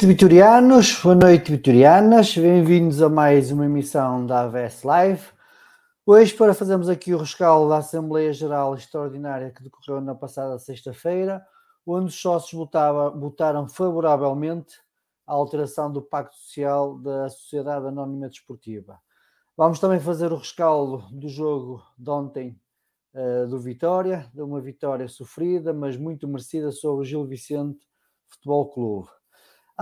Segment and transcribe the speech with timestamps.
[0.00, 1.02] noite, vitorianos.
[1.02, 2.34] Boa noite, vitorianas.
[2.34, 5.22] Bem-vindos a mais uma emissão da AVS Live.
[6.06, 11.44] Hoje, para fazermos aqui o rescaldo da Assembleia Geral Extraordinária que decorreu na passada sexta-feira,
[11.84, 14.76] onde os sócios votava, votaram favoravelmente
[15.26, 18.98] à alteração do Pacto Social da Sociedade Anónima Desportiva.
[19.54, 22.58] Vamos também fazer o rescaldo do jogo de ontem
[23.12, 27.86] uh, do Vitória, de uma vitória sofrida, mas muito merecida sobre o Gil Vicente
[28.28, 29.19] Futebol Clube.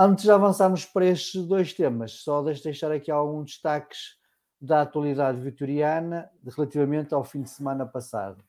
[0.01, 4.17] Antes de avançarmos para estes dois temas, só deixo deixar aqui alguns destaques
[4.61, 8.45] da atualidade vitoriana relativamente ao fim de semana passado.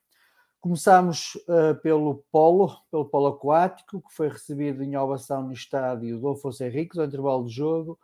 [0.62, 6.30] Começamos uh, pelo polo, pelo polo aquático, que foi recebido em ovação no estádio do
[6.30, 7.98] Afonso Henriques, ao intervalo do jogo,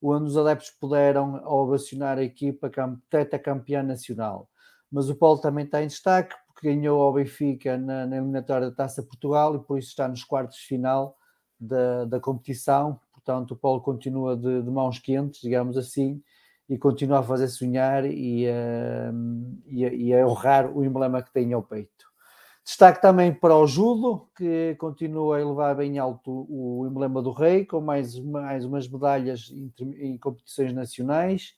[0.00, 4.48] onde os adeptos puderam ovacionar a equipa campeã nacional.
[4.90, 8.74] Mas o polo também está em destaque, porque ganhou ao Benfica na, na eliminatória da
[8.74, 11.15] Taça Portugal e por isso está nos quartos de final
[11.58, 16.22] da, da competição, portanto o Paulo continua de, de, mãos quentes, digamos assim,
[16.68, 21.52] e continua a fazer sonhar e, uh, e, e, a honrar o emblema que tem
[21.52, 22.06] ao peito.
[22.64, 27.64] Destaque também para o Judo, que continua a elevar bem alto o emblema do Rei,
[27.64, 31.54] com mais, mais umas medalhas em, em competições nacionais.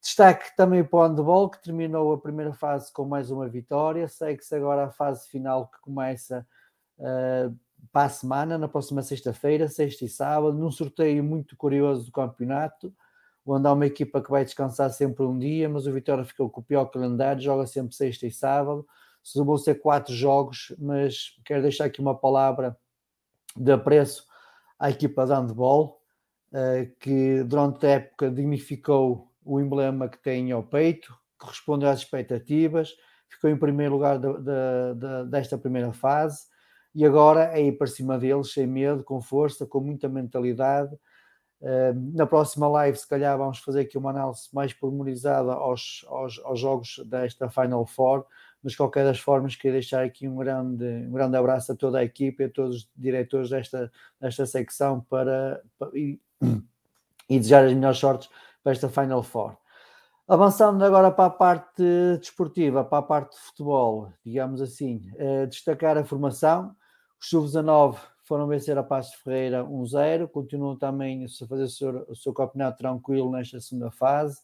[0.00, 4.08] Destaque também para o handball, que terminou a primeira fase com mais uma vitória.
[4.08, 6.46] Segue-se agora a fase final que começa
[6.98, 7.54] uh,
[7.92, 12.92] para a semana, na próxima sexta-feira, sexta e sábado, num sorteio muito curioso do campeonato,
[13.46, 16.60] onde há uma equipa que vai descansar sempre um dia, mas o Vitória ficou com
[16.60, 18.86] o pior calendário, joga sempre sexta e sábado.
[19.34, 22.76] Vão ser quatro jogos, mas quero deixar aqui uma palavra
[23.56, 24.26] de apreço
[24.78, 26.00] à equipa de handball,
[26.52, 32.94] eh, que durante a época dignificou o emblema que tem ao peito, correspondeu às expectativas,
[33.28, 36.47] ficou em primeiro lugar de, de, de, desta primeira fase
[36.94, 40.96] e agora é ir para cima deles, sem medo, com força, com muita mentalidade.
[42.14, 46.60] na próxima live, se calhar, vamos fazer aqui uma análise mais pormenorizada aos, aos, aos
[46.60, 48.24] jogos desta Final Four,
[48.62, 51.98] mas de qualquer das formas, queria deixar aqui um grande, um grande abraço a toda
[51.98, 53.90] a equipe a todos os diretores desta,
[54.20, 56.20] desta secção para, para e,
[57.28, 58.28] e desejar as melhores sortes
[58.62, 59.56] para esta Final Four.
[60.28, 61.82] Avançando agora para a parte
[62.20, 66.76] desportiva, para a parte de futebol, digamos assim, eh, destacar a formação.
[67.18, 72.14] Os sub-19 foram vencer a de Ferreira 1-0, continuam também a fazer o seu, o
[72.14, 74.38] seu campeonato tranquilo nesta segunda fase.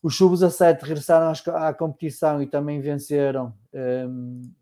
[0.00, 3.52] Os Sub-17 regressaram à competição e também venceram.
[3.74, 4.52] Um,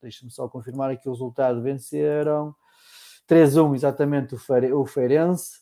[0.00, 1.60] Deixa-me só confirmar aqui o resultado.
[1.60, 2.54] Venceram
[3.28, 5.60] 3-1 exatamente o Feirense.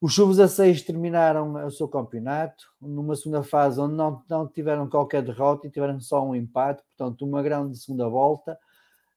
[0.00, 5.66] Os Sub-16 terminaram o seu campeonato numa segunda fase onde não, não tiveram qualquer derrota
[5.66, 8.58] e tiveram só um empate, portanto, uma grande segunda volta.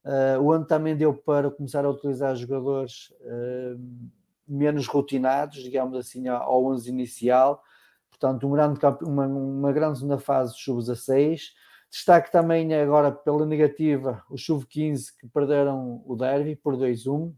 [0.05, 3.79] Uh, o ano também deu para começar a utilizar jogadores uh,
[4.47, 7.61] menos rotinados, digamos assim, ao 11 inicial.
[8.09, 11.41] Portanto, um grande, uma, uma grande segunda fase dos sub-16.
[11.91, 17.33] Destaque também agora pela negativa os sub-15 que perderam o derby por 2-1.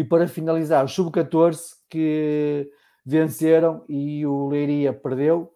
[0.00, 2.72] E para finalizar, os sub-14 que
[3.04, 5.52] venceram e o Leiria perdeu,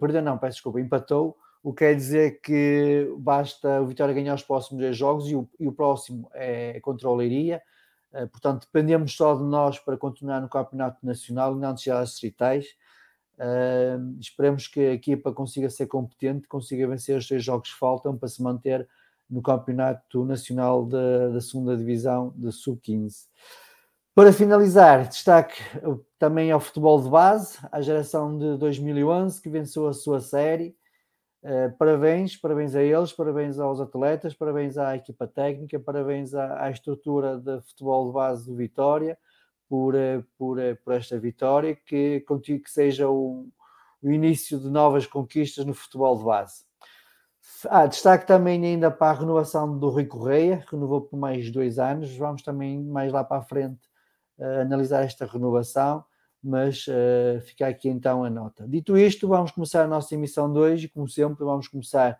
[0.00, 4.42] perdeu não, peço desculpa, empatou, o que quer dizer que basta o Vitória ganhar os
[4.42, 7.62] próximos dois jogos e o, e o próximo é contra o Leiria.
[8.12, 12.10] Eh, portanto, dependemos só de nós para continuar no Campeonato Nacional e não deixar as
[12.10, 12.66] distritais.
[13.36, 18.18] Uh, esperemos que a equipa consiga ser competente, consiga vencer os três jogos que faltam
[18.18, 18.88] para se manter
[19.30, 23.28] no Campeonato Nacional da, da Segunda Divisão de Sub-15.
[24.14, 25.62] Para finalizar, destaque
[26.18, 30.74] também ao futebol de base, à geração de 2011 que venceu a sua série
[31.42, 36.70] Uh, parabéns, parabéns a eles, parabéns aos atletas, parabéns à equipa técnica, parabéns à, à
[36.70, 39.18] estrutura de futebol de base do Vitória
[39.66, 42.22] por, uh, por, uh, por esta vitória, que,
[42.62, 43.48] que seja o,
[44.02, 46.64] o, início de novas conquistas no futebol de base.
[47.68, 52.16] Ah, destaque também ainda para a renovação do Rui Correia, renovou por mais dois anos,
[52.16, 53.80] vamos também mais lá para a frente
[54.38, 56.04] analisar esta renovação
[56.42, 58.66] mas uh, fica aqui então a nota.
[58.66, 62.18] Dito isto, vamos começar a nossa emissão de hoje como sempre, vamos começar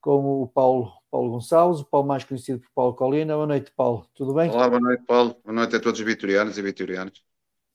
[0.00, 3.34] com o Paulo, Paulo Gonçalves, o Paulo mais conhecido por Paulo Colina.
[3.34, 4.06] Boa noite, Paulo.
[4.14, 4.50] Tudo bem?
[4.50, 5.36] Olá, boa noite, Paulo.
[5.42, 7.22] Boa noite a todos os vitorianos e vitorianas.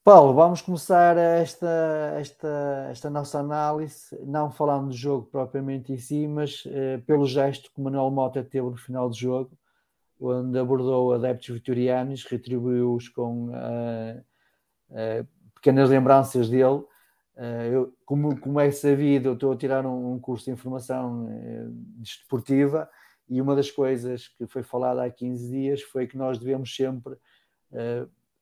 [0.02, 6.26] Paulo, vamos começar esta, esta, esta nossa análise, não falando do jogo propriamente em si,
[6.26, 9.50] mas uh, pelo gesto que Manuel Mota teve no final do jogo,
[10.18, 14.24] onde abordou adeptos vitorianos, retribuiu-os com uh,
[14.88, 16.82] uh, pequenas lembranças dele.
[17.36, 21.28] Uh, eu, como, como é sabido, eu estou a tirar um, um curso de informação
[21.98, 22.88] desportiva
[23.28, 27.18] e uma das coisas que foi falada há 15 dias foi que nós devemos sempre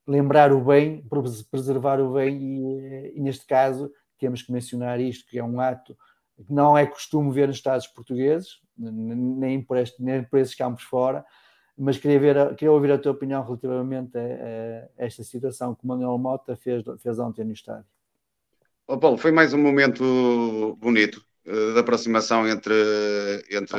[0.08, 1.04] lembrar o bem,
[1.50, 5.94] preservar o bem e, e, neste caso temos que mencionar isto, que é um ato
[6.34, 10.82] que não é costume ver nos Estados portugueses, nem por, este, nem por esses campos
[10.84, 11.24] fora,
[11.76, 14.22] mas queria, ver, queria ouvir a tua opinião relativamente a,
[14.98, 17.86] a esta situação que o Manuel Mota fez, fez ontem no estádio.
[18.86, 22.74] Oh, Paulo, foi mais um momento bonito uh, de aproximação entre,
[23.50, 23.78] entre,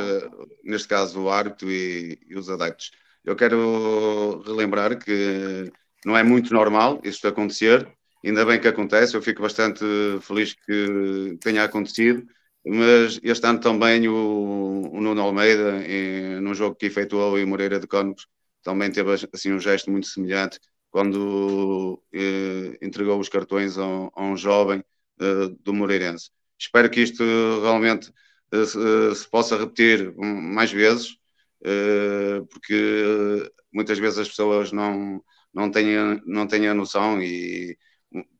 [0.62, 2.92] neste caso, o árbitro e, e, os adeptos.
[3.24, 5.70] Eu quero relembrar que
[6.04, 7.86] não é muito normal isto acontecer,
[8.24, 9.84] ainda bem que acontece, eu fico bastante
[10.22, 12.26] feliz que tenha acontecido
[12.64, 17.80] mas este ano também o, o Nuno Almeida, em, num jogo que efetuou em Moreira
[17.80, 18.26] de Cónegos,
[18.62, 24.36] também teve assim um gesto muito semelhante quando eh, entregou os cartões a, a um
[24.36, 24.84] jovem
[25.20, 26.30] eh, do Moreirense.
[26.58, 27.22] Espero que isto
[27.62, 28.12] realmente
[28.52, 31.16] eh, se, eh, se, possa repetir mais vezes,
[31.64, 37.76] eh, porque muitas vezes as pessoas não, não, têm, não têm a noção e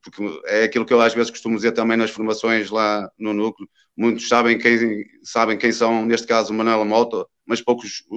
[0.02, 3.68] porque é aquilo que eu às vezes costumo dizer também nas formações lá no núcleo.
[3.96, 8.16] Muitos sabem quem, sabem quem são, neste caso, o Manuel Mota, mas poucos o,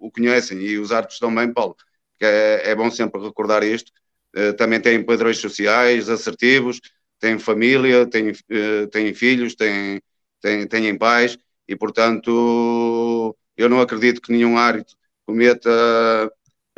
[0.00, 1.76] o, o, conhecem e os árbitros também, Paulo.
[2.18, 3.92] Que é, é bom sempre recordar isto.
[4.36, 6.80] Uh, também têm padrões sociais assertivos,
[7.18, 10.00] têm família, têm, uh, têm filhos, têm,
[10.40, 15.70] têm, têm pais e, portanto, eu não acredito que nenhum árbitro cometa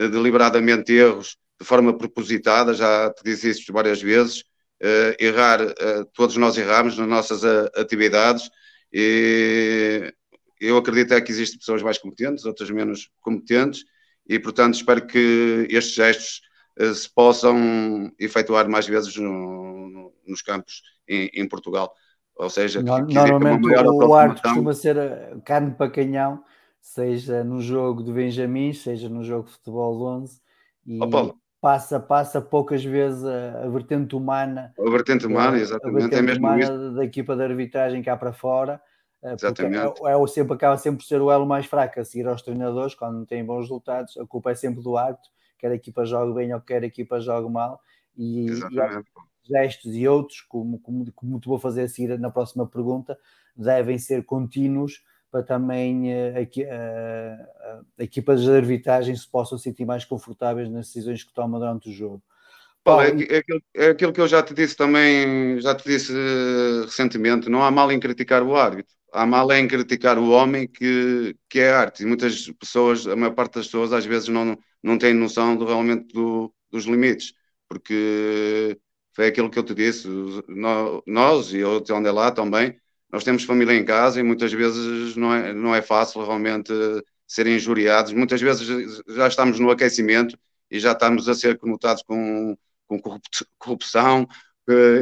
[0.00, 4.40] uh, deliberadamente erros de forma propositada, já te disse isso várias vezes,
[4.82, 8.50] uh, errar, uh, todos nós erramos nas nossas uh, atividades
[8.92, 10.12] e
[10.58, 13.84] eu acredito é que existem pessoas mais competentes, outras menos competentes
[14.26, 16.40] e, portanto, espero que estes gestos
[16.94, 21.92] se possam efetuar mais vezes no, no, nos campos em, em, Portugal.
[22.36, 24.96] Ou seja, no, normalmente o arte costuma ser
[25.44, 26.42] carne para canhão,
[26.80, 30.40] seja no jogo de Benjamin, seja no jogo de futebol de 11.
[30.86, 34.72] E, oh, passa, passa poucas vezes a, a vertente humana.
[34.78, 36.04] A vertente humana, exatamente.
[36.04, 36.94] A vertente é humana isso.
[36.94, 38.80] da equipa de arbitragem cá para fora.
[39.22, 40.02] Eh, exatamente.
[40.04, 42.94] É, é, sempre, acaba sempre por ser o elo mais fraco a seguir aos treinadores
[42.94, 44.16] quando não têm bons resultados.
[44.16, 47.20] A culpa é sempre do árbitro, quer a equipa jogue bem ou quer a equipa
[47.20, 47.80] jogue mal.
[48.16, 48.54] E, e
[49.44, 53.18] gestos e outros, como, como, como te vou fazer a seguir na próxima pergunta,
[53.56, 60.04] devem ser contínuos para também a, a, a equipa de arbitragem se possam sentir mais
[60.04, 62.22] confortáveis nas decisões que tomam durante o jogo.
[62.82, 66.12] Paulo, é, é, aquilo, é, aquilo, que eu já te disse também, já te disse
[66.12, 70.66] uh, recentemente, não há mal em criticar o árbitro, há mal em criticar o homem
[70.66, 72.02] que, que é arte.
[72.02, 75.66] E muitas pessoas, a maior parte das pessoas, às vezes não, não têm noção do,
[75.66, 77.34] realmente do, dos limites,
[77.68, 78.78] porque
[79.12, 80.08] foi aquilo que eu te disse,
[81.06, 82.76] nós e eu te andei lá também,
[83.12, 86.72] nós temos família em casa e muitas vezes não é, não é fácil realmente
[87.26, 88.12] serem injuriados.
[88.12, 88.66] Muitas vezes
[89.08, 90.38] já estamos no aquecimento
[90.70, 93.00] e já estamos a ser conotados com, com
[93.58, 94.26] corrupção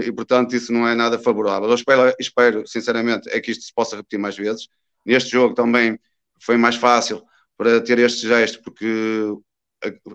[0.04, 1.68] e, portanto, isso não é nada favorável.
[1.68, 4.68] Eu espero, espero, sinceramente, é que isto se possa repetir mais vezes.
[5.04, 5.98] Neste jogo também
[6.40, 7.22] foi mais fácil
[7.56, 8.86] para ter este gesto, porque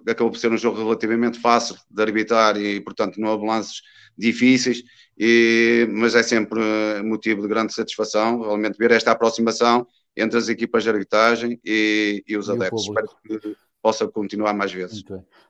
[0.07, 3.81] acabou por ser um jogo relativamente fácil de arbitrar e, portanto, não houve lances
[4.17, 4.83] difíceis,
[5.17, 6.61] e, mas é sempre
[7.03, 12.37] motivo de grande satisfação realmente ver esta aproximação entre as equipas de arbitragem e, e
[12.37, 12.83] os e adeptos.
[12.83, 15.03] Espero que possa continuar mais vezes.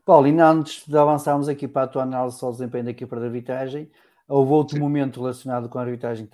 [0.04, 3.26] Paulo, e antes de avançarmos aqui para a tua análise ao desempenho da equipa de
[3.26, 3.92] arbitragem,
[4.28, 4.82] houve outro Sim.
[4.82, 6.32] momento relacionado com a arbitragem que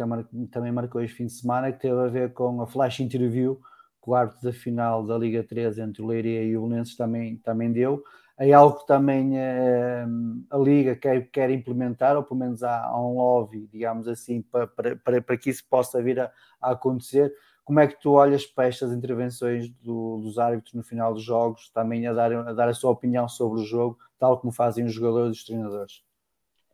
[0.47, 3.59] também marcou este fim de semana, que teve a ver com a flash interview,
[3.99, 8.01] quarto da final da Liga 3 entre o Leiria e o Belenenses também, também deu.
[8.41, 10.05] É algo que também eh,
[10.49, 14.65] a Liga quer, quer implementar, ou pelo menos há, há um lobby, digamos assim, para,
[14.65, 16.31] para, para que isso possa vir a,
[16.61, 17.33] a acontecer.
[17.65, 21.69] Como é que tu olhas para estas intervenções do, dos árbitros no final dos jogos,
[21.71, 24.93] também a dar, a dar a sua opinião sobre o jogo, tal como fazem os
[24.93, 26.01] jogadores e os treinadores?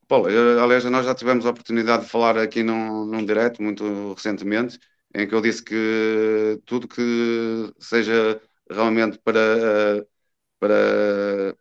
[0.08, 4.80] Paulo, aliás, nós já tivemos a oportunidade de falar aqui num, num direto muito recentemente,
[5.16, 10.06] em que eu disse que tudo que seja realmente para,
[10.66, 11.56] para,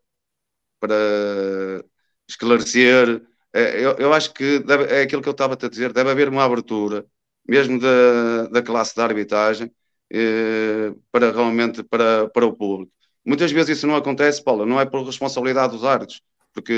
[0.80, 1.84] para
[2.28, 6.10] esclarecer, é, eu, eu acho que deve, é aquilo que eu estava a dizer, deve
[6.10, 7.06] haver uma abertura
[7.46, 9.70] mesmo da, da classe da arbitragem,
[10.10, 12.92] eh, para realmente para, para o público.
[13.24, 16.72] Muitas vezes isso não acontece, Paulo, não é por responsabilidade dos árbitros, porque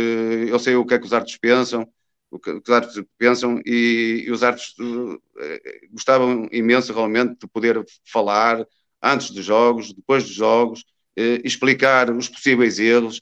[0.48, 1.88] eu sei o que é que os árbitros pensam,
[2.30, 4.74] o que, os árbitros pensam e, e os árbitros
[5.38, 8.66] eh, gostavam imenso realmente de poder falar
[9.02, 10.84] antes dos jogos, depois dos jogos,
[11.16, 13.20] explicar os possíveis erros,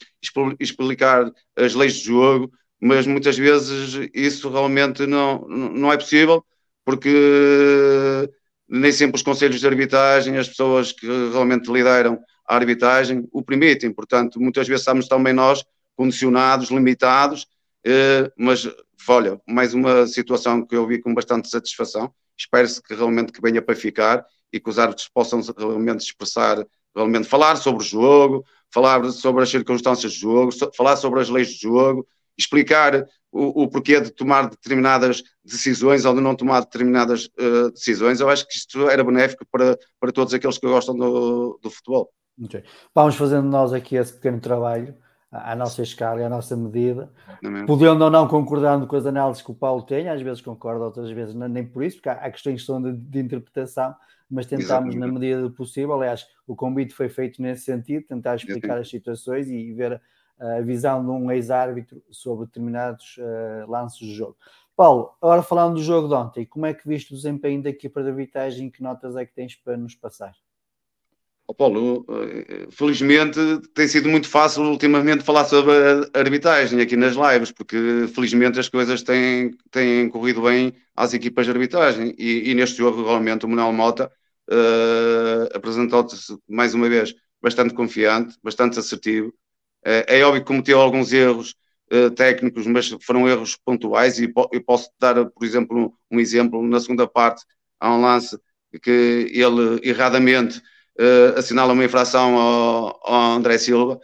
[0.59, 6.45] explicar as leis de jogo, mas muitas vezes isso realmente não, não é possível
[6.85, 8.29] porque
[8.69, 13.93] nem sempre os conselhos de arbitragem, as pessoas que realmente lideram a arbitragem, o permitem.
[13.93, 15.65] Portanto, muitas vezes estamos também nós
[15.97, 17.47] condicionados, limitados,
[17.85, 18.69] eh, mas
[19.09, 22.13] olha, mais uma situação que eu vi com bastante satisfação.
[22.37, 27.29] Espero-se que realmente que venha para ficar e que os árbitros possam realmente expressar, realmente
[27.29, 31.61] falar sobre o jogo, falar sobre as circunstâncias do jogo, falar sobre as leis do
[31.61, 37.71] jogo, explicar o, o, porquê de tomar determinadas decisões ou de não tomar determinadas uh,
[37.73, 38.21] decisões.
[38.21, 42.11] Eu acho que isto era benéfico para, para todos aqueles que gostam do, do futebol.
[42.43, 42.63] Okay.
[42.95, 44.95] Vamos fazendo nós aqui esse pequeno trabalho
[45.31, 47.11] à nossa escala e à nossa medida,
[47.67, 51.11] podendo ou não concordando com as análises que o Paulo tem, às vezes concordo, outras
[51.11, 53.95] vezes nem por isso, porque há, questões que são de, de interpretação,
[54.31, 58.78] mas tentamos na medida do possível, aliás, o convite foi feito nesse sentido, tentar explicar
[58.78, 60.00] as situações e ver
[60.38, 64.37] a visão de um ex-árbitro sobre determinados uh, lances do jogo.
[64.76, 68.02] Paulo, agora falando do jogo de ontem, como é que viste o desempenho da equipa
[68.02, 68.71] de arbitragem?
[68.71, 70.35] Que notas é que tens para nos passar?
[71.47, 73.39] Oh, Paulo, eh, felizmente
[73.75, 75.73] tem sido muito fácil ultimamente falar sobre
[76.15, 77.77] a arbitragem aqui nas lives, porque
[78.15, 82.15] felizmente as coisas têm, têm corrido bem às equipas de arbitragem.
[82.19, 84.11] E, e neste jogo realmente o Manuel Mota
[84.51, 89.31] uh, apresentou-se mais uma vez bastante confiante, bastante assertivo,
[89.85, 91.55] é, é óbvio que cometeu alguns erros
[91.93, 94.19] uh, técnicos, mas foram erros pontuais.
[94.19, 96.63] E po eu posso dar, por exemplo, um, exemplo.
[96.67, 97.45] Na segunda parte,
[97.79, 98.39] há um lance
[98.83, 100.61] que ele erradamente
[100.99, 103.99] uh, assinala uma infração ao, ao, André Silva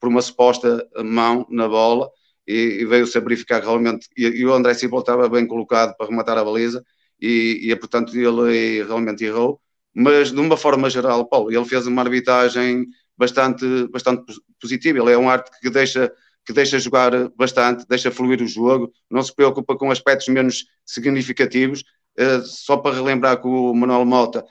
[0.00, 2.10] por uma suposta mão na bola
[2.46, 4.08] e, e veio-se a verificar realmente.
[4.16, 6.84] E, e, o André Silva estava bem colocado para rematar a baliza
[7.20, 9.60] e, e portanto, ele realmente errou.
[9.94, 14.24] Mas, de uma forma geral, Paulo, ele fez uma arbitragem bastante, bastante
[14.60, 14.98] positivo.
[14.98, 16.10] Ele é um arte que deixa,
[16.44, 21.84] que deixa jogar bastante, deixa fluir o jogo, não se preocupa com aspectos menos significativos.
[22.18, 24.44] Uh, só para relembrar que o Manuel Mota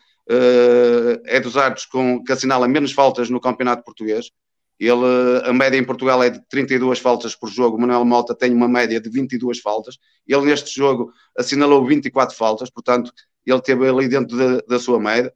[1.26, 4.32] é dos árbitros com, que assinala menos faltas no Campeonato Português.
[4.80, 5.06] Ele,
[5.44, 9.00] a média em Portugal é de 32 faltas por jogo, Manuel Mota tem uma média
[9.00, 9.98] de 22 faltas.
[10.28, 13.12] Ele neste jogo assinalou 24 faltas, portanto,
[13.46, 15.32] ele teve ali dentro da, da sua média.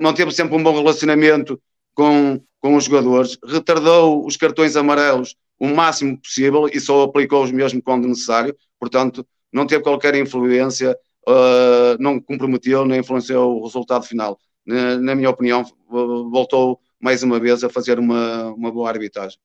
[0.00, 1.60] Manteve sempre um bom relacionamento
[1.94, 7.50] com, com os jogadores, retardou os cartões amarelos o máximo possível e só aplicou os
[7.50, 10.96] mesmos quando necessário, portanto, não teve qualquer influência,
[11.28, 14.38] uh, não comprometeu nem influenciou o resultado final.
[14.64, 19.38] Na, na minha opinião, voltou mais uma vez, a fazer uma, uma boa arbitragem.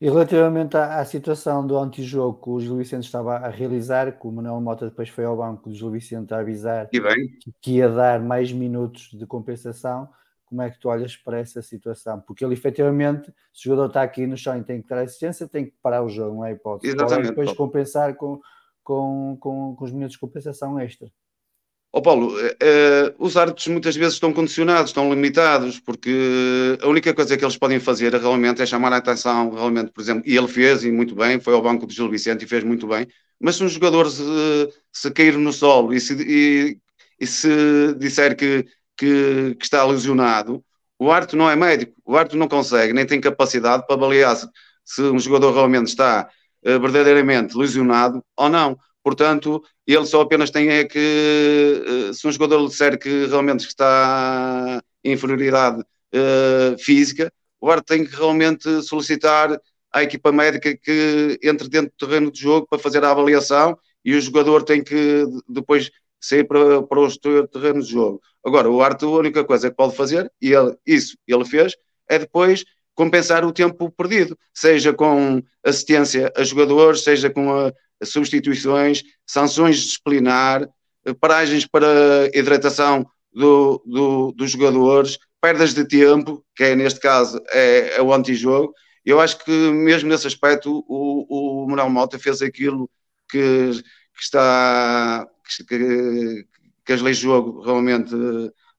[0.00, 4.26] E relativamente à, à, situação do antijogo que o Gil Vicente estava a realizar, que
[4.26, 6.88] o Manuel Mota depois foi ao banco do Gil Vicente a avisar
[7.60, 10.08] que, ia dar mais minutos de compensação,
[10.44, 12.20] como é que tu olhas para essa situação?
[12.20, 15.48] Porque ele efetivamente, se o jogador está aqui no chão e tem que dar assistência,
[15.48, 16.94] tem que parar o jogo, não é hipótese.
[16.94, 17.30] Exatamente.
[17.30, 18.40] depois compensar com,
[18.86, 21.08] com, com, com os minutos de compensação extra.
[21.92, 27.12] Ó oh Paulo, uh, os árbitros muitas vezes estão condicionados, estão limitados, porque a única
[27.12, 30.46] coisa que eles podem fazer realmente é chamar a atenção, realmente, por exemplo, e ele
[30.46, 33.08] fez, e muito bem, foi ao banco de Gil Vicente e fez muito bem,
[33.40, 34.22] mas se um jogador se,
[34.92, 36.78] se cair no solo e se, e,
[37.18, 38.66] e se disser que,
[38.96, 40.64] que, que, está lesionado,
[40.98, 44.46] o árbitro não é médico, o árbitro não consegue, nem tem capacidade para avaliar se,
[44.84, 46.28] se um jogador realmente está
[46.78, 48.78] verdadeiramente lesionado ou não.
[49.02, 54.82] Portanto, ele só apenas tem é que, eh, se um jogador disser que realmente está
[55.04, 59.60] em inferioridade uh, física, o árbitro tem que realmente solicitar
[59.92, 64.14] à equipa médica que entre dentro do terreno de jogo para fazer a avaliação e
[64.14, 68.20] o jogador tem que depois sair para, para o terreno de jogo.
[68.44, 71.76] Agora, o árbitro, a única coisa que pode fazer, e ele, isso ele fez,
[72.08, 72.64] é depois
[72.96, 77.72] compensar o tempo perdido, seja com assistência a jogadores, seja com a,
[78.02, 80.66] substituições, sanções disciplinar,
[81.04, 87.40] eh, paragens para hidratação do, do, dos jogadores, perdas de tempo, que é neste caso
[87.50, 88.72] é, é o antijogo.
[89.04, 92.90] Eu acho que mesmo nesse aspecto o, o Mota fez aquilo
[93.30, 93.70] que,
[94.14, 95.28] que está
[95.68, 96.46] que,
[96.84, 98.14] que, as leis de jogo realmente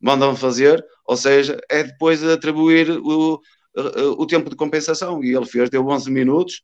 [0.02, 3.40] mandam fazer, ou seja, é depois atribuir o,
[4.18, 6.64] o tempo de compensação e ele fez, deu 11 minutos,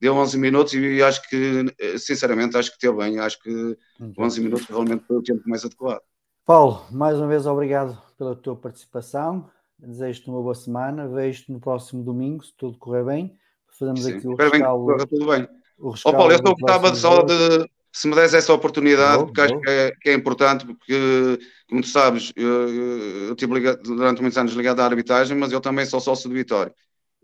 [0.00, 1.66] deu 11 minutos e acho que,
[1.98, 3.18] sinceramente, acho que teve bem.
[3.18, 3.76] Acho que
[4.18, 6.02] 11 minutos realmente foi o tempo mais adequado.
[6.44, 9.48] Paulo, mais uma vez obrigado pela tua participação.
[9.78, 11.08] Desejo-te uma boa semana.
[11.08, 13.38] Vejo-te no próximo domingo, se tudo correr bem.
[13.78, 14.96] Fazemos Sim, aqui o rescaldo.
[14.96, 15.48] Bem, tudo bem.
[15.78, 19.60] O oh, Paulo, eu só gostava só de, se me des essa oportunidade, porque acho
[19.60, 24.38] que é, que é, importante, porque, como tu sabes, eu, eu, tive ligado, durante muitos
[24.38, 26.74] anos ligado à arbitragem, mas eu também sou sócio de Vitória.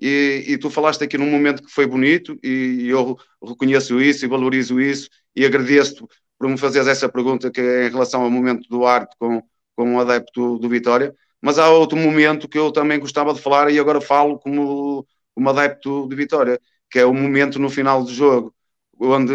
[0.00, 4.24] E, e, tu falaste aqui num momento que foi bonito e, e eu reconheço isso
[4.24, 6.04] e valorizo isso e agradeço-te
[6.38, 9.42] por me fazeres essa pergunta que é em relação ao momento do arte com,
[9.74, 13.70] com o adepto do Vitória, mas há outro momento que eu também gostava de falar
[13.72, 15.04] e agora falo como,
[15.35, 18.54] como adepto de Vitória, que é o momento no final do jogo,
[19.00, 19.34] onde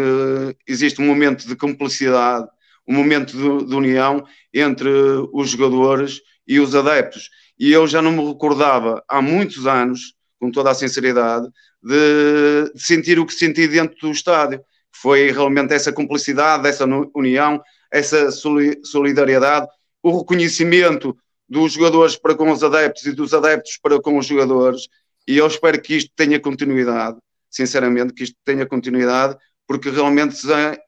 [0.66, 2.46] existe um momento de cumplicidade,
[2.86, 4.88] um momento de, de união entre
[5.32, 7.30] os jogadores e os adeptos.
[7.58, 11.48] E eu já não me recordava há muitos anos com toda a sinceridade,
[11.82, 14.60] de, de sentir o que senti dentro do estádio.
[14.92, 19.66] Foi realmente essa cumplicidade, essa união, essa solidariedade,
[20.02, 21.16] o reconhecimento
[21.48, 24.88] dos jogadores para com os adeptos e dos adeptos para com os jogadores.
[25.26, 27.16] E eu espero que isto tenha continuidade,
[27.50, 30.36] sinceramente, que isto tenha continuidade, porque realmente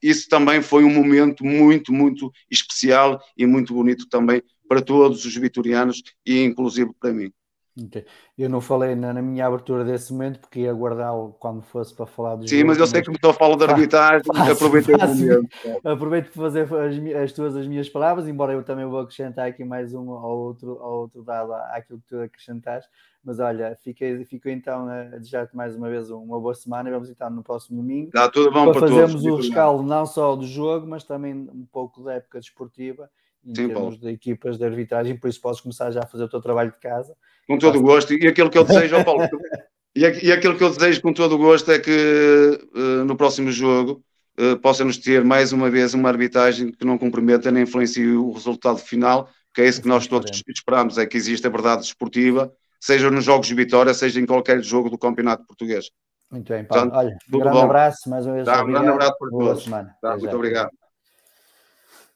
[0.01, 5.35] isso também foi um momento muito, muito especial e muito bonito também para todos os
[5.35, 7.31] vitorianos e inclusive para mim.
[7.85, 8.05] Okay.
[8.35, 12.07] Eu não falei na, na, minha abertura desse momento porque ia guardá-lo quando fosse para
[12.07, 14.95] falar do Sim, jogo, mas eu sei que me estou a falar da arbitragem, aproveitei
[14.95, 15.49] o momento.
[15.83, 19.63] Aproveito para fazer as, as tuas as minhas palavras, embora eu também vou acrescentar aqui
[19.63, 22.89] mais um ou outro, ou outro dado àquilo que tu acrescentaste.
[23.23, 27.09] Mas olha, fiquei, fico então a desejar-te mais uma vez uma boa semana e vamos
[27.09, 28.09] então no próximo domingo.
[28.11, 31.67] Dá tudo bom para, para fazermos o rescaldo não só do jogo, mas também um
[31.71, 33.07] pouco da época desportiva
[33.45, 33.97] em Sim, termos Paulo.
[33.97, 36.79] de equipas de arbitragem, por isso podes começar já a fazer o teu trabalho de
[36.79, 37.15] casa
[37.47, 38.13] com todo o gosto.
[38.13, 39.23] E aquilo que eu desejo, Paulo,
[39.95, 43.51] e, e aquilo que eu desejo com todo o gosto é que uh, no próximo
[43.51, 44.03] jogo
[44.39, 48.79] uh, possamos ter mais uma vez uma arbitragem que não comprometa nem influencie o resultado
[48.79, 53.09] final, que é isso que nós todos esperamos, é que exista a verdade esportiva, seja
[53.09, 55.89] nos jogos de vitória, seja em qualquer jogo do Campeonato Português.
[56.29, 56.91] Muito bem, Paulo.
[56.91, 57.63] Portanto, Olha, um grande bom.
[57.63, 58.45] abraço, mais uma vez.
[58.45, 59.65] Tá, um grande abraço para todos.
[60.01, 60.69] Tá, muito obrigado.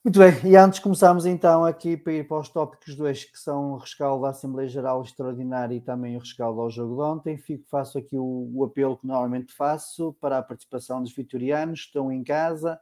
[0.03, 3.73] Muito bem, e antes começarmos então aqui para ir para os tópicos dois que são
[3.73, 7.63] o rescaldo da Assembleia Geral Extraordinária e também o rescaldo ao jogo de ontem, fico,
[7.69, 12.11] faço aqui o, o apelo que normalmente faço para a participação dos vitorianos que estão
[12.11, 12.79] em casa,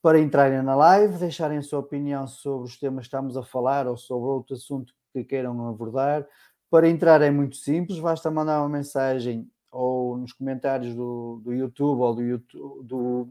[0.00, 3.86] para entrarem na live, deixarem a sua opinião sobre os temas que estamos a falar
[3.86, 6.26] ou sobre outro assunto que queiram abordar.
[6.70, 12.00] Para entrar é muito simples, basta mandar uma mensagem ou nos comentários do, do YouTube
[12.00, 13.28] ou do, YouTube, do,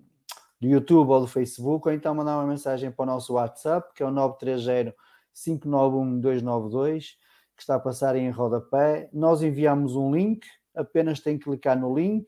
[0.60, 4.04] do YouTube ou do Facebook, ou então mandar uma mensagem para o nosso WhatsApp, que
[4.04, 4.96] é o 930
[5.34, 7.18] 591 292,
[7.56, 9.10] que está a passar em rodapé.
[9.14, 10.46] Nós enviamos um link,
[10.76, 12.28] apenas tem que clicar no link.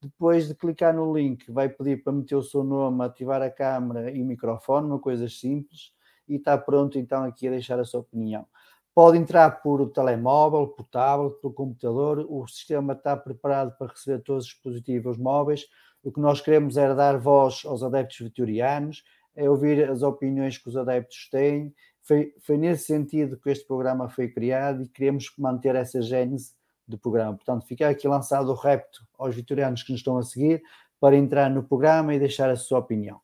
[0.00, 4.10] Depois de clicar no link, vai pedir para meter o seu nome, ativar a câmera
[4.12, 5.92] e o microfone, uma coisa simples,
[6.28, 8.46] e está pronto então aqui a deixar a sua opinião.
[8.94, 12.26] Pode entrar por telemóvel, por tablet, por computador.
[12.28, 15.66] O sistema está preparado para receber todos os dispositivos móveis.
[16.02, 19.02] O que nós queremos é dar voz aos adeptos vitorianos,
[19.34, 21.74] é ouvir as opiniões que os adeptos têm.
[22.02, 26.52] Foi, foi nesse sentido que este programa foi criado e queremos manter essa gênese
[26.86, 27.36] do programa.
[27.36, 30.62] Portanto, fica aqui lançado o repto aos vitorianos que nos estão a seguir
[31.00, 33.20] para entrar no programa e deixar a sua opinião.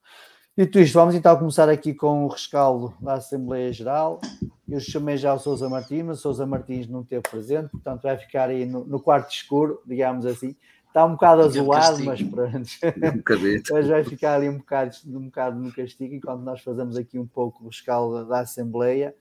[0.56, 4.20] Dito isto, vamos então começar aqui com o rescaldo da Assembleia Geral.
[4.68, 8.16] Eu chamei já o Sousa Martins, mas o Sousa Martins não esteve presente, portanto vai
[8.16, 10.54] ficar aí no, no quarto escuro, digamos assim.
[10.94, 12.54] Está um bocado azulado, mas pronto.
[12.56, 17.18] Um mas vai ficar ali um bocado, um bocado no castigo, enquanto nós fazemos aqui
[17.18, 19.12] um pouco o rescaldo da Assembleia.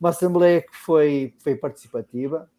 [0.00, 2.50] Uma Assembleia que foi, foi participativa,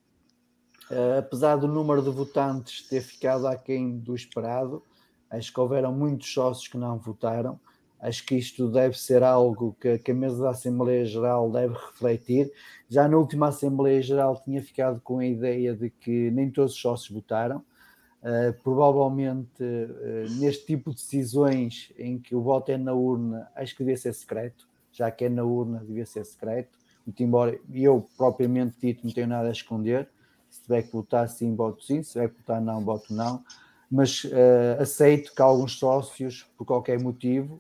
[0.92, 4.84] uh, apesar do número de votantes ter ficado aquém do esperado,
[5.32, 7.60] acho que houveram muitos sócios que não votaram
[8.00, 12.50] Acho que isto deve ser algo que, que, a mesa da Assembleia Geral deve refletir.
[12.88, 16.80] Já na última Assembleia Geral tinha ficado com a ideia de que nem todos os
[16.80, 17.62] sócios votaram.
[18.22, 23.74] Uh, provavelmente uh, neste tipo de decisões em que o voto é na urna, acho
[23.74, 26.78] que devia ser secreto, já que é na urna, devia ser secreto.
[27.06, 30.10] Muito embora eu propriamente dito não tenho nada a esconder.
[30.50, 32.04] Se tiver que votar sim, voto sim.
[32.04, 33.44] Se tiver que votar não, voto não
[33.92, 37.60] mas uh, aceito que alguns sócios, por qualquer motivo,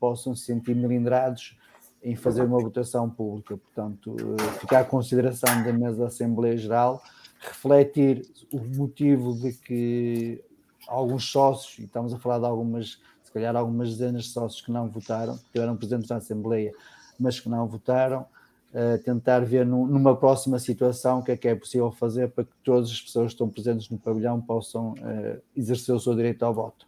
[0.00, 1.58] possam se sentir melindrados
[2.02, 3.58] em fazer uma votação pública.
[3.58, 4.16] Portanto,
[4.58, 7.02] ficar à consideração da mesa da Assembleia Geral,
[7.48, 10.42] refletir o motivo de que
[10.86, 14.70] alguns sócios, e estamos a falar de algumas, se calhar algumas dezenas de sócios que
[14.70, 16.72] não votaram, que tiveram presentes na Assembleia,
[17.18, 18.26] mas que não votaram,
[18.72, 22.50] uh, tentar ver numa próxima situação o que é que é possível fazer para que
[22.62, 26.54] todas as pessoas que estão presentes no pavilhão possam uh, exercer o seu direito ao
[26.54, 26.86] voto.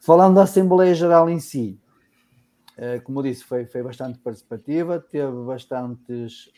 [0.00, 1.78] Falando da Assembleia Geral em si,
[3.04, 6.50] como eu disse, foi, foi bastante participativa, teve bastantes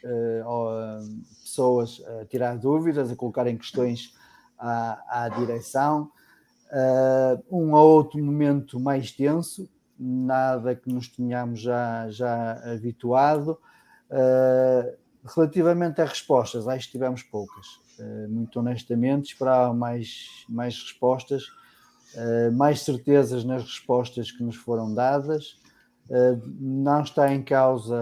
[1.42, 4.14] pessoas a tirar dúvidas, a colocarem questões
[4.58, 6.10] à, à direção.
[7.50, 13.58] um ou outro momento mais tenso, nada que nos tenhamos já, já habituado,
[14.10, 17.66] Uh, relativamente a respostas, acho que tivemos poucas.
[17.98, 21.44] Uh, muito honestamente, esperava mais, mais respostas,
[22.14, 25.58] uh, mais certezas nas respostas que nos foram dadas.
[26.60, 27.96] Não está em causa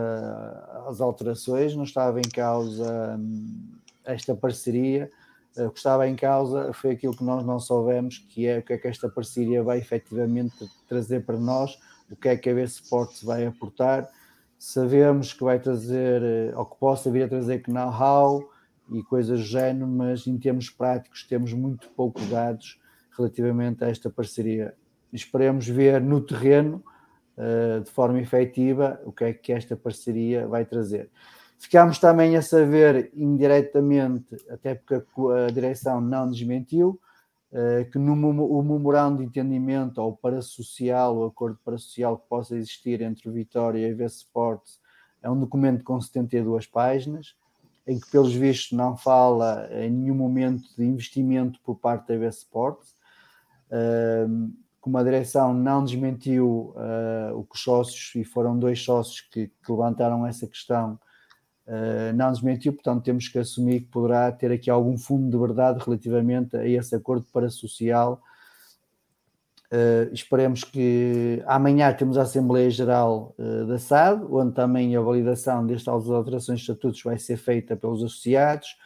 [0.89, 5.11] as alterações, não estava em causa um, esta parceria.
[5.57, 8.73] o que estava em causa foi aquilo que nós não soubemos, que é o que
[8.73, 11.79] é que esta parceria vai efetivamente trazer para nós,
[12.11, 14.09] o que é que a B Sports vai aportar
[14.63, 18.49] sabemos que vai trazer, eh, ou que possa vir a trazer know-how
[18.93, 22.81] e coisas do género, mas em termos práticos temos muito poucos dados
[23.19, 24.73] relativamente a esta parceria.
[25.13, 26.81] Esperemos ver no terreno,
[27.85, 31.11] de forma efetiva, o que é que esta parceria vai trazer.
[31.59, 34.97] Ficámos também a saber indiretamente, até porque
[35.33, 37.01] a direção não desmentiu,
[37.55, 42.27] eh, que no o memorando de entendimento ou para social, o acordo para social que
[42.27, 44.81] possa existir entre Vitória e V Sports
[45.23, 47.37] é um documento com 72 páginas,
[47.87, 52.27] em que pelos vistos não fala em nenhum momento de investimento por parte da V
[52.29, 52.97] Sports.
[53.71, 54.51] Ehm,
[54.83, 59.47] como a direção não desmentiu uh, o que os sócios, e foram dois sócios que,
[59.47, 60.99] que levantaram essa questão,
[61.69, 65.81] uh, não desmentiu, portanto temos que assumir que poderá ter aqui algum fundo de verdade
[65.87, 68.21] relativamente a esse acordo parasocial.
[69.73, 73.37] Uh, esperemos que amanhã temos a Assembleia Geral
[73.69, 78.77] da SAD, onde também a validação destas alterações de estatutos vai ser feita pelos associados.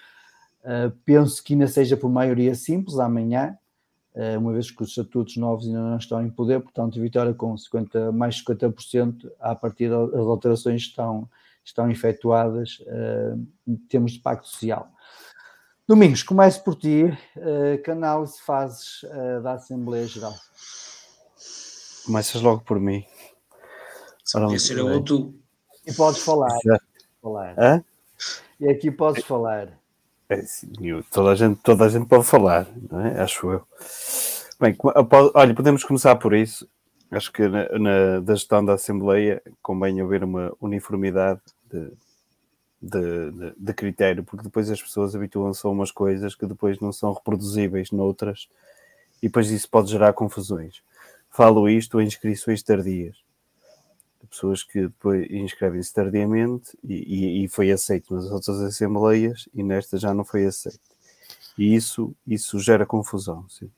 [1.05, 3.57] Penso que ainda seja por maioria simples amanhã,
[4.39, 8.13] uma vez que os estatutos novos ainda não estão em poder, portanto, Vitória com 50,
[8.13, 11.29] mais de 50%, a partir das alterações estão,
[11.63, 14.91] estão efetuadas uh, em termos de pacto social.
[15.87, 17.05] Domingos, começo por ti.
[17.37, 20.35] Uh, que análise fazes uh, da Assembleia Geral?
[22.05, 23.05] Começas logo por mim.
[24.35, 25.35] Ora, ser eu tu.
[25.87, 26.59] E podes falar.
[27.23, 27.55] falar.
[27.59, 27.85] Hã?
[28.59, 29.79] E aqui podes falar.
[30.29, 30.73] É, sim,
[31.11, 33.21] toda, a gente, toda a gente pode falar, não é?
[33.21, 33.67] acho eu.
[34.59, 34.77] Bem,
[35.35, 36.69] olha, podemos começar por isso.
[37.11, 41.93] Acho que na, na, da gestão da Assembleia convém haver uma uniformidade de,
[42.83, 46.91] de, de, de, critério, porque depois as pessoas habituam-se a umas coisas que depois não
[46.91, 48.49] são reproduzíveis noutras
[49.23, 50.83] e depois isso pode gerar confusões.
[51.31, 53.26] Falo isto em inscrições tardias.
[54.37, 59.97] Pessoas que depois inscrevem-se tardiamente e, e, e, foi aceito nas outras assembleias e nesta
[59.97, 60.79] já não foi aceito.
[61.57, 63.75] E isso, isso gera confusão sempre.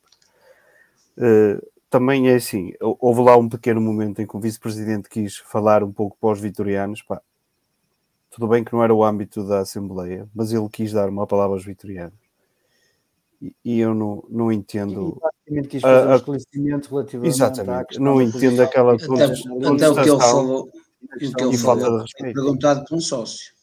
[1.16, 5.84] Uh, também é assim, houve lá um pequeno momento em que o vice-presidente quis falar
[5.84, 7.22] um pouco para os vitorianos, pá,
[8.28, 11.54] Tudo bem que não era o âmbito da Assembleia, mas ele quis dar uma palavra
[11.54, 12.18] aos vitorianos.
[13.40, 15.22] E, e eu não, não entendo.
[15.50, 20.00] E quis fazer a, um esclarecimento relativamente Exatamente, não entendo aquela até, até o que
[20.00, 23.58] ele falou, o que ele falou, é perguntado por um sócio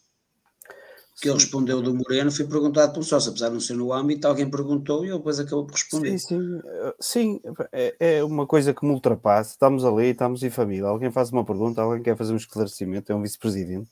[1.21, 4.27] que ele respondeu do Moreno foi perguntado pelo sócio, apesar de não ser no âmbito,
[4.27, 6.19] alguém perguntou e ele depois acabou por responder.
[6.19, 6.61] Sim, sim,
[6.99, 9.51] sim é, é, uma coisa que me ultrapassa.
[9.51, 10.87] Estamos ali, estamos em família.
[10.87, 13.89] Alguém faz uma pergunta, alguém quer fazer um esclarecimento, é um vice-presidente.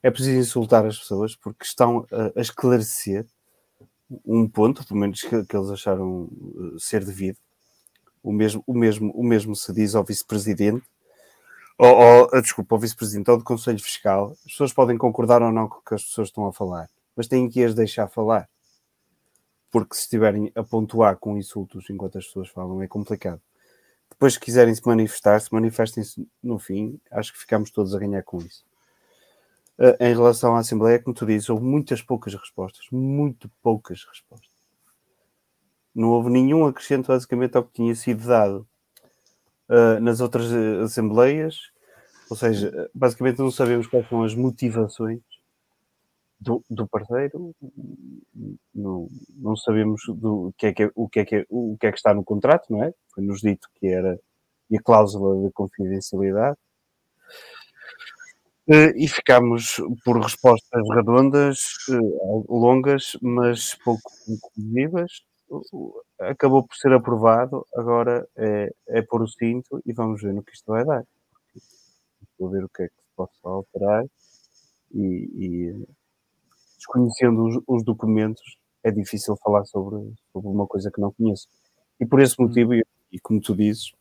[0.00, 3.26] É preciso insultar as pessoas porque estão a, a esclarecer
[4.24, 6.28] um ponto, pelo menos que, que, eles acharam
[6.74, 7.38] eh, ser devido.
[8.22, 10.84] O mesmo, o mesmo, o mesmo se diz ao vice-presidente
[11.78, 15.52] ou, ou ah, desculpa, o vice-presidente ou do Conselho Fiscal, as pessoas podem concordar ou
[15.52, 18.48] não com o que as pessoas estão a falar, mas têm que as deixar falar.
[19.70, 23.40] Porque se estiverem a pontuar com insultos enquanto as pessoas falam, é complicado.
[24.10, 28.24] Depois, se quiserem se manifestar, se manifestem-se no fim, acho que ficamos todos a ganhar
[28.24, 28.64] com isso.
[29.78, 34.50] Uh, em relação à Assembleia, como tu dizes, houve muitas poucas respostas, muito poucas respostas.
[35.94, 38.66] Não houve nenhum acrescento basicamente ao que tinha sido dado
[39.68, 41.70] uh, nas outras eh, assembleias,
[42.28, 45.20] ou seja, basicamente não sabemos quais são as motivações
[46.40, 47.54] do, do parceiro,
[48.74, 51.86] não, não sabemos do que é que, é, o, que é que é, o que
[51.86, 52.92] é que está no contrato, não é?
[53.14, 54.18] Foi-nos dito que era
[54.70, 56.56] e a cláusula de confidencialidade.
[58.68, 65.22] Uh, e ficámos por respostas redondas, uh, longas, mas pouco conclusivas,
[66.20, 70.52] acabou por ser aprovado, agora é, é pôr o cinto e vamos ver no que
[70.52, 71.02] isto vai dar.
[72.38, 74.04] Vou ver o que é que se pode alterar
[74.92, 75.86] e, e
[76.76, 81.48] desconhecendo os, os, documentos é difícil falar sobre, sobre uma coisa que não conheço.
[82.00, 83.92] E por esse motivo, e, e como tu dizes,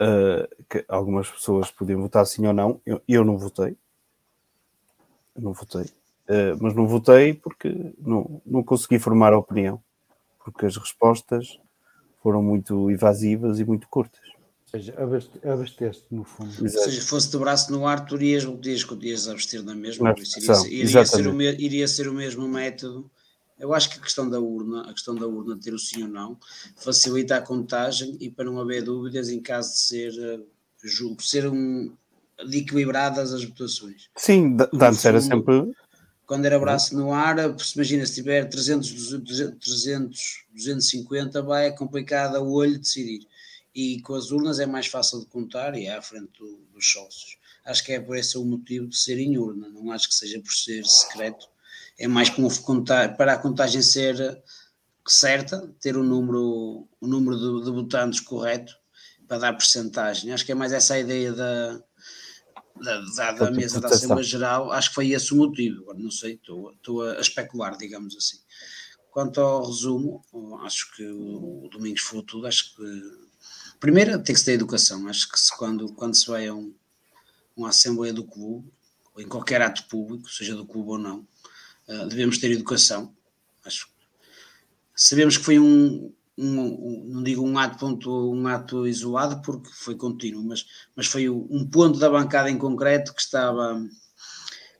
[0.00, 3.76] uh, que algumas pessoas podiam votar sim ou não, eu, eu não votei.
[5.36, 5.84] Eu não votei.
[6.28, 9.82] Uh, mas não votei porque não, não consegui formar a opinião,
[10.44, 11.58] porque as respostas
[12.22, 14.20] foram muito evasivas e muito curtas.
[14.64, 14.94] Ou seja,
[15.44, 16.52] abasteste no fundo.
[16.60, 20.14] Ou seja, fosse de braço no ar, tu irias, irias, irias abster na mesma, na
[20.14, 23.10] iria, iria, ser o, iria ser o mesmo método.
[23.58, 26.08] Eu acho que a questão da urna, a questão da urna ter o sim ou
[26.08, 26.38] não,
[26.76, 30.40] facilita a contagem e para não haver dúvidas em caso de ser, eh,
[30.84, 31.92] julgo, ser um,
[32.48, 34.08] de equilibradas as votações.
[34.16, 35.72] Sim, antes era sempre
[36.28, 37.36] quando era braço no ar,
[37.74, 38.90] imagina se tiver 300,
[39.58, 43.26] 300, 250, vai é complicado o olho decidir.
[43.74, 46.86] E com as urnas é mais fácil de contar e é à frente do, dos
[46.86, 47.38] sócios.
[47.64, 50.38] Acho que é por esse o motivo de ser em urna, não acho que seja
[50.38, 51.48] por ser secreto.
[51.98, 52.48] É mais como
[52.84, 54.42] para a contagem ser
[55.06, 58.74] certa, ter o número, o número de, de votantes correto
[59.26, 60.32] para dar percentagem.
[60.32, 61.82] Acho que é mais essa a ideia da,
[62.80, 65.82] da, da, da mesa da Assembleia Geral, acho que foi esse o motivo.
[65.82, 68.38] Agora não sei, estou, estou a especular, digamos assim.
[69.10, 70.22] Quanto ao resumo,
[70.62, 72.46] acho que o Domingos falou tudo.
[72.46, 72.82] Acho que
[73.80, 75.08] primeiro tem que ser a educação.
[75.08, 76.72] Acho que se, quando, quando se vai a um,
[77.56, 78.70] uma Assembleia do Clube,
[79.14, 81.26] ou em qualquer ato público, seja do clube ou não,
[81.88, 83.14] uh, devemos ter educação.
[83.64, 83.88] Acho
[84.98, 89.70] sabemos que foi um, um, um, não digo um ato, ponto, um ato isolado porque
[89.70, 93.80] foi contínuo, mas, mas foi um ponto da bancada em concreto que estava,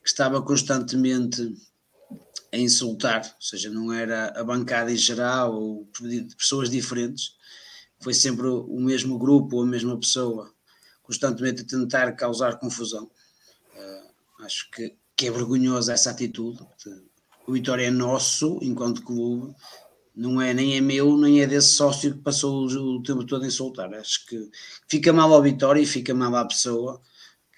[0.03, 1.55] que estava constantemente
[2.53, 5.88] a insultar, ou seja, não era a bancada em geral ou
[6.37, 7.37] pessoas diferentes,
[8.01, 10.53] foi sempre o mesmo grupo ou a mesma pessoa
[11.03, 13.11] constantemente a tentar causar confusão.
[13.75, 16.61] Uh, acho que, que é vergonhosa essa atitude.
[17.44, 19.52] O Vitória é nosso enquanto clube
[20.14, 23.46] não é nem é meu, nem é desse sócio que passou o, tempo todo a
[23.46, 23.92] insultar.
[23.94, 24.50] Acho que
[24.88, 27.00] fica mal ao Vitória e fica mal à pessoa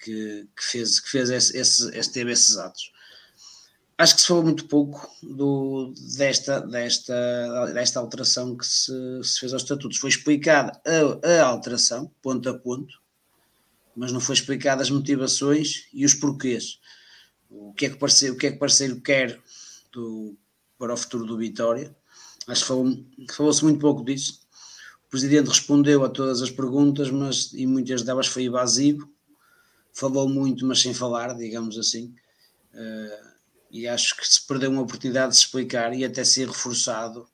[0.03, 2.91] que, que fez, que fez esse, esse, esse, teve esses atos.
[3.97, 9.53] Acho que se falou muito pouco do, desta, desta, desta alteração que se, se fez
[9.53, 9.99] aos estatutos.
[9.99, 13.01] Foi explicada a, a alteração, ponto a ponto,
[13.95, 16.79] mas não foi explicada as motivações e os porquês.
[17.51, 19.39] O que é que o parceiro, o que é que parceiro quer
[19.91, 20.35] do,
[20.79, 21.95] para o futuro do Vitória
[22.47, 22.93] Acho
[23.27, 24.41] que falou-se muito pouco disso.
[25.05, 29.09] O presidente respondeu a todas as perguntas, mas e muitas delas foi evasivo.
[29.93, 32.13] Falou muito, mas sem falar, digamos assim.
[32.73, 33.31] Uh,
[33.69, 37.27] e acho que se perdeu uma oportunidade de se explicar e até ser reforçado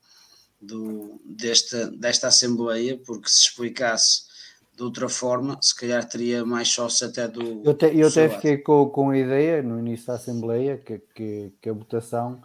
[0.60, 4.27] do, desta, desta Assembleia, porque se explicasse
[4.78, 7.64] de outra forma, se calhar teria mais sócio até do.
[7.66, 11.52] Eu, te, eu até fiquei com, com a ideia no início da Assembleia que, que,
[11.60, 12.40] que a votação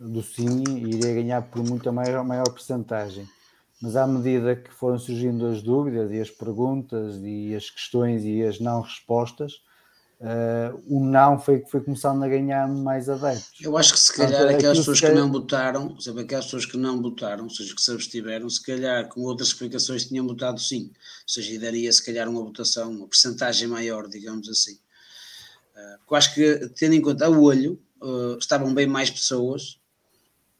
[0.00, 3.28] do Sim iria ganhar por muita maior, maior percentagem.
[3.82, 8.42] Mas à medida que foram surgindo as dúvidas e as perguntas e as questões e
[8.42, 9.60] as não respostas,
[10.18, 13.60] Uh, o não foi que foi começando a ganhar mais adeptos.
[13.60, 16.76] Eu acho que se calhar Portanto, aquelas pessoas que, não votaram, sabe, aquelas pessoas que
[16.78, 20.84] não votaram, ou seja, que se abstiveram, se calhar com outras explicações tinham votado sim,
[20.84, 24.72] ou seja, daria se calhar uma votação, uma percentagem maior, digamos assim.
[24.72, 29.78] Uh, eu acho que, tendo em conta o olho, uh, estavam bem mais pessoas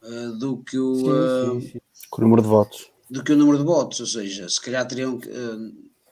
[0.03, 2.07] uh, do que o, sim, sim, sim.
[2.12, 2.90] o número de votos.
[3.09, 5.31] Do que o número de votos, ou seja, se calhar teriam que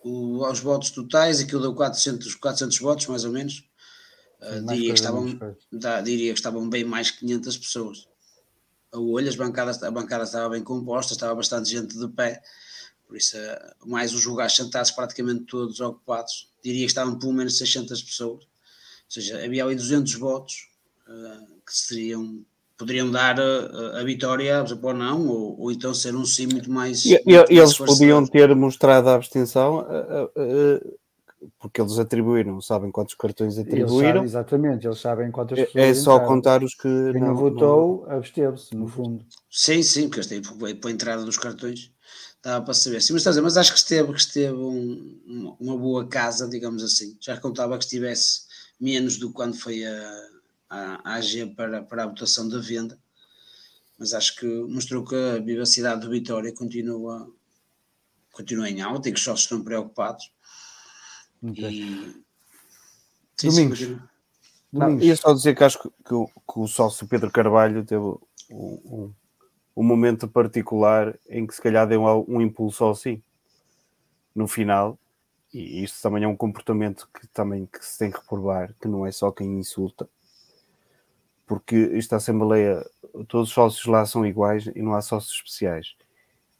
[0.05, 3.64] o, aos votos totais, aquilo deu 400, 400 votos, mais ou menos.
[4.40, 8.09] Uh, diria, que estavam, da, diria que estavam bem mais que 500 pessoas.
[8.93, 12.43] A olho, as bancadas, a bancada estava bem composta, estava bastante gente de pé,
[13.09, 16.51] por isso, uh, mais os lugares sentados praticamente todos ocupados.
[16.62, 18.45] Diria que estavam pelo menos 600 pessoas.
[18.45, 18.51] Ou
[19.09, 20.69] seja, havia ali 200 votos
[21.09, 22.45] uh, que seriam
[22.77, 27.05] poderiam dar a, a vitória ou não, ou, ou, então ser um sim muito mais.
[27.05, 29.81] E, muito eles mais podiam ter mostrado a abstenção.
[29.81, 30.99] Uh, uh,
[31.59, 33.91] porque eles atribuíram, sabem quantos cartões atribuíram.
[33.91, 35.85] Eles sabem, exatamente, eles sabem quantas pessoas.
[35.85, 36.29] É, é só entraram.
[36.29, 37.13] contar os que.
[37.13, 39.25] Quem não, não votou, absteve-se, no fundo.
[39.51, 41.93] Sim, sim, porque este aí para a entrada dos cartões
[42.43, 43.01] dava para saber.
[43.01, 47.17] Sim, mas, mas acho que esteve, que esteve um, uma boa casa, digamos assim.
[47.21, 48.43] Já contava que estivesse
[48.81, 50.29] menos do que quando foi a,
[50.68, 52.98] à AG para, para a votação da venda,
[53.98, 57.31] mas acho que mostrou que a vivacidade do Vitória continua,
[58.33, 60.33] continua em alta e que os sócios estão preocupados.
[61.42, 61.83] Okay.
[61.83, 62.24] E...
[63.37, 63.79] Sim, Domingos.
[63.79, 63.98] Sim,
[64.72, 68.03] Não, ia só dizer que acho que, que, o, que o sócio Pedro Carvalho teve
[68.03, 68.18] um,
[68.50, 69.14] um,
[69.77, 73.22] um, momento particular em que se calhar deu um, impulso assim
[74.35, 74.98] no final
[75.53, 79.07] e isto também é um comportamento que também que se tem que reprovar, que não
[79.07, 80.09] é só quem insulta,
[81.47, 82.85] porque esta Assembleia,
[83.29, 85.95] todos os sócios lá são iguais e não há sócios especiais.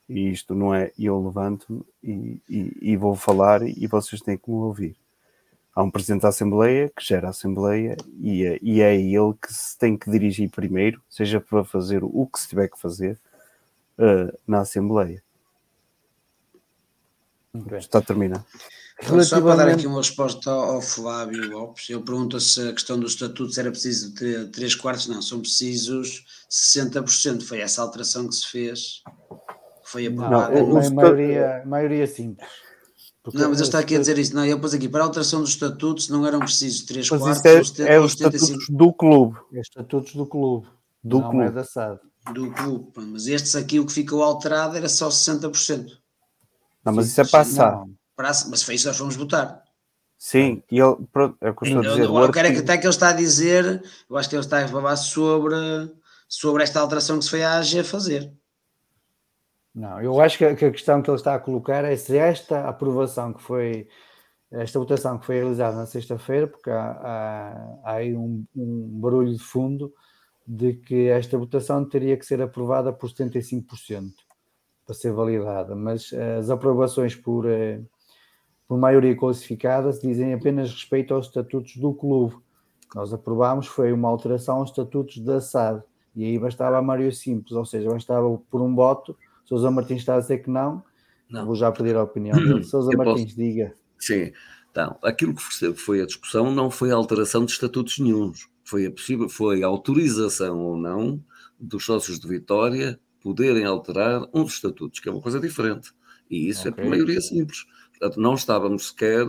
[0.09, 4.51] E isto não é, eu levanto-me e, e, e, vou falar e vocês têm que
[4.51, 4.97] me ouvir.
[5.75, 9.53] Há um presidente da Assembleia que gera a Assembleia e é, e é ele que
[9.53, 13.18] se tem que dirigir primeiro, seja para fazer o que se tiver que fazer
[13.99, 15.23] uh, na Assembleia.
[17.79, 18.44] Está terminado.
[19.24, 23.12] Só para dar aqui uma resposta ao, Flávio Lopes, ele pergunta se a questão dos
[23.12, 28.46] estatutos era preciso ter 3 quartos, não, são precisos 60%, foi essa alteração que se
[28.46, 29.02] fez,
[29.84, 30.60] foi aprovada.
[30.60, 32.48] Não, não, maioria, maioria simples.
[33.22, 35.06] Porque não, mas ele está aqui a dizer isso, não, ele pôs aqui, para a
[35.06, 38.68] alteração dos estatutos não eram precisos 3 mas quartos, é, ou 70, é os estatutos
[38.68, 39.38] do clube.
[39.52, 40.68] É estatutos do clube,
[41.02, 41.46] do não clube.
[41.46, 42.00] é da SAD.
[42.32, 45.88] Do clube, mas estes aqui o que ficou alterado era só 60%.
[46.84, 47.86] Não, mas isso é passado.
[47.86, 49.64] Não mas foi isso que nós fomos votar.
[50.18, 52.05] Sim, e ele, pronto, é o que eu estou a dizer.
[52.05, 54.64] Eu, eu quero que até que ele está a dizer, eu acho que ele está
[54.64, 55.55] a falar sobre,
[56.29, 58.33] sobre esta alteração que se foi à AG fazer.
[59.74, 62.16] Não, eu acho que a, que a questão que ele está a colocar é se
[62.16, 63.88] esta aprovação que foi,
[64.50, 69.33] esta votação que foi realizada na sexta-feira, porque há, há, há aí um, um, barulho
[69.33, 69.92] de fundo
[70.46, 74.12] de que esta votação teria que ser aprovada por 75%
[74.87, 77.81] para ser validada, mas as aprovações por, eh,
[78.66, 82.37] por maioria classificada, dizem apenas respeito aos estatutos do clube.
[82.94, 85.83] Nós aprovámos, foi uma alteração aos estatutos da SAD,
[86.14, 89.16] e aí bastava a maioria simples, ou seja, bastava por um voto.
[89.44, 90.83] Sousa Martins está a dizer que não,
[91.29, 91.44] não.
[91.44, 92.62] vou já pedir a opinião dele.
[92.64, 93.37] Sousa Eu Martins, posso...
[93.37, 93.74] diga.
[93.98, 94.33] Sim,
[94.70, 98.90] então, aquilo que foi a discussão não foi a alteração de estatutos nenhums, foi a,
[98.90, 101.22] possível, foi a autorização ou não
[101.61, 105.92] dos sócios de Vitória poderem alterar uns estatutos, que é uma coisa diferente.
[106.31, 106.72] E isso okay.
[106.72, 107.64] é por maioria simples.
[107.99, 109.24] Portanto, não estávamos sequer,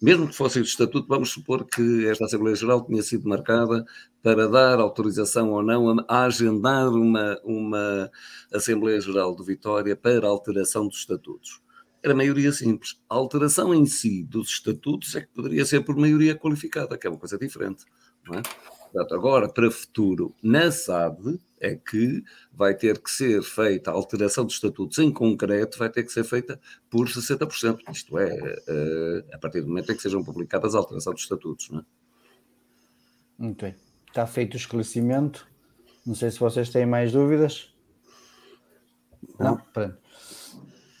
[0.00, 3.84] mesmo que fosse o estatuto, vamos supor que esta Assembleia Geral tinha sido marcada
[4.22, 8.10] para dar autorização ou não a agendar uma, uma
[8.52, 11.60] Assembleia Geral de Vitória para alteração dos estatutos.
[12.02, 13.00] Era maioria simples.
[13.08, 17.10] A alteração em si dos estatutos é que poderia ser por maioria qualificada, que é
[17.10, 17.84] uma coisa diferente.
[18.26, 18.42] Não é?
[18.92, 22.22] Portanto, agora, para futuro, na SAD, é que
[22.52, 26.24] vai ter que ser feita a alteração dos estatutos em concreto, vai ter que ser
[26.24, 27.78] feita por 60%.
[27.90, 31.70] Isto é, eh, a partir do momento em que sejam publicadas a alteração dos estatutos.
[31.70, 31.84] Não é?
[33.38, 33.74] Muito bem.
[34.08, 35.48] Está feito o esclarecimento.
[36.04, 37.72] Não sei se vocês têm mais dúvidas.
[39.38, 39.56] Não?
[39.72, 39.96] Pronto.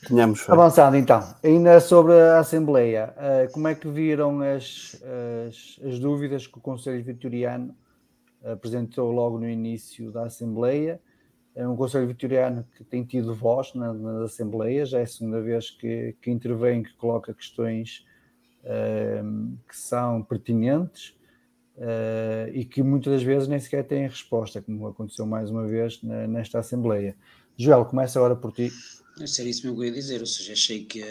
[0.06, 5.00] Tínhamos Avançado então, ainda sobre a Assembleia, eh, como é que viram as,
[5.46, 7.76] as, as dúvidas que o Conselho Vitoriano
[8.44, 11.00] apresentou logo no início da Assembleia.
[11.54, 15.40] É um Conselho Vitoriano que tem tido voz na, nas Assembleias, já é a segunda
[15.40, 18.04] vez que, que intervém, que coloca questões
[18.64, 21.10] uh, que são pertinentes
[21.76, 26.02] uh, e que muitas das vezes nem sequer têm resposta, como aconteceu mais uma vez
[26.02, 27.14] na, nesta Assembleia.
[27.56, 28.70] Joel, começa agora por ti.
[29.20, 31.02] É isso que eu ia dizer, ou seja, achei que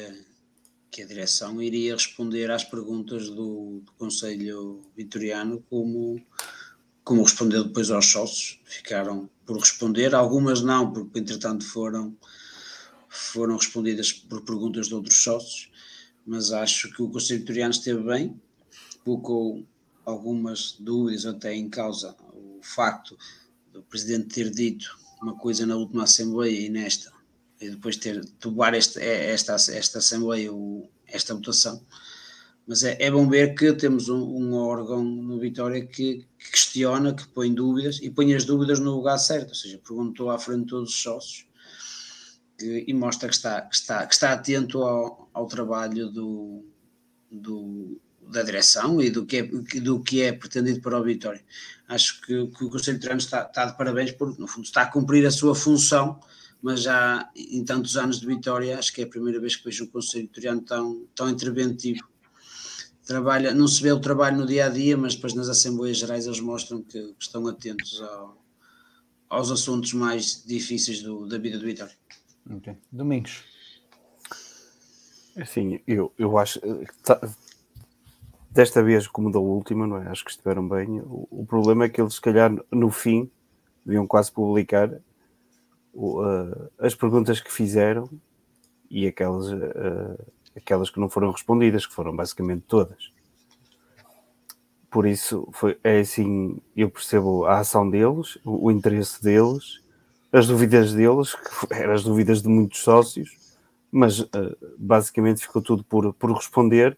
[0.92, 6.22] que a direção iria responder às perguntas do, do Conselho Vitoriano como,
[7.04, 8.60] como respondeu depois aos sócios.
[8.66, 12.16] Ficaram por responder, algumas não, porque entretanto foram,
[13.10, 15.72] foram respondidas por perguntas de outros sócios,
[16.26, 18.40] mas acho que o Conselho Vitoriano esteve bem,
[19.04, 19.66] colocou
[20.06, 23.18] algumas dúvidas até em causa o facto
[23.72, 27.12] do Presidente ter dito uma coisa na última Assembleia e nesta
[27.62, 30.50] e depois ter tomar este, é, esta, esta Assembleia,
[31.06, 31.80] esta votação.
[32.68, 37.14] Mas é, é bom ver que temos um, um órgão no Vitória que, que, questiona,
[37.14, 40.62] que põe dúvidas e põe as dúvidas no lugar certo, ou seja, perguntou à frente
[40.62, 41.46] de todos os sócios
[42.58, 46.64] que, e mostra que está, que está, que está atento ao, ao trabalho do,
[47.32, 51.44] do, da direção e do que, é, do que é pretendido para o Vitória.
[51.88, 54.84] Acho que, que o Conselho de Treinos está, está de parabéns porque, no fundo, está
[54.84, 56.20] a cumprir a sua função
[56.62, 59.86] mas já em tantos anos de Vitória, acho que é a primeira vez que vejo
[59.86, 62.08] um Conselho Vitoriano tão, tão interventivo.
[63.06, 66.26] Trabalha, não se vê o trabalho no dia a dia, mas depois nas Assembleias Gerais
[66.26, 68.38] eles mostram que estão atentos ao,
[69.30, 71.96] aos assuntos mais difíceis do, da vida do Vitória.
[72.58, 72.78] Okay.
[72.92, 73.44] Domingos.
[75.36, 76.60] Assim, eu, eu acho
[77.04, 77.20] tá,
[78.52, 80.08] desta vez, como da última, não é?
[80.10, 81.00] Acho que estiveram bem.
[81.02, 83.32] O, o problema é que eles, se calhar, no fim,
[83.86, 84.92] deviam quase publicar
[85.94, 88.10] uh, as perguntas que fizeram
[88.90, 90.26] e aquelas, uh,
[90.56, 93.12] aquelas que não foram respondidas, que foram basicamente todas.
[94.90, 99.82] Por isso, foi, é assim, eu percebo a ação deles, o, o interesse deles,
[100.32, 103.38] as dúvidas deles, que eram as dúvidas de muitos sócios,
[103.92, 104.30] mas uh,
[104.78, 106.98] basicamente ficou tudo por, por responder.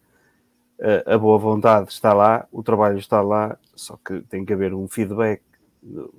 [0.78, 4.74] Uh, a boa vontade está lá, o trabalho está lá, só que tem que haver
[4.74, 5.40] um feedback
[5.80, 6.12] do,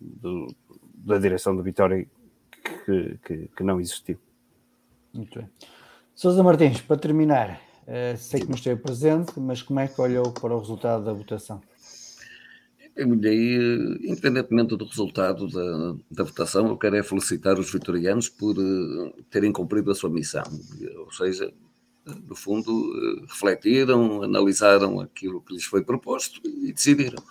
[0.00, 0.54] do,
[0.94, 2.06] da direção do Vitória
[2.84, 4.18] que, que, que não existiu.
[5.14, 5.48] Muito bem.
[6.16, 10.32] Sousa Martins, para terminar, uh, sei que não esteve presente, mas como é que olhou
[10.32, 11.60] para o resultado da votação?
[12.96, 18.56] Eu eh, independentemente do resultado da, da, votação, eu quero é felicitar os vitorianos por
[18.56, 20.42] uh, terem cumprido a sua missão.
[21.00, 21.52] Ou seja,
[22.26, 27.22] no fundo, refletiram, analisaram aquilo que lhes foi proposto e decidiram.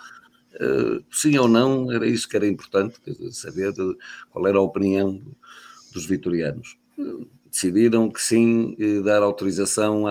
[0.59, 2.99] Eh, sim ou não, era isso que era importante,
[3.31, 3.73] saber
[4.29, 5.19] qual era a opinião
[5.91, 6.77] dos vitorianos.
[7.55, 10.05] Decidiram que sim, eh, dar autorização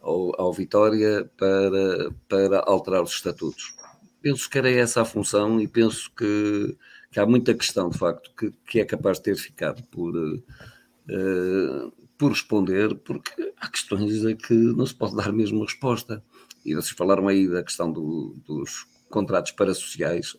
[0.00, 3.74] ao, ao, Vitória para, para alterar os estatutos.
[4.22, 6.76] Penso que era essa a função e penso que,
[7.10, 11.92] que há muita questão, de facto, que, que é capaz de ter ficado por, uh,
[12.16, 16.24] por responder, porque há questões a que não se pode dar mesmo resposta.
[16.64, 20.36] E vocês falaram aí da questão do, dos contratos parasociais.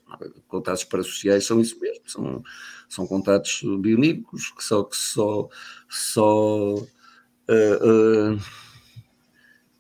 [0.48, 2.44] Contratos parasociais são isso mesmo, são,
[2.90, 5.48] são contratos bionímicos que só, que só,
[5.90, 8.40] só, uh, uh,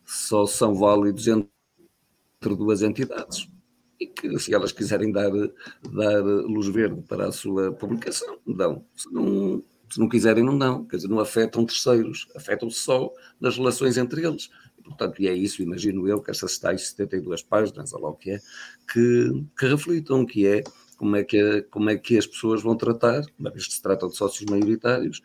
[0.06, 1.50] só são válidos entre
[2.42, 3.50] duas entidades
[4.02, 5.30] e que se elas quiserem dar,
[5.94, 8.84] dar luz verde para a sua publicação, dão.
[8.96, 10.86] Se não, se não quiserem, não dão.
[10.86, 14.50] Quer dizer, não afetam terceiros, afetam-se só nas relações entre eles.
[14.82, 18.32] Portanto, e é isso, imagino eu, que essas tais 72 páginas, ou lá o que
[18.32, 18.40] é,
[18.92, 20.64] que, que reflitam, que é
[20.98, 24.08] como é, que, como é que as pessoas vão tratar, uma vez que se trata
[24.08, 25.20] de sócios maioritários,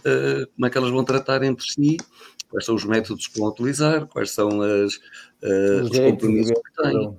[0.00, 1.96] uh, como é que elas vão tratar entre si,
[2.50, 6.82] quais são os métodos que vão utilizar, quais são as, uh, os, os compromissos que
[6.82, 7.16] têm.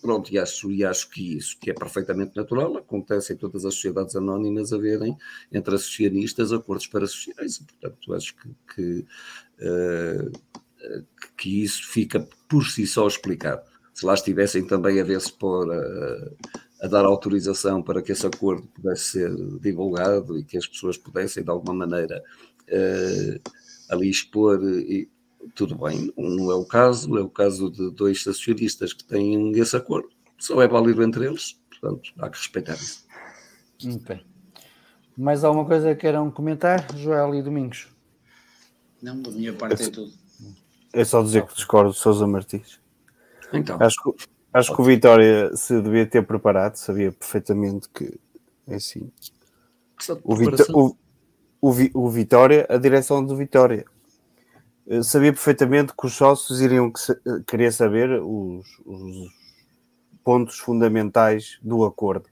[0.00, 3.74] Pronto, e acho, e acho que isso, que é perfeitamente natural, acontece em todas as
[3.74, 5.16] sociedades anónimas haverem
[5.52, 9.06] entre associanistas acordos para sociais, portanto acho que, que
[9.60, 10.32] uh,
[11.36, 13.62] que isso fica por si só explicado.
[13.92, 16.30] Se lá estivessem também a ver-se por a,
[16.82, 21.44] a, dar autorização para que esse acordo pudesse ser divulgado e que as pessoas pudessem
[21.44, 22.22] de alguma maneira
[22.68, 23.50] uh,
[23.90, 25.08] ali expor, e,
[25.54, 29.76] tudo bem, não é o caso, é o caso de dois acionistas que têm esse
[29.76, 30.08] acordo,
[30.38, 33.06] só é válido entre eles, portanto há que respeitar isso.
[33.82, 34.24] Muito bem.
[35.16, 37.88] Mais alguma coisa que queiram comentar, Joel e Domingos?
[39.02, 40.21] Não, da minha parte é tudo.
[40.92, 42.80] É só dizer que discordo de Sousa Martins.
[43.52, 43.76] Então.
[43.80, 48.18] Acho, que, acho que o Vitória se devia ter preparado, sabia perfeitamente que
[48.66, 49.10] é assim.
[50.24, 50.96] O, o,
[51.60, 53.84] o, o, Vitória, a direção do Vitória,
[54.86, 56.92] eh, sabia perfeitamente que os sócios iriam
[57.46, 59.30] querer saber os, os
[60.24, 62.28] pontos fundamentais do acordo.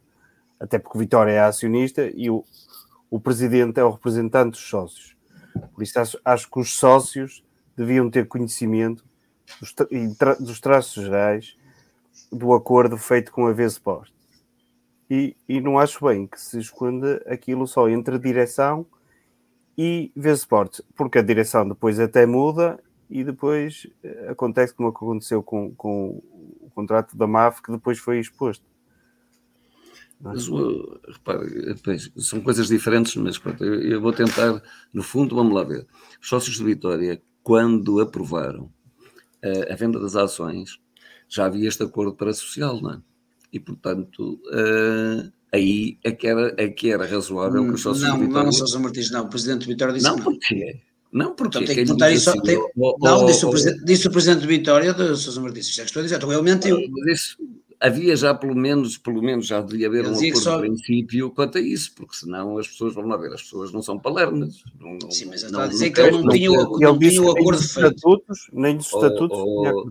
[0.59, 2.45] Até porque o Vitória é acionista e o,
[3.11, 5.17] o presidente é o representante dos sócios.
[5.73, 7.45] Por isso acho, acho que os sócios
[7.81, 9.03] deviam ter conhecimento
[9.59, 11.57] dos, tra dos traços gerais
[12.31, 14.13] do acordo feito com a Vespost.
[15.09, 18.87] E, e não acho bem que se esconda aquilo só entre direção
[19.79, 22.79] e vê Sport, porque a direção depois até muda
[23.09, 26.23] e depois eh, acontece como aconteceu com, com
[26.61, 28.65] o contrato da MAF, que depois foi exposto.
[30.21, 30.47] Mas,
[31.09, 34.63] repare, são coisas diferentes, mas pronto, eu, eu, vou tentar,
[34.93, 35.87] no fundo, vamos lá ver.
[36.21, 38.71] Os sócios de Vitória, quando aprovaram
[39.43, 40.79] a, a venda das ações,
[41.29, 43.01] já havia este acordo para social, não é?
[43.53, 48.19] E, portanto, uh, aí é que, era, é que era razoável que os sócios não,
[48.19, 48.45] Vitória...
[48.45, 49.25] Não, Sousa Martins, não.
[49.25, 50.17] O Presidente de Vitória disse não.
[50.17, 50.81] Não, porquê?
[51.13, 52.31] Não, porque então, tem que contar isso.
[52.31, 55.41] Assim, tem, oh, não, oh, disse, o presidente, disse o Presidente de Vitória, de Sousa
[55.41, 56.79] Martins, é que estou a dizer, então ele mentiu.
[56.89, 57.37] Mas isso,
[57.81, 60.57] havia já pelo menos, pelo menos já devia haver um acordo só...
[60.57, 63.81] de princípio quanto a isso, porque senão as pessoas, vamos lá ver, as pessoas não
[63.81, 64.63] são palermas.
[64.79, 67.31] Não, não, Sim, mas está a dizer que ele não tinha, não, não tinha o
[67.31, 67.95] acordo feito.
[67.97, 69.39] Estatutos, nem dos estatutos.
[69.39, 69.91] Oh,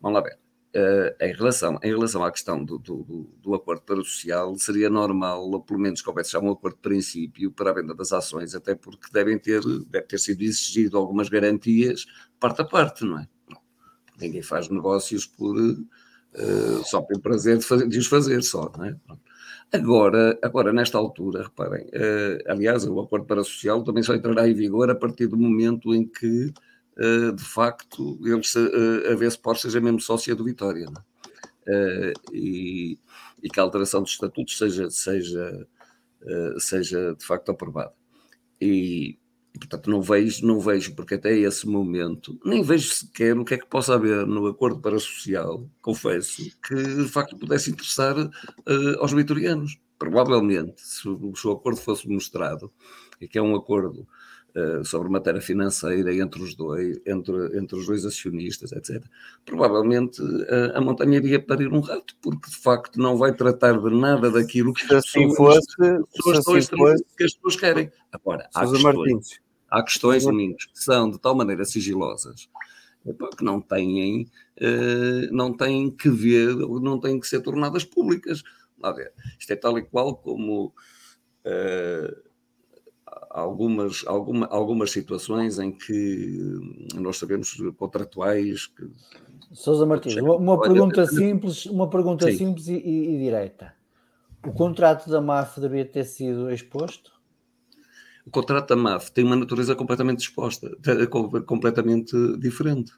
[0.00, 0.38] vamos lá ver.
[0.76, 4.90] Uh, em, relação, em relação à questão do, do, do acordo para o social, seria
[4.90, 8.12] normal, ou pelo menos que houvesse já um acordo de princípio para a venda das
[8.12, 12.06] ações, até porque devem ter, deve ter sido exigido algumas garantias
[12.40, 13.28] parte a parte, não é?
[14.20, 15.56] Ninguém faz negócios por,
[16.36, 18.96] uh, só pelo prazer de, fazer, de os fazer só, não é?
[19.72, 24.54] Agora, agora, nesta altura, reparem, uh, aliás, o acordo para social também só entrará em
[24.54, 26.52] vigor a partir do momento em que
[26.98, 30.88] uh, de facto, eles, uh, a Vespor seja mesmo sócia do Vitória.
[31.66, 32.98] Uh, e,
[33.42, 35.66] e, que a alteração dos estatutos seja, seja,
[36.58, 37.92] seja de facto aprovada.
[38.60, 39.18] E,
[39.54, 43.54] e, portanto, não vejo, não vejo, porque até esse momento, nem vejo sequer o que
[43.54, 48.98] é que possa haver no acordo para social, confesso, que de facto pudesse interessar uh,
[48.98, 49.78] aos vitorianos.
[49.96, 52.70] Provavelmente, se o, se o acordo fosse mostrado,
[53.20, 54.08] e que é um acordo
[54.56, 59.04] uh, sobre matéria financeira entre os dois, entre, entre os dois acionistas, etc.
[59.44, 63.90] Provavelmente uh, a montanha iria parir um rato, porque de facto não vai tratar de
[63.94, 67.92] nada daquilo que as assim pessoas, fosse, assim fosse, que as pessoas querem.
[68.10, 69.43] Agora, há questões,
[69.78, 72.48] há questões, Domingos, que são de tal maneira sigilosas
[73.36, 74.22] que não têm,
[74.60, 78.42] uh, não têm que ver, não têm que ser tornadas públicas.
[78.80, 80.72] Lá ver, isto é tal e qual como
[81.44, 82.24] uh,
[83.30, 86.38] algumas, alguma, algumas situações em que
[86.94, 88.90] nós sabemos contratuais que.
[89.52, 92.38] Sousa Martins, uma, uma pergunta simples, uma pergunta Sim.
[92.38, 93.74] simples e, e, e, direta.
[94.46, 97.13] O contrato da MAF devia ter sido exposto?
[98.24, 100.70] O contrato da MAF tem uma natureza completamente exposta,
[101.46, 102.92] completamente diferente.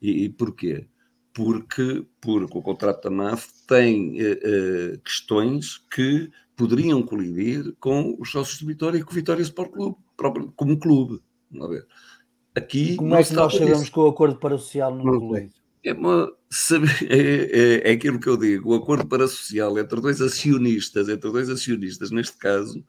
[0.00, 0.86] E, e porquê?
[1.32, 8.58] Porque, porque o contrato da MAF tem eh, questões que poderiam colidir com os sócios
[8.58, 11.22] de Vitória e com o Vitória Sport Clube, próprio, como clube.
[11.50, 11.86] Vamos ver.
[12.54, 13.92] Aqui, como é que nós sabemos disso.
[13.92, 15.52] que o acordo para social não colide?
[15.84, 16.30] É, uma,
[17.08, 21.30] é, é, é, aquilo que eu digo, o acordo para social entre dois acionistas, entre
[21.30, 22.84] dois acionistas, neste caso,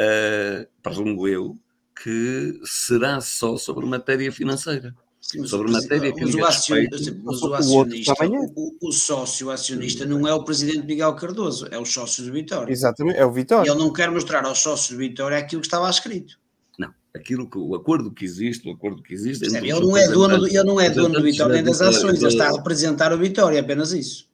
[0.00, 1.56] uh, presumo eu,
[2.02, 4.94] que será só sobre matéria financeira.
[5.20, 10.28] Sim, sobre matéria que mas o, acionista, mas o, acionista o, o, sócio acionista não
[10.28, 12.70] é o presidente Miguel Cardoso, é o sócio do Vitória.
[12.70, 13.70] Exatamente, é o Vitória.
[13.70, 16.38] Ele não quer mostrar aos sócios do Vitória aquilo que estava escrito.
[16.78, 19.46] Não, aquilo que o acordo que existe, o acordo que existe.
[19.46, 22.28] Ele não é dono do, ele não é dono do Vitória nem das ações, ele
[22.28, 24.28] está a representar o Vitória, é apenas isso.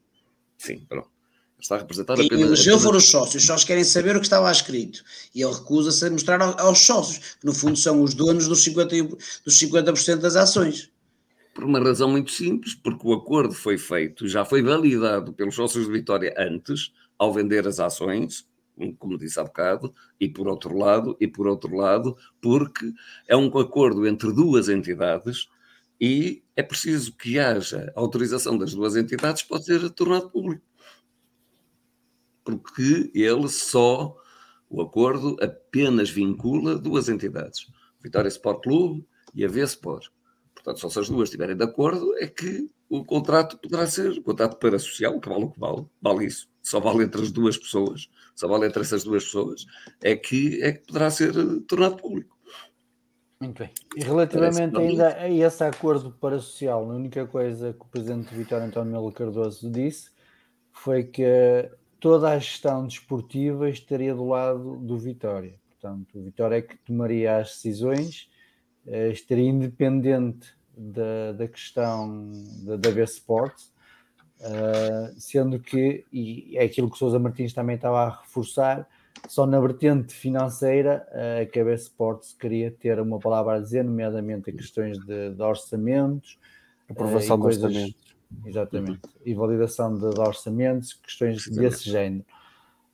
[0.58, 1.08] Sim, pronto.
[1.60, 2.46] Está a representar e apenas.
[2.46, 2.82] Elegeu apenas...
[2.82, 5.02] foram os sócios, os sócios querem saber o que estava escrito.
[5.34, 9.42] E ele recusa-se a mostrar aos sócios, que no fundo são os donos dos 50%,
[9.44, 10.90] dos 50 das ações.
[11.54, 15.86] Por uma razão muito simples, porque o acordo foi feito, já foi validado pelos sócios
[15.86, 18.46] de Vitória antes, ao vender as ações,
[18.98, 22.92] como disse há bocado, e por outro lado, e por outro lado, porque
[23.28, 25.48] é um acordo entre duas entidades
[26.00, 30.62] e é preciso que haja autorização das duas entidades para ser tornado público
[32.58, 34.16] porque ele só,
[34.68, 37.66] o acordo apenas vincula duas entidades,
[38.00, 40.08] Vitória Sport Clube e a V-Sport.
[40.54, 44.22] Portanto, só se as duas estiverem de acordo é que o contrato poderá ser o
[44.22, 47.56] contrato para social, que vale o que vale, vale isso, só vale entre as duas
[47.56, 49.64] pessoas, só vale entre essas duas pessoas,
[50.02, 51.32] é que, é que poderá ser
[51.68, 52.36] tornado público.
[53.40, 53.70] Muito bem.
[53.96, 58.66] E relativamente ainda a esse acordo para social, a única coisa que o Presidente Vitório
[58.66, 60.10] António Melo Cardoso disse
[60.72, 61.70] foi que
[62.00, 65.54] toda a gestão desportiva estaria do lado do Vitória.
[65.68, 68.28] Portanto, o Vitória é que tomaria as decisões,
[68.86, 72.30] eh, estaria independente da, da questão
[72.64, 73.72] da, da V Sports,
[74.40, 78.88] uh, sendo que, e é aquilo que Sousa Martins também estava a reforçar,
[79.28, 81.06] só na vertente financeira
[81.52, 85.42] que a V Sports queria ter uma palavra a dizer, nomeadamente em questões de, de
[85.42, 86.38] orçamentos,
[86.88, 88.09] aprovação de coisas, orçamentos
[88.44, 89.00] Exatamente.
[89.24, 92.24] E validação de, de orçamentos, questões desse género.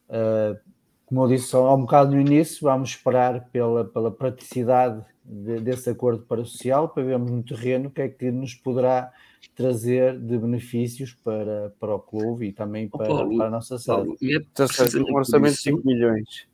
[0.08, 0.58] Uh,
[1.04, 5.90] como eu disse há um bocado no início, vamos esperar pela, pela praticidade de, desse
[5.90, 9.12] acordo para social para vermos no terreno o que é que nos poderá
[9.54, 14.06] trazer de benefícios para, para o clube e também para, Paulo, para a nossa sala.
[14.22, 16.46] é um orçamento de 5 milhões.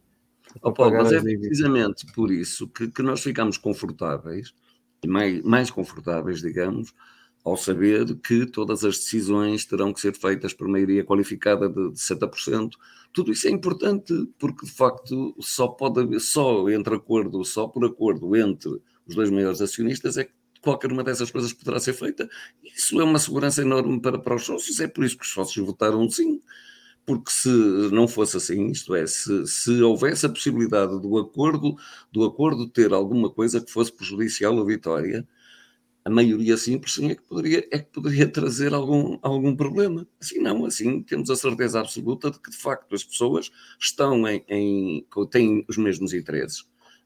[0.61, 4.55] Oh, Paulo, mas é precisamente por isso que, que nós ficamos confortáveis,
[5.07, 6.95] mais, mais confortáveis, digamos,
[7.45, 11.99] ao saber que todas as decisões terão que ser feitas por maioria qualificada de, de
[11.99, 12.73] 60%.
[13.13, 17.85] Tudo isso é importante, porque de facto só pode haver, só entre acordo, só por
[17.85, 22.31] acordo entre os dois maiores acionistas é que qualquer uma dessas coisas poderá ser feita.
[22.63, 25.67] Isso é uma segurança enorme para, para os sócios, é por isso que os sócios
[25.67, 26.41] votaram sim.
[27.05, 27.49] Porque se
[27.91, 31.77] não fosse assim, isto é, se, se houvesse a possibilidade do acordo,
[32.13, 35.27] do acordo ter alguma coisa que fosse prejudicial à vitória,
[36.05, 40.07] a maioria simples sim é que poderia, é que poderia trazer algum, algum problema.
[40.21, 43.51] Assim não, assim temos a certeza absoluta de que de facto as pessoas
[43.81, 46.65] estão em, em têm os mesmos interesses.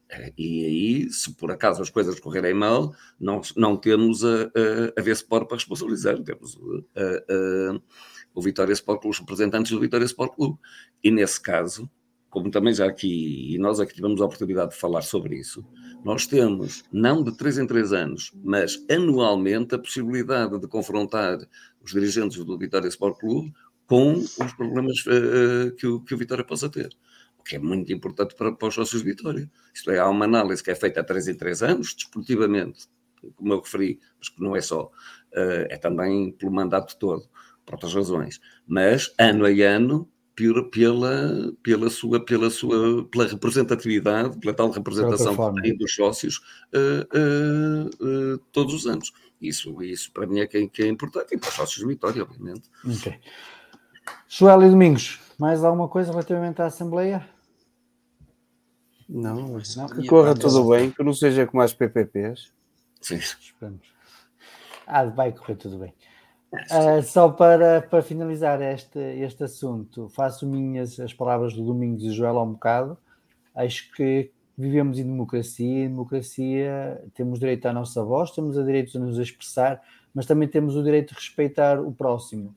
[0.09, 4.99] Eh, e aí, se por acaso as coisas correrem mal, não, não temos a, a,
[4.99, 6.57] a ver Sport para responsabilizar, temos
[6.95, 7.81] a, a,
[8.33, 10.59] o Vitória Sport Clube, os representantes do Vitória Sport Clube.
[11.03, 11.89] E nesse caso,
[12.29, 15.65] como também já aqui, e nós aqui tivemos a oportunidade de falar sobre isso,
[16.03, 21.37] nós temos, não de três em três anos, mas anualmente, a possibilidade de confrontar
[21.81, 23.53] os dirigentes do Vitória Sport Clube
[23.87, 26.89] com os problemas uh, que, o, que o Vitória possa ter.
[27.39, 29.49] O que é muito importante para, para os sócios de Vitória.
[29.73, 32.87] Isto é, há uma análise que é feita a três em três anos, desportivamente,
[33.35, 37.23] como eu referi, mas que não é só, uh, é também pelo mandato todo,
[37.65, 38.39] por outras razões.
[38.67, 40.09] Mas, ano a ano,
[40.71, 46.37] pela, pela, sua, pela sua pela representatividade, pela tal representação que tem dos sócios
[46.73, 49.11] uh, uh, uh, todos os anos.
[49.41, 51.87] Isso, isso para mim é que, é, que é importante e para os sócios de
[51.87, 52.69] Vitória, obviamente.
[52.85, 53.19] Ok.
[54.27, 57.27] Joel e Domingos, mais alguma coisa relativamente à Assembleia?
[59.09, 62.51] Não, não que corra tudo bem, que não seja como as PPPs.
[63.01, 63.15] Sim.
[63.15, 63.87] Esperamos.
[64.85, 65.93] Ah, vai correr tudo bem.
[66.53, 72.11] Uh, só para, para finalizar este, este assunto, faço minhas as palavras do Domingos e
[72.11, 72.97] Joel há um bocado.
[73.53, 78.93] Acho que vivemos em democracia, em democracia temos direito à nossa voz, temos o direito
[78.93, 79.81] de nos expressar,
[80.13, 82.55] mas também temos o direito de respeitar o próximo,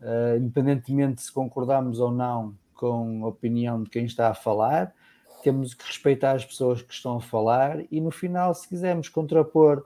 [0.00, 4.94] uh, independentemente se concordamos ou não com a opinião de quem está a falar,
[5.42, 9.84] temos que respeitar as pessoas que estão a falar e no final, se quisermos contrapor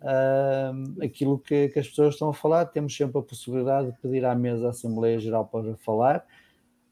[0.00, 2.66] uh, aquilo que, que, as pessoas estão a falar.
[2.66, 6.24] Temos sempre a possibilidade de pedir à mesa da Assembleia Geral para falar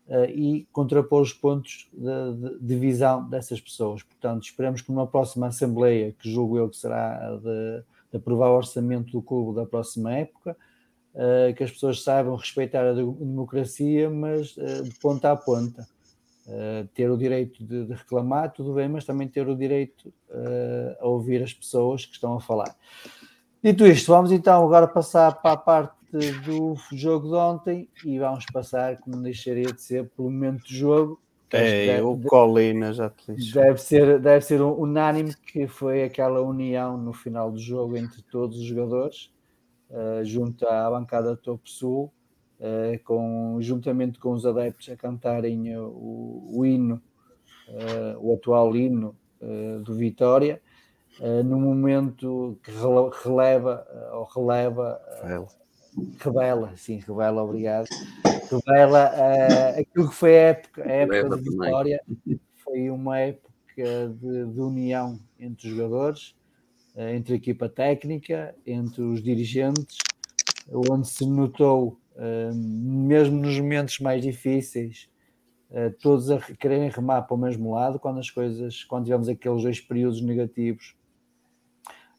[0.09, 4.02] uh, e contrapor os pontos de, de, de, visão dessas pessoas.
[4.02, 8.56] Portanto, esperamos que numa próxima Assembleia, que julgo eu que será de, de aprovar o
[8.56, 10.56] orçamento do clube da próxima época,
[11.14, 15.86] uh, que as pessoas saibam respeitar a democracia, mas uh, de ponta a ponta.
[16.49, 20.96] Uh, ter o direito de, de, reclamar, tudo bem, mas também ter o direito uh,
[20.99, 22.74] a ouvir as pessoas que estão a falar.
[23.62, 25.92] Dito isto, vamos então agora passar para a parte
[26.46, 31.20] do jogo de ontem e vamos passar, como deixaria de ser, pelo momento do jogo.
[31.51, 33.55] É, o Colina já te disse.
[33.55, 38.59] Deve ser, deve ser unânime que foi aquela união no final do jogo entre todos
[38.59, 39.30] os jogadores,
[39.90, 42.12] uh, junto à bancada Topo Sul,
[42.61, 47.02] uh, com, juntamente com os adeptos a cantarem o, o hino,
[47.68, 50.61] uh, o atual hino uh, do Vitória,
[51.44, 55.00] no momento que releva ou releva,
[56.20, 57.88] revela, sim, revela, obrigado,
[58.48, 59.11] revela
[59.76, 62.00] aquilo que foi a época, a época de Vitória,
[62.62, 66.36] foi uma época de, de união entre os jogadores,
[66.96, 69.98] entre a equipa técnica, entre os dirigentes,
[70.70, 71.98] onde se notou
[72.55, 75.09] mesmo nos momentos mais difíceis,
[75.71, 79.62] uh, todos a quererem remar para o mesmo lado, quando as coisas, quando tivemos aqueles
[79.62, 80.97] dois períodos negativos,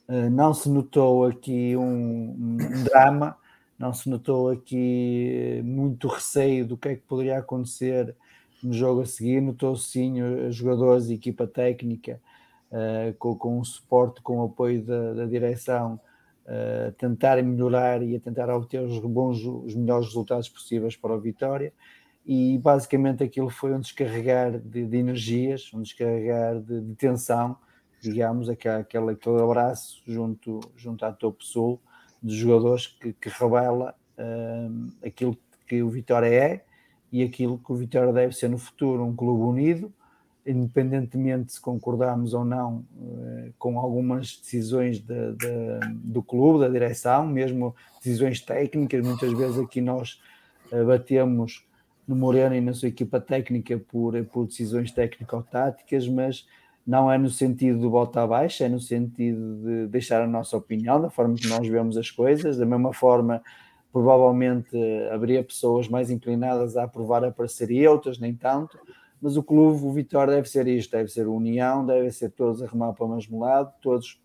[0.07, 3.37] uh, não se notou aqui um, um, drama,
[3.77, 8.15] não se notou aqui muito receio do que é que poderia acontecer
[8.63, 12.21] no jogo a seguir, notou-se sim os jogadores e equipa técnica
[12.71, 15.99] uh, com, com o suporte, com o apoio da, da direção,
[16.49, 21.19] a tentar melhorar e a tentar obter os bons, os melhores resultados possíveis para o
[21.19, 21.71] Vitória.
[22.25, 27.55] E basicamente aquilo foi um descarregar de, de energias, um descarregar de, de tensão,
[28.01, 28.81] digamos, aquele,
[29.11, 31.79] aquele abraço junto, junto à Topo Sul
[32.21, 35.37] dos jogadores que, que revela um, aquilo
[35.67, 36.65] que o Vitória é
[37.11, 39.93] e aquilo que o Vitória deve ser no futuro, um clube unido,
[40.49, 47.27] independentemente se concordarmos ou não eh, com algumas decisões de, de, do clube, da direção,
[47.27, 50.19] mesmo decisões técnicas, muitas vezes aqui nós
[50.71, 51.65] eh, batemos
[52.07, 56.47] no Moreno e na sua equipa técnica por, por decisões técnico-táticas, mas
[56.85, 60.99] não é no sentido de bota abaixo, é no sentido de deixar a nossa opinião,
[60.99, 63.43] da forma que nós vemos as coisas, da mesma forma
[63.91, 64.69] provavelmente
[65.11, 68.77] haveria pessoas mais inclinadas a aprovar a parceria, outras nem tanto,
[69.21, 72.67] mas o clube, o Vitória deve ser isto, deve ser união, deve ser todos a
[72.67, 74.21] remar para o mesmo lado, todos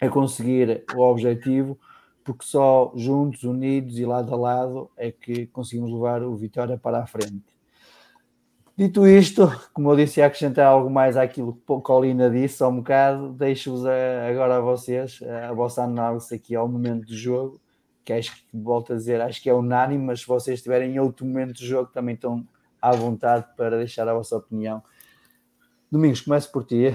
[0.00, 1.78] a conseguir o objetivo,
[2.24, 7.00] porque só juntos, unidos e lado a lado é que conseguimos levar o Vitória para
[7.00, 7.44] a frente.
[8.76, 12.76] Dito isto, como eu disse, acrescentar algo mais àquilo que a Colina disse, só um
[12.76, 17.60] bocado, deixo-vos agora a vocês a vossa análise aqui ao momento do jogo,
[18.02, 20.98] que acho que, volto a dizer, acho que é unânime, mas se vocês estiverem em
[20.98, 22.46] outro momento do jogo, também estão
[22.80, 24.82] à vontade para deixar a vossa opinião.
[25.90, 26.94] Domingos, começo por ti.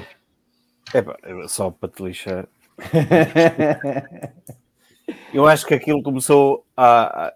[0.94, 2.48] É só para te lixar.
[5.34, 7.26] eu acho que aquilo começou a.
[7.26, 7.34] a, a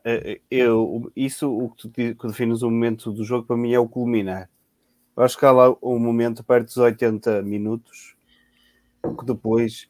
[0.49, 3.87] eu, isso, o que tu que defines o momento do jogo, para mim é o
[3.87, 4.49] culminar.
[5.15, 8.15] Eu acho que há lá um momento perto dos 80 minutos,
[9.03, 9.89] que depois,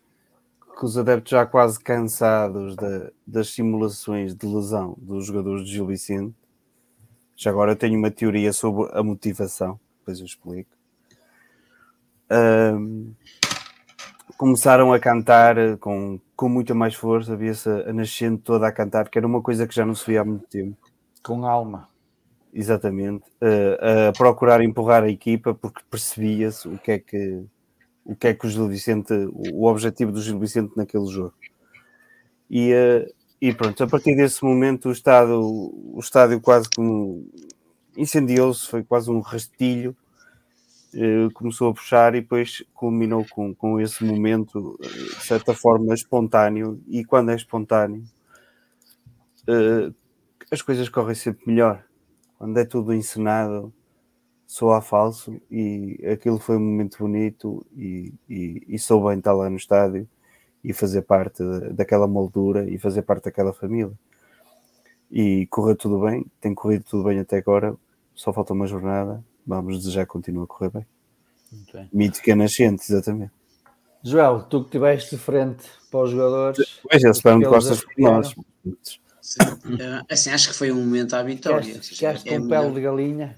[0.78, 5.86] que os adeptos já quase cansados de, das simulações de lesão dos jogadores de Gil
[5.86, 6.36] Vicente,
[7.40, 10.76] já agora tenho uma teoria sobre a motivação, depois eu explico.
[12.30, 13.14] Um,
[14.38, 19.18] começaram a cantar com, com muita mais força, havia-se a nascente toda a cantar, que
[19.18, 20.76] era uma coisa que já não se via há muito tempo.
[21.24, 21.88] Com alma.
[22.54, 23.24] Exatamente.
[23.42, 27.46] Uh, a procurar empurrar a equipa porque percebia-se o que é que
[28.04, 29.14] o que é que o Gil Vicente,
[29.54, 31.36] o objetivo do Gil Vicente naquele jogo.
[32.50, 37.26] E, uh, e pronto, a partir desse momento o estádio, o estádio quase como
[37.98, 39.96] incendiou-se, foi quase um rastilho,
[40.94, 45.94] eh, começou a puxar e depois culminou com, com esse momento, eh, de certa forma,
[45.94, 46.82] espontâneo.
[46.88, 48.04] E quando é espontâneo,
[49.48, 49.92] eh,
[50.52, 51.84] as coisas correm sempre melhor.
[52.38, 53.74] Quando é tudo encenado,
[54.48, 59.50] soa falso e aquilo foi um momento bonito e, e, e sou bem estar lá
[59.50, 60.10] no estádio
[60.64, 63.92] e fazer parte daquela moldura e fazer parte daquela família.
[65.12, 67.76] E correu tudo bem, tem corrido tudo bem até agora,
[68.14, 70.86] só falta uma jornada, vamos desejar que continue a correr bem.
[71.74, 71.90] bem.
[71.92, 73.32] Mítica nascente, exatamente.
[74.04, 76.80] Joel, tu que estiveste de frente para os jogadores.
[76.90, 78.34] Pois, eles esperam de costas por nós.
[79.22, 79.40] Sim.
[79.80, 81.82] É, assim, acho que foi um momento à vitória.
[81.82, 83.36] Ficaste com é pele de galinha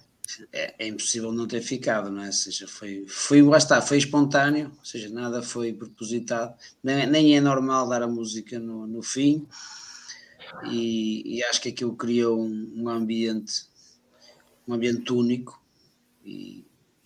[0.51, 2.27] é, é, impossível não ter ficado, não é?
[2.27, 6.53] Ou seja, foi, foi, lá está, foi espontâneo, ou seja, nada foi propositado,
[6.83, 9.47] nem, nem é normal dar a música no, no fim,
[10.69, 13.65] e, e, acho que aquilo criou um, um, ambiente,
[14.67, 15.61] um ambiente único,
[16.25, 16.65] e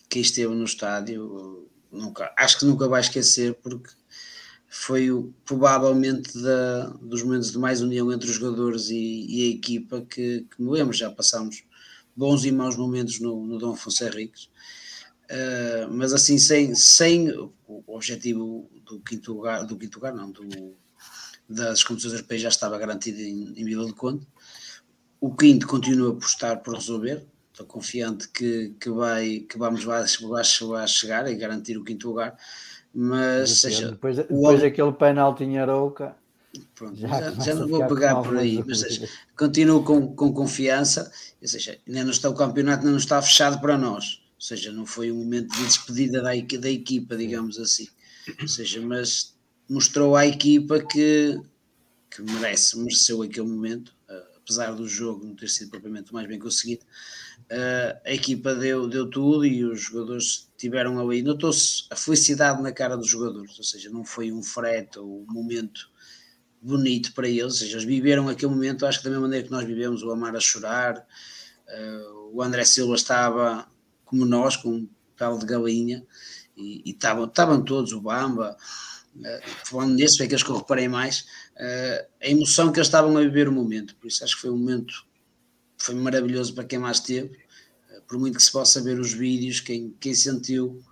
[0.09, 3.91] quem esteve no estádio, nunca, acho que nunca vai esquecer, porque
[4.67, 9.55] foi o, provavelmente da, dos momentos de mais união entre os jogadores e, e a
[9.55, 11.63] equipa que, que me lembro, já passamos
[12.15, 14.49] bons e maus momentos no, no Dom Afonso Henriques.
[15.25, 20.43] Uh, mas assim, sem, sem o objetivo do quinto lugar, do quinto lugar não, do,
[21.49, 24.27] das competições europeias já estava garantido em, em Vila de Conde.
[25.19, 27.25] O quinto continua a apostar por resolver.
[27.51, 32.37] Estou confiante que, que, vai, que vamos lá, lá chegar e garantir o quinto lugar.
[32.93, 34.65] Mas, seja, depois, depois o...
[34.65, 36.15] aquele penalti em Arouca
[36.75, 41.47] Pronto, já, já, não vou pegar por aí, mas seja, continuo com, com confiança, ou
[41.47, 44.85] seja, ainda não está o campeonato, ainda não está fechado para nós, ou seja, não
[44.85, 47.87] foi um momento de despedida da, da equipa, digamos assim,
[48.41, 49.35] ou seja, mas
[49.69, 51.39] mostrou à equipa que,
[52.09, 56.39] que merece, mereceu aquele momento, uh, apesar do jogo não ter sido propriamente mais bem
[56.39, 56.85] conseguido,
[57.51, 62.71] uh, a equipa deu, deu tudo e os jogadores tiveram ali, notou-se a felicidade na
[62.71, 65.89] cara dos jogadores, ou seja, não foi um frete ou um momento
[66.65, 69.63] bonito para eles, seja, eles viveram aquele momento, acho que da mesma maneira que nós
[69.65, 73.67] vivemos, o Amar a chorar, uh, o André Silva estava
[74.03, 76.03] como nós, com um pele de galinha,
[76.57, 78.57] e, estavam, estavam todos, o Bamba,
[79.15, 81.19] uh, falando nisso, é aqueles que eu reparei mais,
[81.55, 84.49] uh, a emoção que eles estavam a viver o momento, por isso acho que foi
[84.49, 85.05] um momento,
[85.77, 87.37] foi maravilhoso para quem mais teve,
[88.07, 90.83] por muito que se possa ver os vídeos, quem, quem sentiu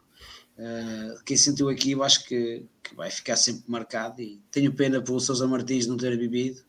[0.57, 4.21] Uh, quem sentiu aqui, eu acho que, que, vai ficar sempre marcado.
[4.21, 6.61] E tenho pena pelo Sousa Martins não ter vivido,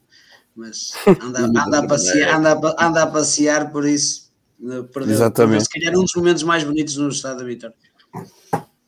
[0.54, 4.32] mas anda, anda, a, passear, anda, a, anda a passear por isso.
[4.92, 5.64] Perdeu, Exatamente.
[5.64, 7.76] Se calhar um dos momentos mais bonitos no estado da Vitória.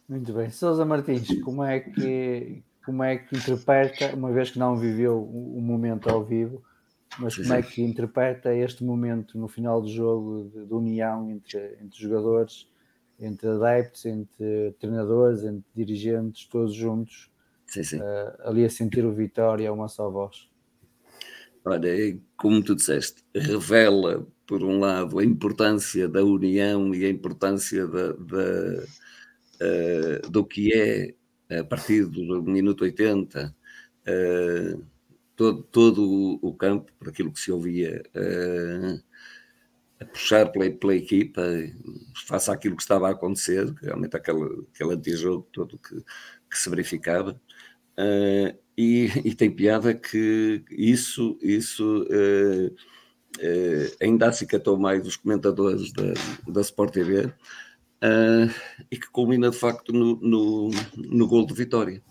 [0.09, 0.51] Muito bem.
[0.51, 5.61] Sousa Martins, como é que como é que interpreta, uma vez que não viveu o
[5.61, 6.63] momento ao vivo,
[7.19, 11.77] mas como é que interpreta este momento no final do jogo de, de união entre,
[11.83, 12.69] entre jogadores
[13.19, 17.31] entre adeptos, entre treinadores, entre dirigentes, todos juntos,
[17.67, 17.99] sim, sim.
[17.99, 18.03] Uh,
[18.45, 20.49] ali a sentir o Vitória a uma só voz.
[21.65, 21.91] Olha,
[22.37, 28.13] como tu disseste, revela por um lado, a importância da união e a importância da,
[28.13, 28.85] da
[29.61, 33.55] uh, do que é, a partir do minuto 80,
[34.07, 34.85] uh,
[35.35, 39.03] todo, todo o campo, por aquilo que se ouvia, uh,
[40.01, 41.43] a puxar pela, pela equipa,
[42.27, 45.97] face àquilo que estava a acontecer, realmente aquele, aquele antijogo todo que,
[46.51, 47.41] que se verificava.
[47.99, 55.17] Uh, e, e, tem piada que isso, isso uh, uh, ainda se catou mais os
[55.17, 56.13] comentadores da,
[56.47, 57.33] da Sport TV
[58.91, 62.03] e que culmina de facto no, no, no gol de vitória.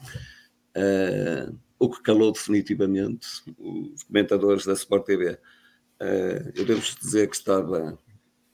[1.79, 3.27] o que calou definitivamente
[3.57, 5.37] os comentadores da Sport TV.
[5.99, 7.97] Eu devo dizer que estava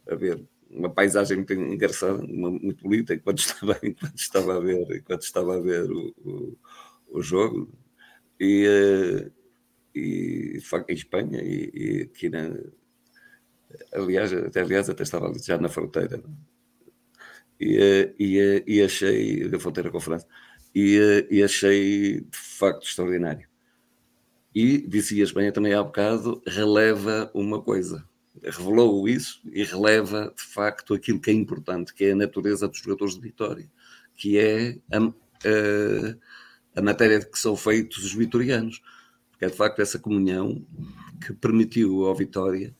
[0.09, 5.23] a ver uma paisagem muito engraçada, muito bonita, enquanto estava, enquanto estava a ver, enquanto
[5.23, 6.57] estava a ver o, o,
[7.09, 7.71] o jogo.
[8.39, 9.31] E, eh,
[9.93, 12.49] e de facto em Espanha e, e, aqui na
[13.93, 16.23] aliás até, aliás até estava já na fronteira
[17.59, 20.27] e, eh, e, eh, e achei da fronteira com a França
[20.73, 23.47] e, e achei de facto extraordinário
[24.53, 28.03] e dizia Espanha também há bocado releva uma coisa.
[28.43, 32.79] Revelou isso e releva de facto aquilo que é importante, que é a natureza dos
[32.79, 33.71] jogadores de Vitória,
[34.15, 38.81] que é a, a, a matéria de que são feitos os vitorianos,
[39.29, 40.65] porque é de facto essa comunhão
[41.25, 42.75] que permitiu ao Vitória,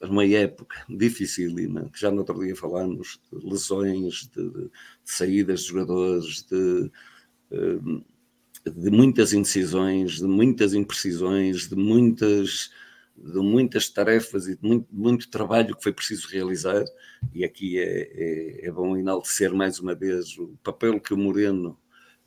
[0.00, 4.70] numa época dificílima, que já no outro dia falámos de lesões, de, de, de
[5.04, 6.90] saídas de jogadores, de,
[7.52, 8.02] eh,
[8.64, 12.70] de muitas indecisões, de muitas imprecisões, de muitas
[13.16, 16.84] de muitas tarefas e de muito, muito, trabalho que foi preciso realizar,
[17.34, 21.78] e aqui é, é, é bom enaltecer mais uma vez o papel que o Moreno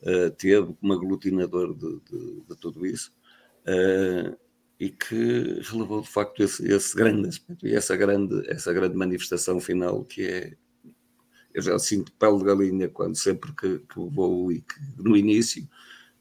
[0.03, 3.11] uh, teve como aglutinador de, de, de tudo isso,
[3.67, 4.37] uh,
[4.79, 9.59] e que relevou de facto esse, esse, grande aspecto e essa grande, essa grande manifestação
[9.59, 10.53] final que é.
[11.53, 15.65] Eu já sinto pele de galinha quando sempre que, que vou e que no início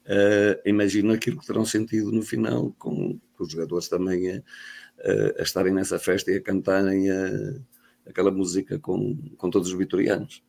[0.05, 5.43] uh, imagino aquilo que terão sentido no final com, os jogadores também a, a, a,
[5.43, 7.59] estarem nessa festa e a cantarem a,
[8.07, 10.43] aquela música com, com todos os vitorianos.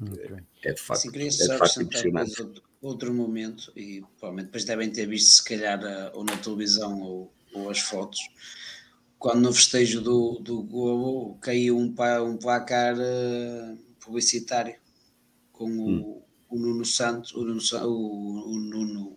[0.00, 0.36] Okay.
[0.64, 2.42] É de facto, Sim, é de facto impressionante.
[2.42, 5.80] Outro, outro, momento, e provavelmente depois devem ter visto se calhar
[6.12, 8.18] ou na televisão ou, ou as fotos,
[9.18, 11.94] quando no festejo do, do golo caiu um,
[12.26, 14.74] um placar uh, publicitário
[15.52, 16.22] com o, hum.
[16.52, 19.16] O Nuno Santos, o Nuno, o, o Nuno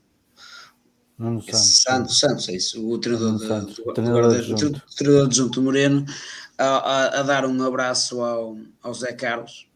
[1.17, 1.81] Nuno Santos.
[1.81, 2.85] Santos, Santos, é isso.
[2.85, 4.81] O treinador, de, Santos, do, treinador, adjunto.
[4.97, 6.05] treinador adjunto Moreno
[6.57, 9.67] a, a, a, dar um abraço ao, ao Zé Carlos.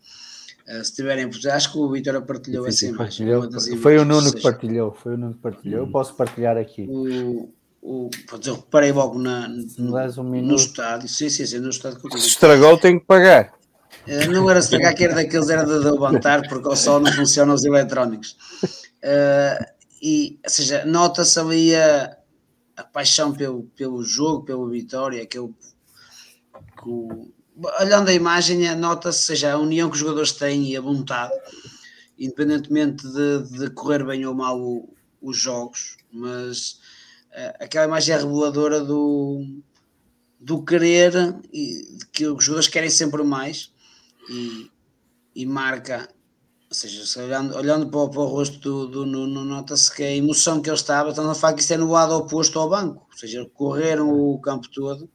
[0.67, 3.45] Uh, se tiverem, acho que o Vitória partilhou sim, sim, essa partilhou.
[3.45, 3.77] imagem.
[3.77, 4.91] Foi o Nuno que partilhou.
[4.93, 5.85] Foi o Nuno que partilhou.
[5.85, 5.91] Hum.
[5.91, 6.85] Posso partilhar aqui.
[6.89, 7.49] O,
[7.81, 8.09] o,
[8.45, 11.07] eu reparei logo na, no, um no estádio.
[11.07, 11.99] Sim, sim, sim, no estádio.
[12.17, 13.58] Se estragou, tem que pagar.
[14.09, 17.53] Uh, não era estragar, que era daqueles, era de levantar, porque ao sol não funcionam
[17.53, 18.35] os eletrónicos.
[18.63, 19.63] Uh,
[20.01, 22.17] e, ou seja, nota-se ali a,
[22.75, 25.53] a, paixão pelo, pelo jogo, pela vitória, que o,
[27.79, 31.33] olhando a imagem, nota-se seja a união que os jogadores têm e a vontade,
[32.17, 34.91] independentemente de, de correr bem ou mal o,
[35.21, 36.79] os jogos, mas
[37.31, 39.45] uh, aquela imagem é reveladora do,
[40.39, 41.13] do querer
[41.53, 43.71] e que os jogadores querem sempre mais
[44.29, 44.71] e,
[45.35, 46.07] e marca.
[46.69, 50.15] Ou seja, olhando, olhando para, o, para o rosto do, do Nuno, nota-se que a
[50.15, 53.07] emoção que ele estava, então, a facto que isso é no lado oposto ao banco,
[53.11, 55.09] ou seja, correram o campo todo.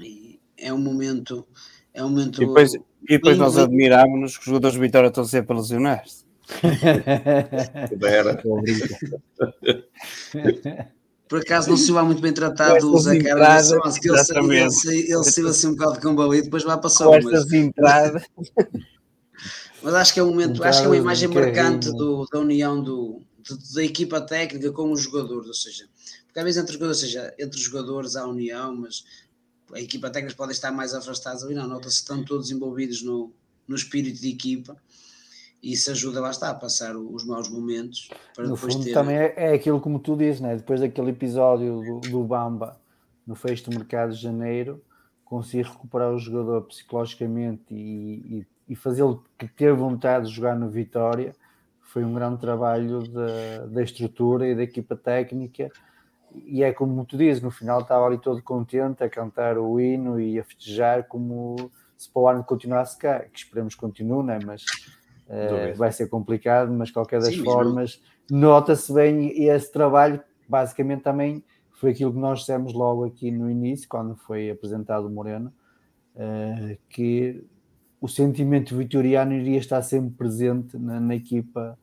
[0.00, 1.46] E é um momento.
[1.94, 5.24] É um momento e depois, e depois nós admirámos-nos que os jogadores de Vitória estão
[5.24, 6.24] sempre a lesionar-se.
[11.32, 15.12] Por acaso não se vai muito bem tratado o Zé Carlos, que ele, ele, ele,
[15.14, 17.52] ele saiu assim um bocado de combalido e depois vai passar Com estas mas...
[17.54, 18.22] entradas.
[19.82, 22.82] Mas acho que é um momento, acho que é uma imagem marcante do, da união
[22.82, 25.88] do, de, da equipa técnica com os jogadores, ou seja,
[26.26, 29.02] porque às vezes entre os jogadores, ou seja, entre os jogadores há união, mas
[29.72, 33.32] a equipa técnica pode estar mais afastada ali, não, nota-se que estão todos envolvidos no,
[33.66, 34.76] no espírito de equipa
[35.62, 38.92] isso ajuda lá está a passar os maus momentos para no depois fundo, ter...
[38.92, 40.56] também é, é, aquilo como tu dizes, né?
[40.56, 42.80] depois daquele episódio do, do Bamba
[43.26, 44.82] no fecho do mercado de janeiro
[45.24, 49.22] conseguir recuperar o jogador psicologicamente e, e e fazê-lo
[49.56, 51.34] ter vontade de jogar no Vitória
[51.80, 55.70] foi um grande trabalho da, da estrutura e da equipa técnica
[56.34, 60.18] e é como tu dizes, no final estava ali todo contente a cantar o hino
[60.18, 64.38] e a festejar como se para o ano continuasse cá, que esperemos que continue, né?
[64.44, 64.64] mas
[65.32, 71.42] uh, vai ser complicado, mas qualquer das Sim, formas nota-se bem esse trabalho basicamente também
[71.70, 75.52] foi aquilo que nós dissemos logo aqui no início, quando foi apresentado o Moreno,
[76.14, 77.44] uh, que
[78.00, 81.76] o sentimento vitoriano iria estar sempre presente na, na equipa,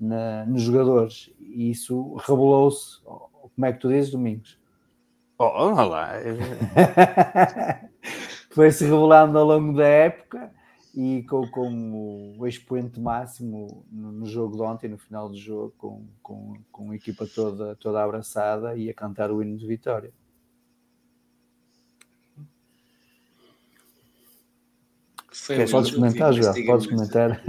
[0.00, 3.02] na, nos jogadores, e isso revelou-se.
[3.02, 4.58] Como é que tu dizes, Domingos?
[5.38, 6.10] Oh, olha lá.
[8.50, 10.50] Foi-se revelando ao longo da época
[10.94, 16.06] e com, com o expoente máximo no, jogo de ontem, no final do jogo, com,
[16.22, 20.12] com, com a equipa toda, toda abraçada e a cantar o hino de vitória.
[25.32, 27.42] Foi lindo, podes comentar, João, podes comentar.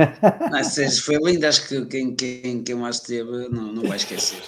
[0.52, 0.64] Não,
[1.04, 4.42] foi lindo, acho que quem, quem, quem lá esteve não, não vai esquecer.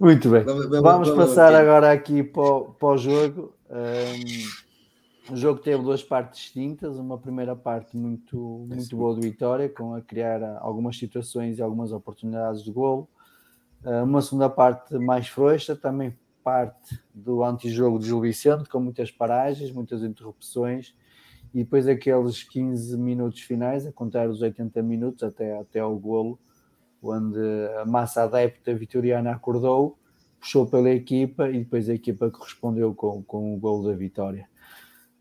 [0.00, 3.54] Muito bem, vamos passar agora aqui para o, para o jogo.
[3.70, 4.61] Um,
[5.30, 9.94] o jogo teve duas partes distintas, uma primeira parte muito, muito boa do Vitória, com
[9.94, 13.08] a criar algumas situações e algumas oportunidades de golo.
[13.84, 19.12] Ah, uma segunda parte mais frouxa, também parte do antijogo de Gil Vicente, com muitas
[19.12, 20.92] paragens, muitas interrupções,
[21.54, 26.36] e depois aqueles 15 minutos finais, a contar os 80 minutos até, até ao golo,
[27.00, 27.38] onde
[27.80, 29.96] a massa adepta vitoriana acordou,
[30.40, 34.48] puxou pela equipa e depois a equipa correspondeu com, com o golo da vitória.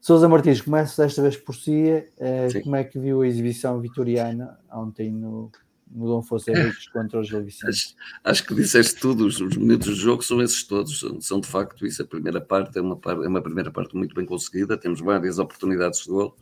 [0.02, 2.04] Sousa Martins, começa desta vez por si.
[2.18, 5.52] Uh, como é que viu a exibição vitoriana ontem no,
[5.92, 7.70] no Dom Henriques contra o Gil Vicente?
[7.70, 11.40] Acho, acho, que disseste tudo, os, os, minutos de jogo são esses todos, são, são,
[11.40, 12.02] de facto isso.
[12.02, 16.00] A primeira parte é uma, é uma primeira parte muito bem conseguida, temos várias oportunidades
[16.00, 16.36] de gol.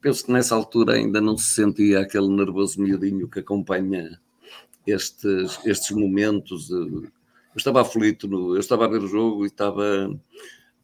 [0.00, 4.20] Penso que nessa altura ainda não se sentia aquele nervoso miudinho que acompanha
[4.86, 6.70] estes, estes momentos.
[6.70, 7.10] Eu
[7.56, 10.08] estava aflito, no, eu estava a ver o jogo e estava.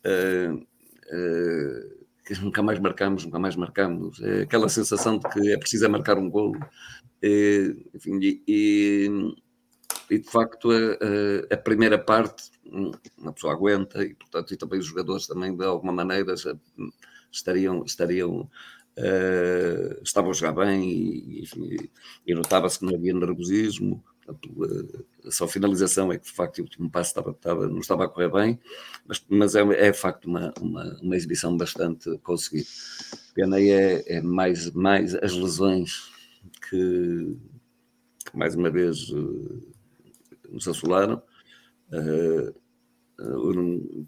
[0.05, 1.96] Uh, uh,
[2.27, 4.21] que nunca mais marcamos, nunca mais marcamos.
[4.21, 6.59] É aquela sensação de que é preciso é marcar um golo.
[7.23, 8.43] É, enfim, e,
[10.11, 12.51] e, de facto a, a, primeira parte
[13.17, 16.35] uma pessoa aguenta e portanto e também os jogadores também de alguma maneira
[17.33, 18.41] estariam estariam
[18.99, 21.77] uh, estavam a jogar bem e, enfim,
[22.27, 26.91] e notava-se que não havia nervosismo a só finalização é que de facto o último
[26.91, 28.59] passo estava, estava, não estava a correr bem,
[29.07, 32.67] mas, mas é, é de facto uma, uma, uma, exibição bastante conseguida.
[33.35, 36.11] Pena é, é mais, mais as lesões
[36.69, 37.37] que,
[38.25, 39.63] que mais uma vez uh,
[40.51, 41.23] nos assolaram.
[41.93, 42.55] Uh,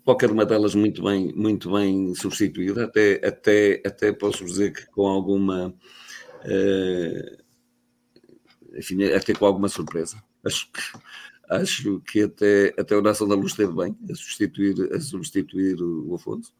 [0.04, 5.06] qualquer uma delas muito bem, muito bem substituída, até, até, até posso dizer que com
[5.06, 5.74] alguma
[8.78, 10.22] enfim, até com alguma surpresa.
[10.44, 10.80] Acho que,
[11.50, 16.14] acho que até, até o Nação da Luz esteve bem a substituir, a substituir o
[16.14, 16.52] Afonso.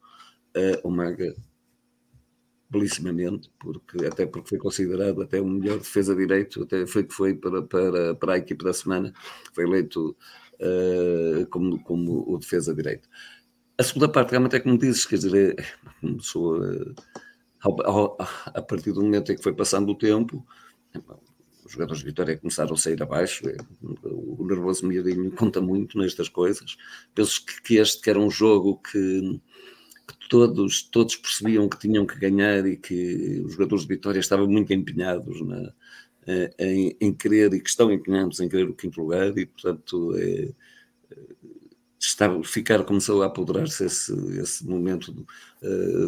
[0.55, 1.35] Uh, o Maga
[2.69, 7.33] belissimamente, porque, até porque foi considerado até o melhor defesa direito, até foi que foi
[7.33, 9.11] para, para, para a equipe da semana,
[9.53, 10.15] foi eleito
[10.59, 13.09] uh, como, como o defesa direito.
[13.77, 15.65] A segunda parte, realmente é como dizes, quer dizer, é,
[15.99, 20.45] começou a, a, a partir do momento em que foi passando o tempo,
[21.69, 23.55] os jogadores de Vitória começaram a sair abaixo, é,
[24.03, 26.77] o nervoso miudinho conta muito nestas coisas.
[27.13, 29.39] Penso que, que este que era um jogo que,
[30.07, 34.47] que, todos, todos percebiam que tinham que ganhar e que os jogadores de Vitória estavam
[34.47, 35.73] muito empenhados na,
[36.25, 40.15] eh, em, em querer e que estão empenhados em querer o quinto lugar e, portanto,
[40.17, 40.51] é,
[41.99, 45.25] estava, ficar, começou a apoderar-se esse, esse momento de,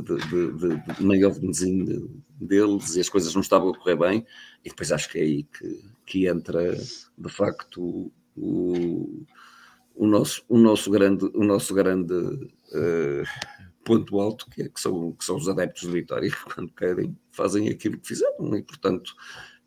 [0.02, 4.26] de, de, de maior venezinho deles e as coisas não estavam a correr bem,
[4.64, 9.26] e depois acho que é aí que, que entra de facto o,
[9.96, 13.24] o, nosso, o nosso grande, o nosso grande uh,
[13.84, 17.18] ponto alto, que, é, que, são, que são os adeptos de Vitória, que quando querem
[17.32, 19.14] fazem aquilo que fizeram, e portanto,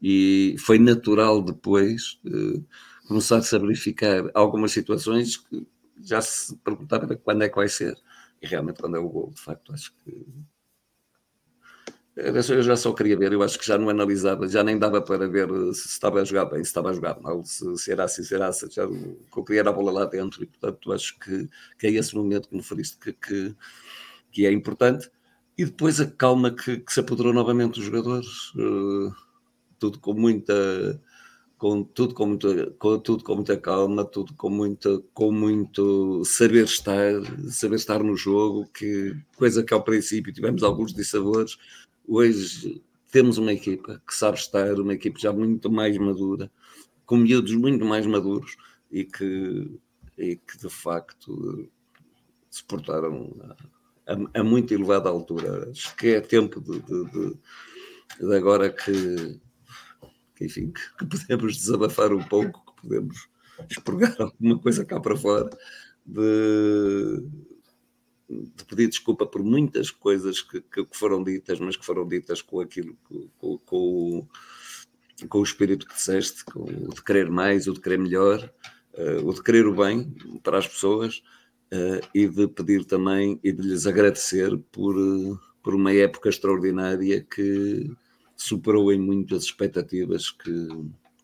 [0.03, 2.65] e foi natural depois uh,
[3.07, 5.67] começar-se a verificar algumas situações que
[6.03, 7.97] já se perguntava quando é que vai ser,
[8.41, 10.27] e realmente quando é o gol, de facto, acho que
[12.17, 15.27] eu já só queria ver, eu acho que já não analisava, já nem dava para
[15.27, 18.23] ver se estava a jogar bem, se estava a jogar mal, se, se era assim,
[18.23, 20.93] se era assim, já, o que eu queria era a bola lá dentro e portanto
[20.93, 23.57] acho que, que é esse momento que me referiste que, que,
[24.31, 25.11] que, é importante.
[25.59, 29.13] E depois a calma que, que se apoderou novamente dos jogadores, uh,
[29.79, 30.55] tudo com muita
[31.65, 36.65] com tudo com muita, com, tudo com muita calma, tudo com muita, com muito saber
[36.65, 41.57] estar, saber estar no jogo, que coisa que ao princípio tivemos alguns dissabores,
[42.07, 46.51] Hoje temos uma equipa que sabe estar, uma equipa já muito mais madura,
[47.07, 48.59] com miúdos muito mais maduros
[48.91, 49.81] e que,
[50.19, 51.67] e que de facto
[52.51, 53.35] se portaram
[54.07, 55.71] a, a, a muito elevada altura.
[55.71, 57.37] Acho que é tempo de, de, de,
[58.21, 59.41] de agora que,
[60.41, 63.29] enfim, que, podemos desabafar um pouco, que podemos
[63.69, 65.49] expurgar alguma coisa cá para fora
[66.05, 67.23] de,
[68.29, 72.61] de pedir desculpa por muitas coisas que, que, foram ditas, mas que foram ditas com
[72.61, 72.97] aquilo,
[73.39, 74.29] com, com,
[75.29, 78.53] com o espírito que disseste, com o de querer mais, o de querer melhor,
[78.95, 81.23] uh, o de querer o bem para as pessoas
[81.73, 84.95] uh, e de pedir também e de lhes agradecer por,
[85.63, 87.91] por uma época extraordinária que
[88.37, 90.69] superou em muito as expectativas que,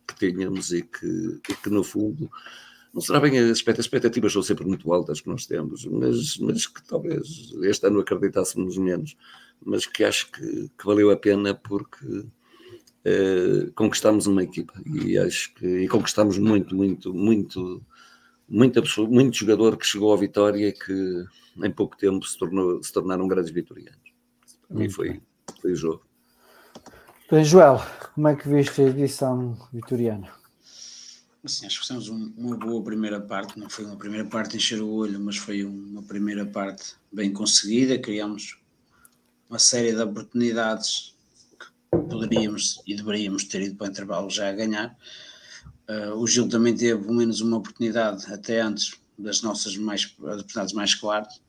[0.06, 2.30] que tínhamos e que, e que no fundo
[2.92, 6.82] não será bem as expectativas são sempre muito altas que nós temos, mas, mas que
[6.86, 9.16] talvez este ano acreditássemos menos,
[9.64, 12.26] mas que acho que, que valeu a pena porque
[13.04, 17.82] eh, conquistámos uma equipa e acho que e conquistámos muito, muito, muito,
[18.48, 21.24] muito, muito jogador que chegou à vitória e que
[21.62, 24.00] em pouco tempo se, tornou, se tornaram grandes vitorianos.
[24.66, 25.20] Para mim foi,
[25.60, 26.02] foi o jogo.
[27.30, 27.80] Bem, Joel,
[28.12, 30.32] como é que viste a edição vitoriana?
[31.46, 33.56] Sim, acho que fizemos uma boa primeira parte.
[33.56, 38.00] Não foi uma primeira parte encher o olho, mas foi uma primeira parte bem conseguida.
[38.00, 38.58] Criámos
[39.48, 41.14] uma série de oportunidades
[41.56, 44.98] que poderíamos e deveríamos ter ido para o intervalo já a ganhar.
[45.88, 50.72] Uh, o Gil também teve pelo menos uma oportunidade até antes das nossas mais, oportunidades
[50.72, 51.40] mais claras.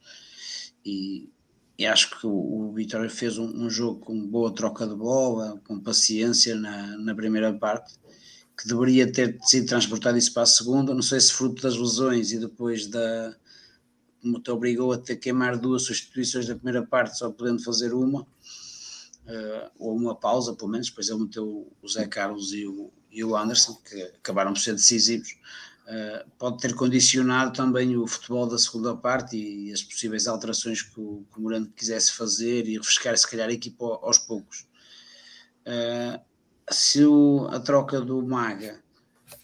[0.85, 1.27] E,
[1.77, 5.59] e acho que o, o Vitória fez um, um, jogo com boa troca de bola,
[5.67, 7.93] com paciência na, na primeira parte
[8.57, 12.31] que deveria ter sido transportado isso para a segunda, não sei se fruto das lesões
[12.31, 13.35] e depois da
[14.21, 17.91] como te obrigou a ter que queimar duas substituições da primeira parte, só podendo fazer
[17.91, 22.91] uma, uh, ou uma pausa, pelo menos, depois ele meteu o Zé Carlos e o,
[23.09, 25.35] e o Anderson, que acabaram por ser decisivos,
[26.37, 31.25] pode ter condicionado também o futebol da segunda parte e, as possíveis alterações que o,
[31.31, 34.65] que o Morando quisesse fazer e refrescar se calhar a equipa aos poucos.
[35.61, 36.19] Uh,
[36.71, 38.81] se o, a troca do Maga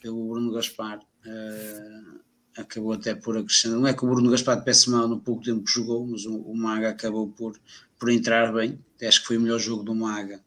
[0.01, 2.19] pelo Bruno Gaspar uh,
[2.55, 5.63] acabou até por acrescentar, não é que o Bruno Gaspar peça mal no pouco tempo
[5.63, 7.59] que jogou, mas o, o, Maga acabou por,
[7.99, 10.41] por entrar bem, acho que foi o melhor jogo do Maga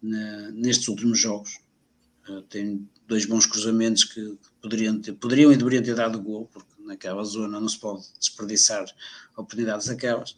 [0.00, 1.60] na, nestes últimos jogos.
[2.28, 6.70] Uh, tem dois bons cruzamentos que poderiam, ter, poderiam e deveriam ter dado gol, porque
[6.84, 8.84] naquela zona não se pode desperdiçar
[9.34, 10.36] oportunidades aquelas.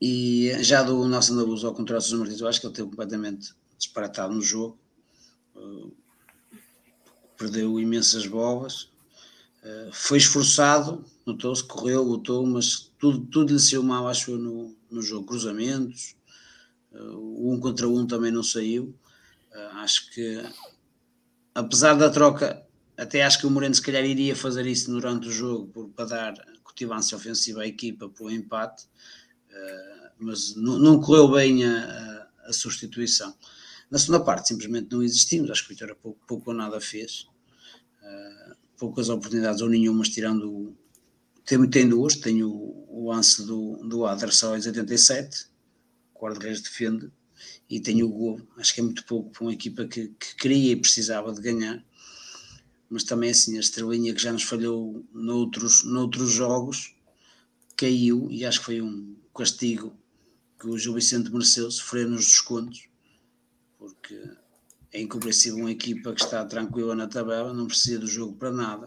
[0.00, 3.54] E já do nosso Nabuso ao contrário do Martins, eu acho que ele teve completamente
[3.78, 4.78] disparatado no jogo,
[5.56, 5.90] uh,
[7.38, 8.90] perdeu imensas bolas,
[9.62, 14.76] uh, foi esforçado, notou-se, correu, lutou, mas tudo, tudo lhe saiu mal, acho eu, no,
[14.90, 15.26] no jogo.
[15.26, 16.16] Cruzamentos,
[16.92, 18.94] uh, um contra um também não saiu.
[19.72, 20.42] acho que,
[21.54, 22.64] apesar da troca,
[22.96, 26.34] até acho que o Moreno se calhar iria fazer isso durante o jogo para dar
[26.62, 28.86] cultivância ofensiva à equipa para o empate,
[30.18, 33.34] mas não, correu bem a, a, substituição.
[33.90, 35.50] Na segunda parte, simplesmente não existimos.
[35.50, 37.28] Acho que o Vitória pouco, pouco ou nada fez.
[38.02, 40.74] Uh, poucas oportunidades ou nenhumas, tirando.
[41.44, 42.16] Tem, tem duas.
[42.16, 45.46] Tem o, o lance do, do aos 87,
[46.14, 47.10] o guarda-redes defende,
[47.68, 48.40] e tem o gol.
[48.56, 51.84] Acho que é muito pouco para uma equipa que, que queria e precisava de ganhar.
[52.88, 56.94] Mas também assim, a estrelinha que já nos falhou noutros, noutros jogos
[57.76, 59.96] caiu e acho que foi um castigo
[60.60, 62.88] que o Gil Vicente mereceu, sofrer nos descontos
[63.84, 64.18] porque
[64.92, 68.86] é incompreensível uma equipa que está tranquila na tabela, não precisa do jogo para nada,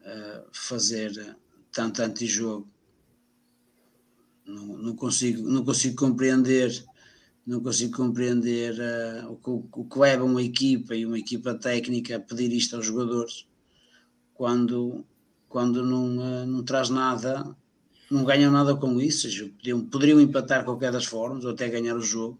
[0.00, 1.36] uh, fazer
[1.70, 2.68] tanto antijogo.
[4.44, 6.84] Não, não, consigo, não consigo compreender
[7.46, 12.16] não consigo compreender uh, o, que, o que leva uma equipa e uma equipa técnica
[12.16, 13.46] a pedir isto aos jogadores
[14.34, 15.04] quando,
[15.48, 17.56] quando não, uh, não traz nada,
[18.10, 22.02] não ganham nada com isso, poderiam, poderiam empatar qualquer das formas ou até ganhar o
[22.02, 22.38] jogo,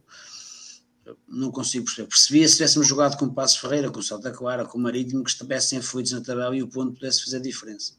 [1.27, 2.09] não consigo perceber.
[2.09, 5.25] Percebia se tivéssemos jogado com o Passo Ferreira, com o Salta Clara, com o Marítimo,
[5.25, 7.95] que estivessem fluidos na tabela e o ponto pudesse fazer diferença.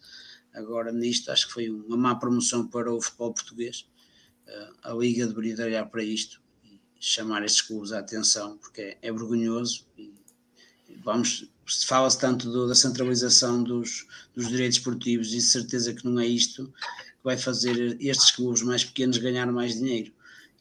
[0.54, 3.88] Agora, nisto, acho que foi uma má promoção para o futebol português.
[4.48, 6.43] Uh, a Liga deveria olhar para isto
[7.06, 9.86] chamar estes clubes à atenção, porque é, é vergonhoso.
[9.98, 10.14] E,
[11.04, 11.50] vamos,
[11.86, 16.68] fala-se tanto do, da centralização dos, dos direitos esportivos e certeza que não é isto
[16.68, 20.14] que vai fazer estes clubes mais pequenos ganhar mais dinheiro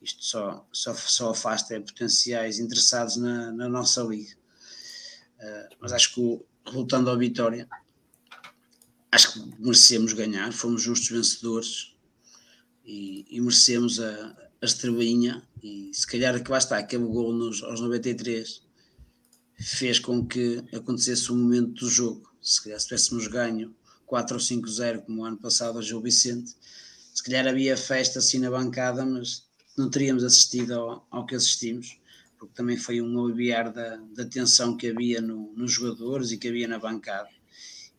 [0.02, 4.35] isto só, só, só afasta potenciais interessados na, na nossa liga.
[5.39, 6.40] Uh, mas acho que,
[6.73, 7.69] voltando à vitória,
[9.10, 11.94] acho que merecemos ganhar, fomos justos vencedores
[12.85, 15.43] e, e merecemos a, a estrelinha.
[15.62, 18.62] E se calhar que lá está, aquele gol nos, aos 93
[19.59, 22.28] fez com que acontecesse o um momento do jogo.
[22.43, 23.74] Se calhar se tivéssemos ganho
[24.06, 26.56] 4 ou 5-0, como o ano passado a Gil Vicente,
[27.14, 31.98] se calhar havia festa assim na bancada, mas não teríamos assistido ao, ao que assistimos,
[32.39, 36.48] porque também foi um aliviar da, da tensão que havia no, nos jogadores e que
[36.48, 37.28] havia na bancada.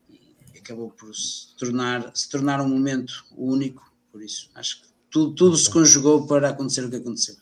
[0.09, 5.33] E acabou por se tornar, se tornar um momento único, por isso acho que tudo,
[5.35, 7.35] tudo se conjugou para acontecer o que aconteceu.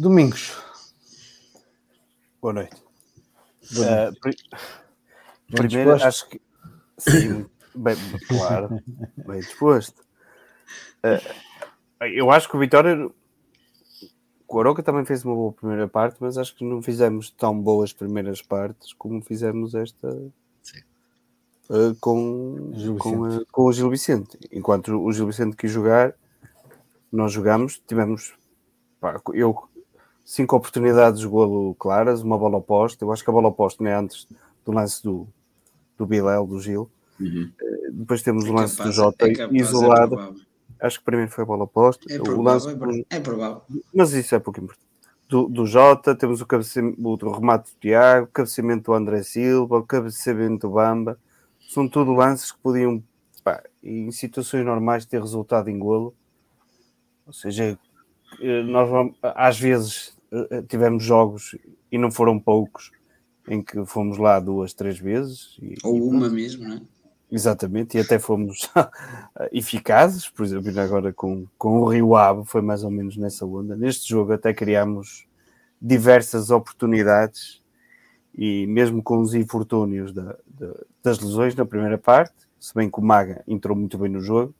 [0.00, 0.56] Domingos.
[2.40, 2.74] Boa noite.
[3.74, 4.36] Boa Uh, pri-
[5.50, 6.06] primeiro, disposto?
[6.06, 6.40] acho que.
[6.96, 7.94] Sim, bem,
[8.26, 8.80] claro,
[9.26, 10.00] bem disposto.
[11.04, 13.10] Uh, eu acho que o Vitória.
[14.48, 17.92] O Aroca também fez uma boa primeira parte, mas acho que não fizemos tão boas
[17.92, 20.08] primeiras partes como fizemos esta
[21.68, 24.38] uh, com, Gil com, uh, com o Gil Vicente.
[24.50, 26.14] Enquanto o Gil Vicente quis jogar,
[27.12, 28.34] nós jogamos, tivemos
[28.98, 29.68] pá, eu
[30.30, 33.04] cinco oportunidades de golo claras, uma bola oposta.
[33.04, 34.28] Eu acho que a bola oposta não é antes
[34.64, 35.26] do lance do,
[35.98, 36.88] do Bilel, do Gil.
[37.18, 37.50] Uhum.
[37.92, 40.16] Depois temos o É lance capaz, do Jota é capaz, é isolado.
[40.16, 40.40] provável.
[40.80, 42.04] acho que primeiro foi a bola oposta.
[42.12, 43.06] É o provável, lance é do-.
[43.10, 43.62] É provável.
[43.94, 44.86] mas isso é pouco importante.
[45.28, 49.78] Do, do Jota, temos o, cabeceamento, o remate do Tiago, o cabeceamento do André Silva,
[49.78, 51.18] o cabeceamento do Bamba.
[51.68, 53.02] São tudo lances que podiam,
[53.44, 56.14] pá, em situações normais, ter resultado em golo.
[57.26, 57.78] Ou seja,
[58.40, 60.19] eh, nós vamos- às vezes eh,
[60.68, 61.56] tivemos jogos,
[61.90, 62.90] e não foram poucos,
[63.48, 65.56] em que fomos lá duas, três vezes.
[65.60, 66.80] E, Ou e uma mesmo, não é?
[67.32, 68.68] Exatamente, e até fomos
[69.52, 73.76] eficazes, por exemplo, agora com, com o Rio Ave, foi mais ou menos nessa onda.
[73.76, 75.26] Neste jogo até criámos
[75.80, 77.62] diversas oportunidades
[78.36, 82.98] e mesmo com os infortúnios da- da- das lesões na primeira parte, se bem que
[82.98, 84.52] o Maga entrou muito bem no jogo,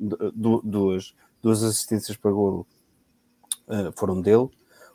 [0.00, 2.66] du- du- duas, duas assistências para golo
[3.68, 4.48] eh, foram dele.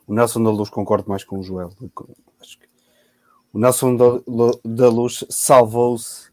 [0.06, 1.70] O Nelson da Luz concordo mais com o Joel.
[2.40, 2.66] Acho que
[3.52, 4.04] o Nelson da,
[4.64, 6.30] da Luz salvou-se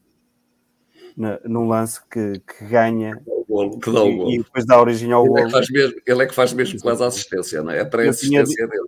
[1.46, 4.44] num lance que, que ganha O golo, que dá o e, e golo.
[4.44, 5.46] depois dá origem ao Ele é, golo.
[5.46, 7.82] que faz mesmo, ele é que faz mesmo quase a assistência, não é?
[7.82, 8.88] A pré-assistência dele.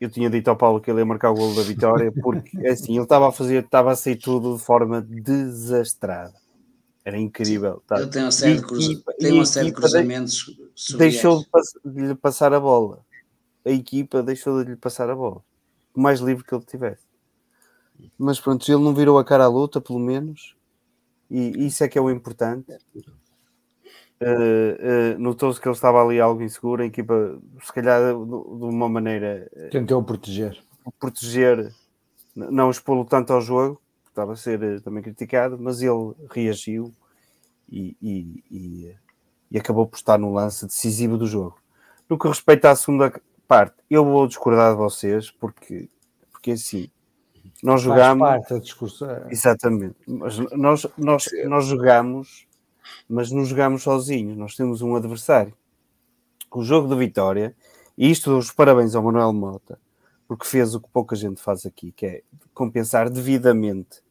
[0.00, 2.94] Eu tinha dito ao Paulo que ele ia marcar o golo da vitória, porque assim,
[2.94, 6.34] ele estava a fazer, estava a sair tudo de forma desastrada.
[7.04, 7.82] Era incrível.
[7.86, 7.96] tá?
[7.98, 8.92] Ele tem uma série de, cruza...
[8.92, 10.56] e- tem uma série de cruzamentos
[10.96, 11.44] Deixou surreais.
[11.44, 13.04] de, pass- de lhe passar a bola.
[13.68, 15.42] A equipa deixou de lhe passar a bola.
[15.94, 17.02] O mais livre que ele tivesse.
[18.16, 20.56] Mas pronto, ele não virou a cara à luta, pelo menos.
[21.30, 22.72] E isso é que é o importante.
[24.20, 26.82] Uh, uh, Notou-se que ele estava ali algo inseguro.
[26.82, 30.58] A equipa, se calhar, de, de uma maneira Tentou proteger.
[30.98, 31.72] proteger,
[32.34, 36.92] não expô-lo tanto ao jogo, estava a ser eh, também criticado, mas ele reagiu
[37.68, 38.96] e, e- e, eh,
[39.52, 41.58] e acabou por estar no lance decisivo do jogo.
[42.08, 43.12] No que respeita à segunda
[43.48, 45.88] parte, eu vou discordar de vocês, porque,
[46.30, 46.90] porque assim,
[47.62, 48.28] nós Faz jogamos.
[48.28, 49.26] parte da discussão.
[49.30, 49.96] Exatamente.
[50.06, 52.46] Mas nós, nós, nós jogamos,
[53.08, 54.36] mas não jogamos sozinhos.
[54.36, 55.52] Nós temos um adversário.
[56.52, 57.54] O jogo de vitória,
[57.96, 59.78] e isto dou os parabéns ao Manuel Mota,
[60.26, 62.22] porque fez o que pouca gente faz aqui, que é
[62.54, 64.02] compensar devidamente,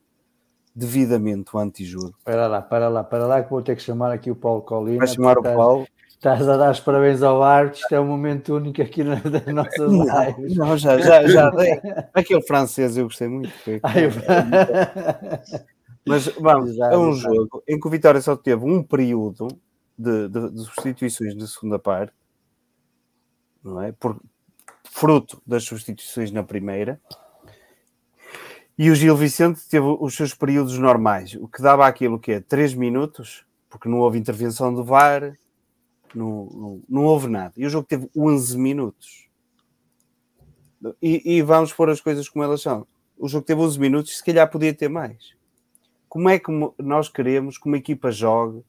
[0.76, 2.14] devidamente o antijogo.
[2.24, 5.00] Para lá, para lá, para lá, que vou ter que chamar aqui o Paulo Colina.
[5.00, 5.88] Vai chamar o Paulo.
[6.18, 9.46] Estás a dar os parabéns ao árbitro, isto é um momento único aqui na, das
[9.54, 10.56] nossas lives.
[10.58, 11.52] Não, já, já, já.
[12.14, 13.52] Aquele francês eu gostei muito.
[13.60, 14.12] foi- Ai, eu-
[16.06, 19.48] Mas vamos, Exato, é um jogo em que o Vitória só teve um período
[19.98, 22.14] de, de- de substituições na segunda parte,
[23.64, 23.92] não é?
[23.92, 24.20] Por,
[24.90, 27.00] fruto das substituições na primeira.
[28.76, 32.40] E o Gil Vicente teve os seus períodos normais, o que dava aquilo que é
[32.40, 35.34] 3 minutos, porque não houve intervenção do VAR,
[36.16, 37.54] não, não, não houve nada.
[37.58, 39.28] E o jogo teve 11 minutos.
[41.02, 42.86] E, e vamos pôr as coisas como elas são.
[43.18, 45.36] O jogo teve 11 minutos, se calhar podia ter mais.
[46.08, 48.64] Como é que nós queremos que uma equipa jogue,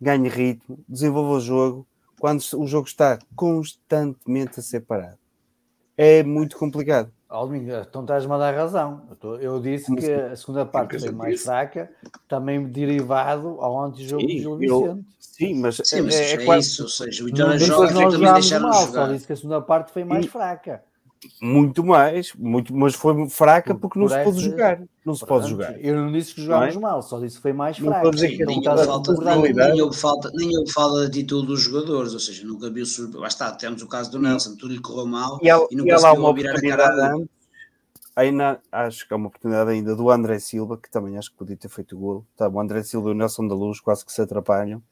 [0.00, 1.86] ganhe ritmo, desenvolva o jogo,
[2.18, 5.18] quando o jogo está constantemente a ser parado?
[5.96, 7.12] É muito complicado.
[7.28, 9.06] Ó, Domingo, então estás-me a dar razão.
[9.08, 11.90] Eu, tô- eu disse que a segunda parte foi mais fraca,
[12.26, 15.06] também derivado ao antijogo do Gil eu- Vicente.
[15.40, 18.10] Sim, mas, Sim, mas é, é, é quase isso, ou seja, o Não Vitória joga
[18.10, 19.12] também deixar-nos mal, só jogar.
[19.14, 20.82] disse que a segunda parte foi mais E- fraca.
[21.40, 24.82] muito mais, muito, mas foi fraca Por- porque não por se pode essas- jogar.
[25.04, 25.82] Não se pode jogar.
[25.82, 28.10] Eu não disse que jogámos Não mal, só disse que foi mais Não fraca.
[28.10, 31.60] dizer que Não nem, houve falta, nem, houve falta, nem houve falta de atitude dos
[31.62, 32.84] jogadores, ou seja, nunca viu.
[33.14, 35.86] Lá está, temos o caso do Nelson, tudo lhe correu mal E há, e não
[35.86, 37.28] conseguiu uma virar a oportunidade cara antes,
[38.14, 41.56] ainda, acho que há uma oportunidade ainda do André Silva, que também acho que podia
[41.56, 42.26] ter feito o golo.
[42.36, 44.82] Tá, o André Silva e o Nelson da Luz quase que se atrapalham.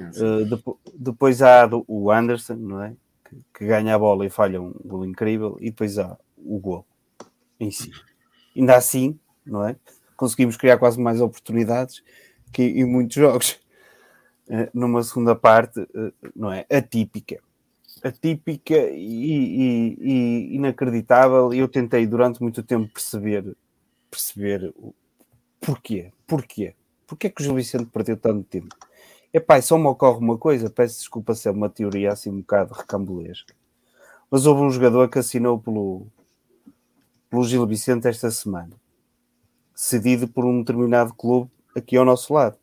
[0.00, 2.94] Uh, depo- depois há do- o Anderson, não é?
[3.24, 5.56] Que, que ganha a bola e falha um golo incrível.
[5.60, 6.86] E depois há o golo
[7.58, 7.90] em si.
[8.56, 9.76] Ainda assim, não é?
[10.16, 12.02] Conseguimos criar quase mais oportunidades
[12.52, 13.58] que em muitos jogos.
[14.48, 16.64] Uh, numa segunda parte, uh, não é?
[16.70, 17.40] Atípica.
[18.04, 21.52] Atípica e, e- e inacreditável.
[21.52, 23.56] Eu tentei durante muito tempo perceber,
[24.10, 24.94] perceber o-
[25.60, 26.12] porquê?
[26.26, 26.74] Porquê?
[27.06, 28.74] Porquê que o Gil Vicente perdeu tanto tempo?
[29.32, 32.72] Epá, só me ocorre uma coisa, peço desculpa se é uma teoria assim um bocado
[32.72, 33.54] recambulesca,
[34.30, 36.06] mas houve um jogador que assinou pelo,
[37.28, 38.72] pelo Gil Vicente esta semana,
[39.74, 42.56] cedido por um determinado clube aqui ao nosso lado.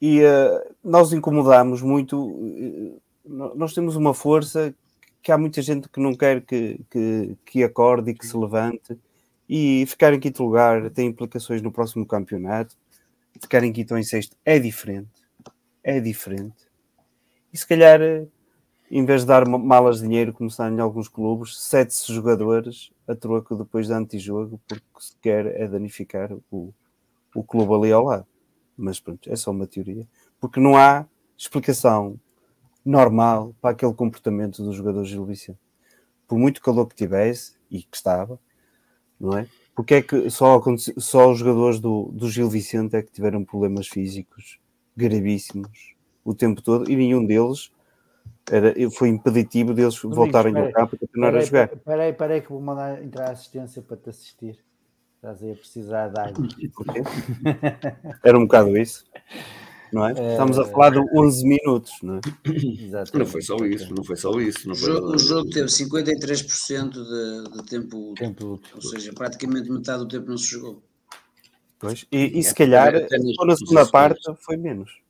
[0.00, 4.74] E uh, nós incomodamos muito, uh, nós temos uma força
[5.22, 8.98] que há muita gente que não quer que, que, que acorde e que se levante
[9.48, 12.76] e ficar em quinto lugar tem implicações no próximo campeonato.
[13.44, 15.10] Ficar em quinto ou em sexto é diferente.
[15.82, 16.66] É diferente.
[17.52, 18.00] E se calhar,
[18.90, 23.14] em vez de dar malas de dinheiro, como está em alguns clubes, sete jogadores a
[23.14, 26.72] troco depois de antijogo, porque se quer é danificar o,
[27.34, 28.26] o clube ali ao lado.
[28.76, 30.08] Mas pronto, é só uma teoria.
[30.40, 31.06] Porque não há
[31.36, 32.18] explicação
[32.82, 35.58] normal para aquele comportamento dos jogadores Gil Vicente.
[36.26, 38.40] Por muito calor que tivesse, e que estava,
[39.20, 39.46] não é?
[39.74, 40.60] Porque é que só,
[40.98, 44.58] só os jogadores do, do Gil Vicente é que tiveram problemas físicos
[44.96, 45.94] gravíssimos
[46.24, 47.72] o tempo todo e nenhum deles
[48.50, 51.72] era, foi impeditivo deles Domingos, voltarem ao campo e continuar a jogar.
[51.72, 54.58] Espera aí, espera aí que vou mandar entrar a assistência para te assistir.
[55.16, 56.48] Estás aí a precisar de água.
[58.22, 59.04] Era um bocado isso
[59.94, 60.12] não é?
[60.12, 62.20] Estamos a eh, falar de 11 minutos, não é?
[62.50, 63.18] Exatamente.
[63.18, 64.68] Não foi só isso, não foi só isso.
[64.68, 64.90] Não foi...
[64.90, 70.00] O, jogo, o jogo teve 53% de, de tempo, tempo útil, ou seja, praticamente metade
[70.00, 70.82] do tempo não se jogou.
[71.78, 75.03] Pois, e, e se calhar, na segunda parte foi menos.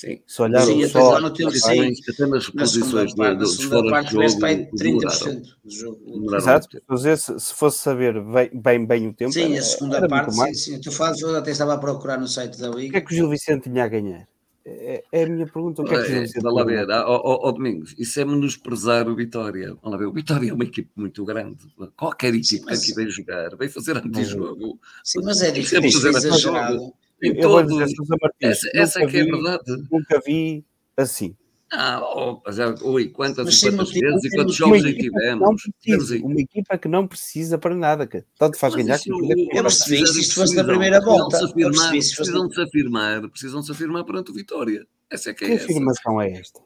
[0.00, 0.18] Sim.
[0.26, 1.92] Se olhar sim, só no tempo, sim.
[2.08, 6.36] Até nas reposições do, do, fora parte, de jogo, 30% do jogo.
[6.36, 9.30] Exato, se, se fosse saber bem, bem, bem o tempo.
[9.30, 10.80] Sim, era, a segunda parte, sim, sim.
[10.80, 12.88] Tu falas, eu até estava a procurar no site da Liga.
[12.88, 14.26] O que é que o Gil Vicente tinha a ganhar?
[14.64, 15.82] É, é a minha pergunta.
[15.82, 19.14] O que é que o Gil Vicente lá ver, ó, Domingos, isso é menosprezar o
[19.14, 19.76] Vitória.
[19.82, 21.58] Lá ver, o Vitória é uma equipe muito grande.
[21.94, 24.80] Qualquer equipe que aqui vem jogar, vem fazer antijogo.
[25.04, 26.94] Sim, mas é difícil, é exagerado.
[27.22, 29.64] Eu, eu vou dizer, Sousa Martins, essa, essa que é a verdade.
[29.90, 30.64] Nunca vi
[30.96, 31.36] assim.
[31.72, 35.62] Ah, oh, já, oi, quantas e quantas vezes e quantos jogos aí tivemos?
[35.80, 39.62] Precisa, uma equipa que não precisa para nada, que tanto faz ganhar isso, como Eu
[39.62, 41.44] percebi se isto fosse na primeira volta.
[41.44, 44.84] Afirmar, precisam de se afirmar, precisam de se afirmar perante o Vitória.
[45.08, 46.60] Essa é que é que afirmação é esta?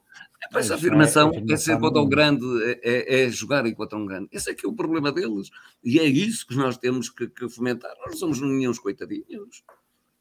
[0.54, 4.06] É, essa afirmação é, é ser contra um grande, é, é, é jogar enquanto um
[4.06, 4.28] grande.
[4.32, 5.50] Esse é que é o problema deles.
[5.82, 7.92] E é isso que nós temos que, que fomentar.
[8.00, 9.62] Nós não somos nenhum coitadinhos.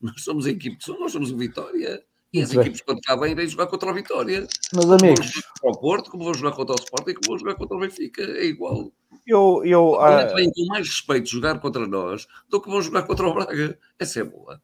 [0.03, 2.03] Nós somos a equipe, nós somos o Vitória.
[2.33, 4.47] E as equipes, quando cá vêm, vêm jogar contra o Vitória.
[4.73, 5.41] Meus amigos.
[5.61, 8.21] Como o Porto, como vou jogar contra o Sporting, como vou jogar contra o Benfica.
[8.23, 8.91] É igual.
[9.25, 10.35] Eu, eu, uh...
[10.35, 13.77] vêm com mais respeito jogar contra nós do que vão jogar contra o Braga.
[13.97, 14.59] Essa é boa.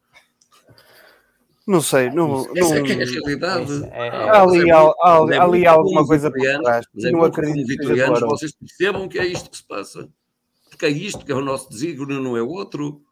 [1.65, 3.83] Não sei, não, Essa é, é a realidade.
[3.91, 6.87] É, é, há ali, há, há, ali alguma coisa por trás.
[6.95, 10.09] Não acredito que vitorianos, vocês percebam que é isto que se passa.
[10.67, 13.03] Porque é isto que é o nosso desígnio, não é outro.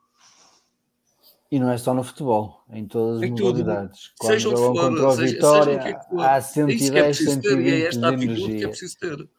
[1.50, 4.14] E não é só no futebol, em todas as modalidades.
[4.20, 8.26] Quando seja jogam for, contra seja, Vitória, seja que há 110, 120 é esta de
[8.26, 8.58] energia.
[8.58, 9.30] Que é preciso ter.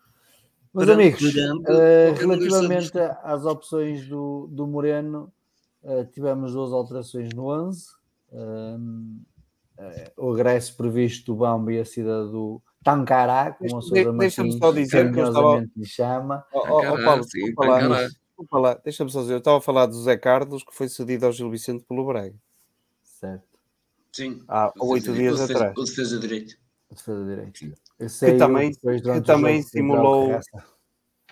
[0.74, 5.32] Meus amigos, uh, relativamente às opções do, do Moreno,
[5.82, 7.84] uh, tivemos duas alterações no 11.
[8.30, 9.20] Uh,
[10.16, 14.58] o regresso previsto do Bamba e a cidade do Tancará, como a Sousa Martins
[14.90, 16.44] carinhosamente lhe chama.
[16.52, 17.54] Oh, oh, oh, Paulo, sim,
[18.46, 21.32] falar deixa-me só dizer, eu estava a falar do Zé Carlos que foi cedido ao
[21.32, 22.34] Gil Vicente pelo Braga.
[23.02, 23.44] Certo.
[24.12, 24.42] Sim.
[24.48, 25.76] Há oito dias defesa, atrás.
[25.76, 26.54] O defesa direito.
[26.90, 27.74] O defesa direito.
[27.98, 30.32] Que também, que também simulou.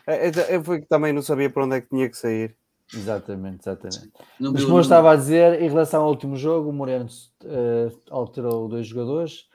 [0.07, 2.57] É, é, é, foi que também não sabia para onde é que tinha que sair.
[2.95, 4.13] Exatamente, exatamente.
[4.39, 7.07] Não Mas como eu estava a dizer, em relação ao último jogo, o Moreno
[7.45, 9.49] uh, alterou dois jogadores.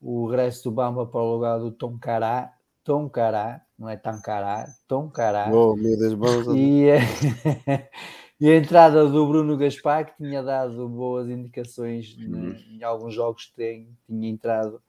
[0.00, 2.55] O regresso do Bamba para o lugar do Tom Cará
[2.86, 5.50] Toncará, não é Tancará, Toncará.
[5.52, 6.86] Oh, meu Deus, vamos e,
[8.38, 12.54] e a entrada do Bruno Gaspar, que tinha dado boas indicações uhum.
[12.70, 14.80] em alguns jogos que tem, tinha entrado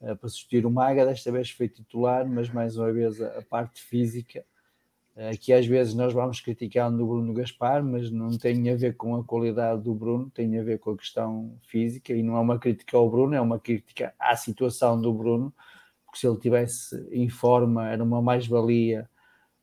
[0.00, 3.42] uh, para substituir o Maga, desta vez foi titular, mas mais uma vez a, a
[3.42, 4.42] parte física
[5.14, 8.96] uh, que às vezes nós vamos criticando o Bruno Gaspar, mas não tem a ver
[8.96, 12.40] com a qualidade do Bruno, tem a ver com a questão física e não é
[12.40, 15.52] uma crítica ao Bruno, é uma crítica à situação do Bruno
[16.14, 19.10] porque se ele tivesse em forma era uma mais-valia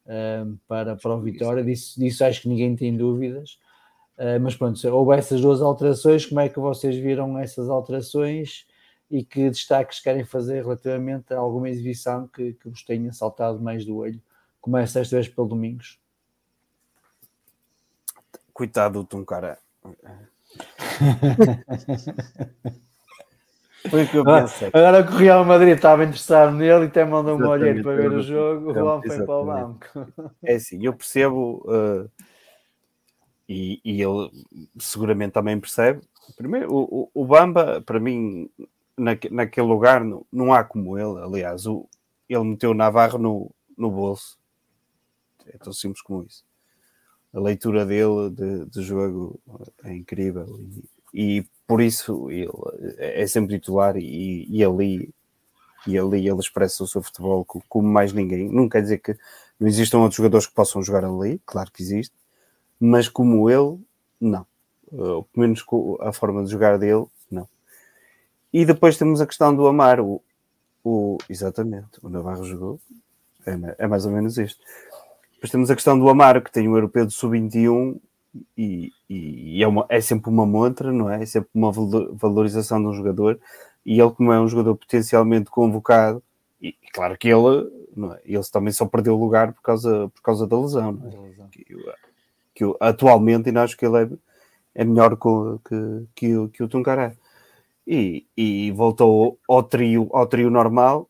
[0.06, 3.58] uh, para, para o Vitória, disso, disso acho que ninguém tem dúvidas.
[4.18, 8.68] Uh, mas pronto, houve essas duas alterações, como é que vocês viram essas alterações
[9.10, 13.86] e que destaques querem fazer relativamente a alguma exibição que, que vos tenha saltado mais
[13.86, 14.22] do olho?
[14.60, 16.00] Começa esta vez pelo Domingos.
[18.54, 19.58] Coitado do Tom Cara.
[23.90, 24.70] Foi o que eu pensei.
[24.74, 28.12] Agora que o Real Madrid estava interessado nele e até mandou um olheiro para ver
[28.12, 29.88] o jogo, o homem foi para o banco.
[30.44, 31.64] É assim, eu percebo.
[31.66, 32.10] Uh,
[33.50, 34.32] e, e, ele
[34.80, 36.02] seguramente também percebe.
[36.38, 38.50] Primeiro, o, o, o Bamba, para mim,
[38.98, 41.20] na, naquele lugar não, não há como ele.
[41.22, 41.88] Aliás, o,
[42.30, 44.40] ele meteu o Navarro no, no bolso.
[45.48, 46.46] É tão simples como isso.
[47.34, 49.40] A leitura dele de, de jogo
[49.84, 50.46] é incrível
[51.14, 52.52] e, e, por isso ele
[52.98, 55.10] é sempre titular e, e ali
[55.88, 58.50] e ali ele expressa o seu futebol como mais ninguém.
[58.50, 59.18] Não quer dizer que
[59.58, 62.14] não existam outros jogadores que possam jogar ali, claro que existe,
[62.78, 63.80] mas como ele,
[64.20, 64.46] não.
[64.92, 65.64] Uh, pelo menos
[66.02, 67.48] a forma de jogar dele, não.
[68.52, 70.22] E depois temos a questão do Amar, o,
[70.84, 72.82] o exatamente, o Navarro jogou,
[73.46, 74.62] é, é, mais ou menos isto.
[75.36, 77.98] Depois temos a questão do Amaro, que tem o europeu de sub-21
[78.58, 81.24] e, e é, uma, é, sempre uma montra, não é?
[81.24, 83.40] É sempre uma valorização de um jogador
[83.86, 86.24] e ele, como é um jogador potencialmente convocado,
[86.62, 88.22] e claro que ele, não é?
[88.24, 91.48] ele também só perdeu o lugar por causa, por causa da lesão, não é?
[91.52, 91.66] Que,
[92.54, 94.10] que, atualmente ainda acho que ele é,
[94.76, 97.16] é melhor que, que, que o Tuncaré.
[97.86, 101.10] E, e voltou ao trio, ao trio normal,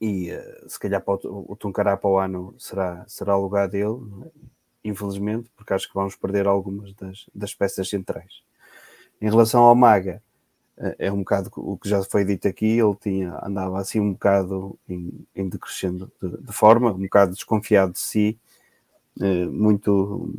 [0.00, 3.68] e uh, se calhar para o, o Tuncará para o ano será, será o lugar
[3.68, 4.55] dele, é?
[4.88, 8.42] Infelizmente, porque acho que vamos perder algumas das, das peças centrais.
[9.20, 10.22] Em relação ao Maga,
[10.98, 14.78] é um bocado o que já foi dito aqui, ele tinha, andava assim um bocado
[14.88, 18.38] em, em decrescendo de, de, forma, um bocado desconfiado de si,
[19.20, 20.30] eh, muito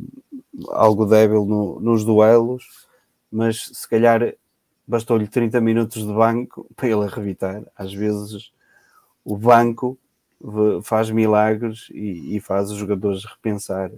[0.68, 2.86] algo débil no, nos duelos,
[3.30, 4.32] mas se calhar
[4.86, 7.62] bastou-lhe 30 minutos de banco para ele arrebitar.
[7.76, 8.52] Às vezes
[9.24, 9.98] o banco
[10.84, 13.90] faz milagres e, e faz os jogadores repensar.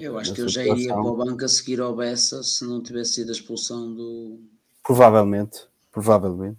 [0.00, 2.82] Eu acho que eu já iria para o banco a seguir ao Bessa se não
[2.82, 4.40] tivesse sido a expulsão do.
[4.82, 6.58] Provavelmente provavelmente.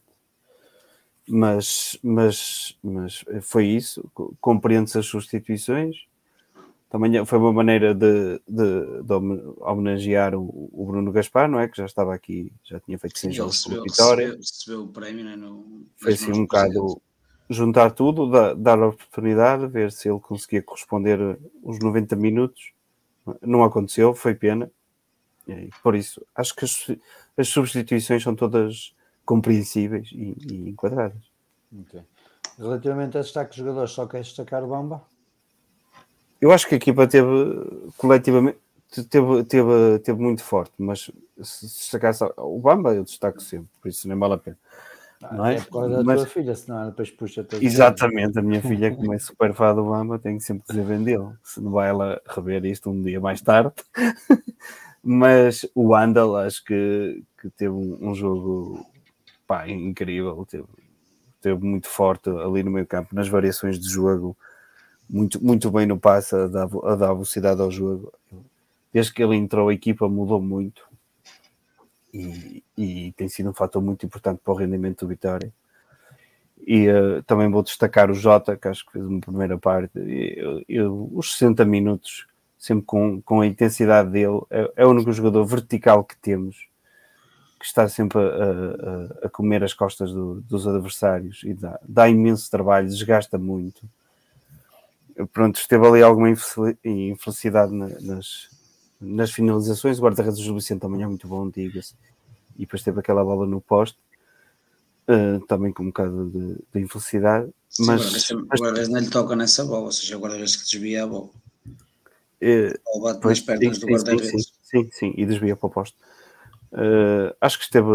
[1.27, 4.09] Mas, mas, mas foi isso.
[4.39, 6.05] Compreende-se as substituições.
[6.89, 9.13] Também foi uma maneira de, de, de
[9.61, 11.67] homenagear o, o, Bruno Gaspar, não é?
[11.67, 14.25] Que já estava aqui, já tinha feito 100 jogos pela vitória.
[14.25, 15.35] Recebeu, recebeu, o prémio, né?
[15.35, 17.01] no, foi assim um bocado
[17.49, 22.73] juntar tudo, dar, dar a oportunidade, ver se ele conseguia corresponder os 90 minutos.
[23.41, 24.71] Não aconteceu, foi pena.
[25.47, 26.91] E, por isso, acho que as,
[27.37, 28.93] as substituições são todas
[29.25, 31.21] compreensíveis e, e enquadradas.
[31.81, 32.01] Okay.
[32.57, 35.01] Relativamente a destaque de jogadores, só queres destacar o Bamba?
[36.39, 37.27] Eu acho que a equipa teve
[37.97, 38.59] coletivamente
[39.01, 41.09] teve, teve, teve muito forte, mas
[41.41, 44.57] se destacasse o Bamba, eu destaco sempre, por isso nem vale a pena.
[45.31, 45.55] Não é?
[45.55, 49.13] é por causa da mas, tua filha, senão depois puxa Exatamente, a minha filha, como
[49.13, 51.37] é super fã do Bamba, tem que sempre dizer vendê-lo.
[51.43, 53.73] Se não vai ela rever isto um dia mais tarde.
[55.03, 58.85] mas o Andal, acho que, que teve um, um jogo
[59.47, 60.65] pá, incrível, teve,
[61.41, 64.35] teve muito forte ali no meio campo, nas variações de jogo,
[65.09, 68.11] muito, muito bem no passe, a dar, a dar velocidade ao jogo.
[68.91, 70.92] Desde que ele entrou, a equipa mudou muito
[72.13, 75.51] e, e tem sido um fator muito importante para o rendimento do Vitória.
[76.65, 79.99] E uh, também vou destacar o Jota, que acho que fez uma primeira parte.
[79.99, 82.27] E, eu, os 60 minutos,
[82.57, 86.71] sempre com, com a intensidade dele, é, é o único jogador vertical que temos
[87.63, 92.09] que está sempre a, a, a comer as costas do, dos adversários e dá, dá,
[92.09, 93.89] imenso trabalho, desgasta muito.
[95.31, 96.29] Pronto, esteve ali alguma
[96.83, 98.49] infelicidade nas,
[99.03, 99.99] nas finalizações.
[99.99, 101.95] O guarda-redes do Vicente também é muito bom, diga-se.
[102.55, 103.97] E depois teve aquela bola no poste,
[105.07, 107.49] uh, também com um bocado de, de infelicidade.
[107.69, 111.03] Sim, mas, o guarda-redes não lhe toca nessa bola, ou seja, o guarda-redes que desvia
[111.03, 111.29] a bola.
[112.41, 114.29] Uh, ou bate nas pernas do guarda-redes.
[114.63, 115.97] Sim, sim, sim, e desvia para o poste.
[116.73, 117.87] Uh, acho que esteve,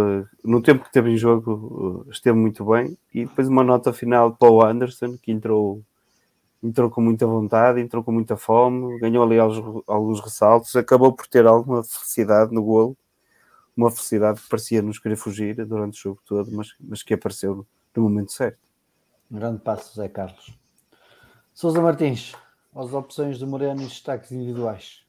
[0.44, 2.96] no tempo que esteve em jogo, esteve muito bem.
[3.12, 5.82] E depois uma nota final para o Anderson, que entrou,
[6.62, 11.26] entrou com muita vontade, entrou com muita fome, ganhou ali alguns, alguns ressaltos, acabou por
[11.26, 12.96] ter alguma felicidade no golo,
[13.76, 17.66] uma felicidade que parecia nos querer fugir durante o jogo todo, mas, mas que apareceu
[17.94, 18.58] no momento certo.
[19.30, 20.58] Um grande passo, Zé Carlos.
[21.52, 22.34] Sousa Martins,
[22.74, 25.04] as opções do Moreno e destaques individuais.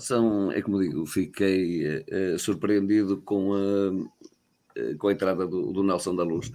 [0.00, 3.90] São, é como digo, fiquei uh, surpreendido com a,
[4.80, 6.52] uh, com a entrada do, do, Nelson da Luz.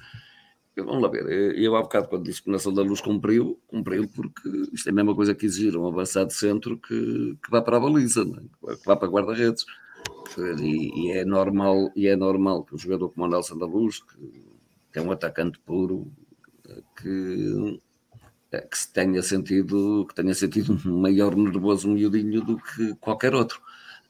[0.76, 4.08] Vamos lá ver, eu há bocado quando disse que o Nelson da Luz cumpriu, cumpriu
[4.08, 7.78] porque isto é a mesma coisa que exigir um avançado centro que, que vá para
[7.78, 8.22] a baliza,
[8.68, 8.76] é?
[8.76, 9.66] que vá para guarda-redes.
[10.60, 14.00] E, e, é normal, e é normal que um jogador como o Nelson da Luz,
[14.00, 14.44] que,
[14.92, 16.12] que é um atacante puro,
[16.98, 17.80] que
[18.54, 23.34] é, que se tenha sentido, que tenha sentido um maior nervoso miudinho do que qualquer
[23.34, 23.60] outro.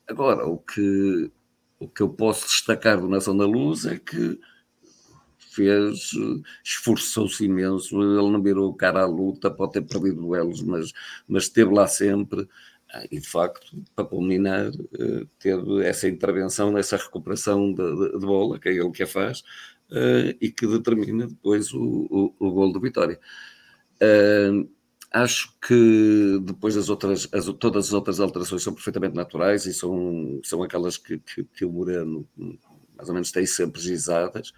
[0.07, 1.31] Agora, o que,
[1.79, 4.39] o que eu posso destacar do Nação da Luz é que
[5.53, 6.11] fez,
[6.63, 10.91] esforçou-se imenso, ele não virou cara à luta, pode ter perdido duelos, mas,
[11.27, 12.47] mas esteve lá sempre.
[13.11, 18.59] e de facto, para culminar, uh, teve essa intervenção, essa recuperação de, de, de, bola,
[18.59, 19.41] que é ele que a faz,
[19.91, 23.19] uh, e que determina depois o, o, o gol de vitória.
[25.13, 30.41] Acho que depois das outras, as, todas as outras alterações são perfeitamente naturais e são,
[30.43, 32.27] são aquelas que, que, que o Moreno
[32.95, 34.53] mais ou menos tem sempre gizadas.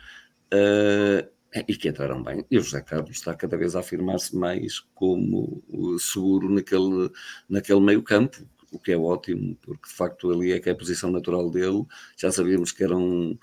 [0.54, 1.36] Uh,
[1.68, 2.46] e que entraram bem.
[2.52, 5.64] E o José Carlos está cada vez a afirmar-se mais como
[6.00, 7.10] seguro naquele,
[7.48, 10.78] naquele meio campo, o que é ótimo, porque de facto ali é que é a
[10.78, 11.86] posição natural dele.
[12.18, 13.38] Já sabíamos que era um,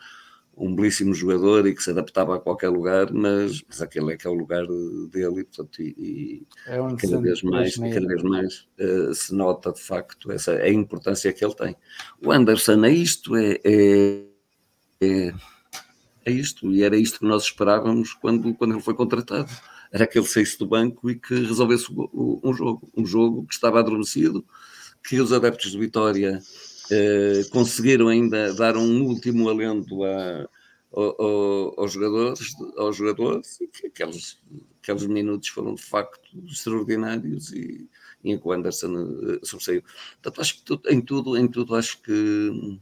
[0.57, 4.27] um belíssimo jogador e que se adaptava a qualquer lugar, mas, mas aquele é que
[4.27, 4.67] é o lugar
[5.11, 9.81] dele e, portanto, e, é cada, vez mais, cada vez mais uh, se nota de
[9.81, 11.77] facto essa, a importância que ele tem.
[12.25, 14.23] O Anderson é isto, é, é,
[15.01, 15.35] é
[16.25, 19.51] é isto, e era isto que nós esperávamos quando, quando ele foi contratado.
[19.91, 23.79] Era que ele saísse do banco e que resolvesse um jogo, um jogo que estava
[23.79, 24.45] adormecido,
[25.07, 26.41] que os adeptos de Vitória
[26.91, 30.49] eh, conseguiram ainda dar um último alento a,
[31.77, 34.39] aos jogadores, aos jogadores e que aqueles,
[34.83, 37.89] aqueles minutos foram de facto extraordinários e,
[38.23, 39.83] e em que o Anderson uh, sobressaiu.
[40.23, 42.79] Portanto, acho que em tudo, em tudo acho que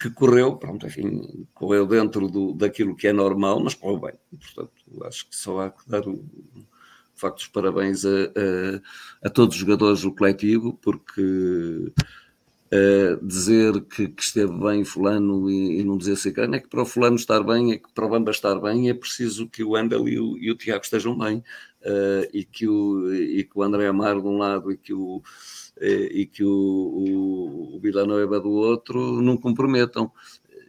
[0.00, 4.14] que correu, pronto, enfim, correu dentro do, daquilo que é normal, mas correu bem.
[4.30, 9.30] Portanto, acho que só há que dar o, de facto os parabéns a, a, a
[9.30, 11.20] todos os jogadores do coletivo, porque
[12.72, 16.80] uh, dizer que, que, esteve bem fulano e, e não dizer assim, é que para
[16.80, 19.76] o fulano estar bem, é que para o Bamba estar bem, é preciso que o
[19.76, 21.44] Andel e o, e o Tiago estejam bem,
[21.82, 25.22] uh, e, que o, e que o André Amaro de um lado e que o
[25.80, 30.10] e que o, o, o do outro não comprometam.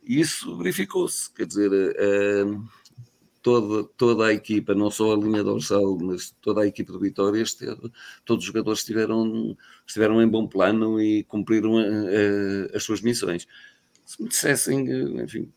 [0.03, 2.45] Isso verificou-se, quer dizer, eh,
[3.41, 7.41] toda, toda a equipa, não só a linha dorsal, mas toda a equipa de Vitória,
[7.41, 7.91] esteve,
[8.25, 9.55] todos os jogadores estiveram,
[9.85, 13.47] estiveram em bom plano e cumpriram eh, as suas missões.
[14.05, 14.89] Se me dissessem,
[15.21, 15.51] enfim,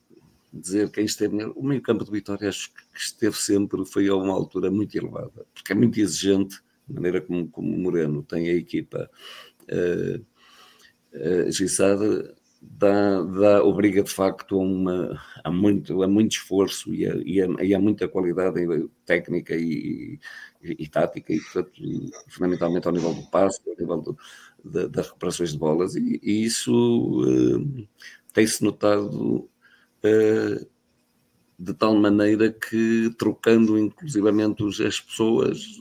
[0.52, 4.32] dizer quem esteve o meio campo de Vitória acho que esteve sempre, foi a uma
[4.32, 9.10] altura muito elevada, porque é muito exigente, de maneira como, como Moreno tem a equipa
[9.70, 10.20] uh,
[11.14, 12.34] uh,
[12.70, 17.42] dá, dá, obriga de facto a, uma, a, muito, a muito esforço e a, e
[17.42, 18.60] a, e a muita qualidade
[19.04, 20.18] técnica e,
[20.62, 21.72] e, tática, e portanto,
[22.28, 24.18] fundamentalmente ao nível do passo, ao nível do,
[24.64, 27.88] da, das recuperações de bolas, e, isso uh,
[28.32, 29.48] tem-se notado
[31.58, 35.80] de tal maneira que trocando inclusivamente as pessoas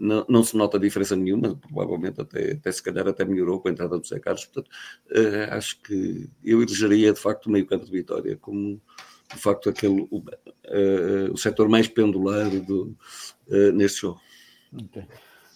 [0.00, 3.70] não, não, se nota diferença nenhuma, provavelmente até, até se calhar até melhorou com a
[3.70, 4.70] entrada do Zé Carlos, portanto,
[5.10, 8.80] uh, acho que eu elegeria de facto o meio campo de Vitória como
[9.32, 12.96] de facto aquele, o, uh, o setor mais pendular do,
[13.48, 14.20] uh, neste jogo.
[14.72, 15.06] Okay.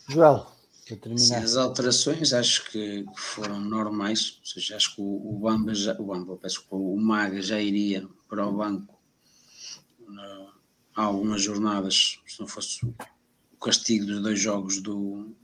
[0.09, 0.47] Joel,
[0.87, 1.25] para terminar.
[1.25, 5.95] Sim, as alterações acho que foram normais, ou seja, acho que o, o Bamba, já,
[5.99, 8.95] o Bamba, peço que o Maga já iria para o banco
[10.95, 12.81] há algumas jornadas, se não fosse
[13.65, 15.35] castigo dos dois jogos do,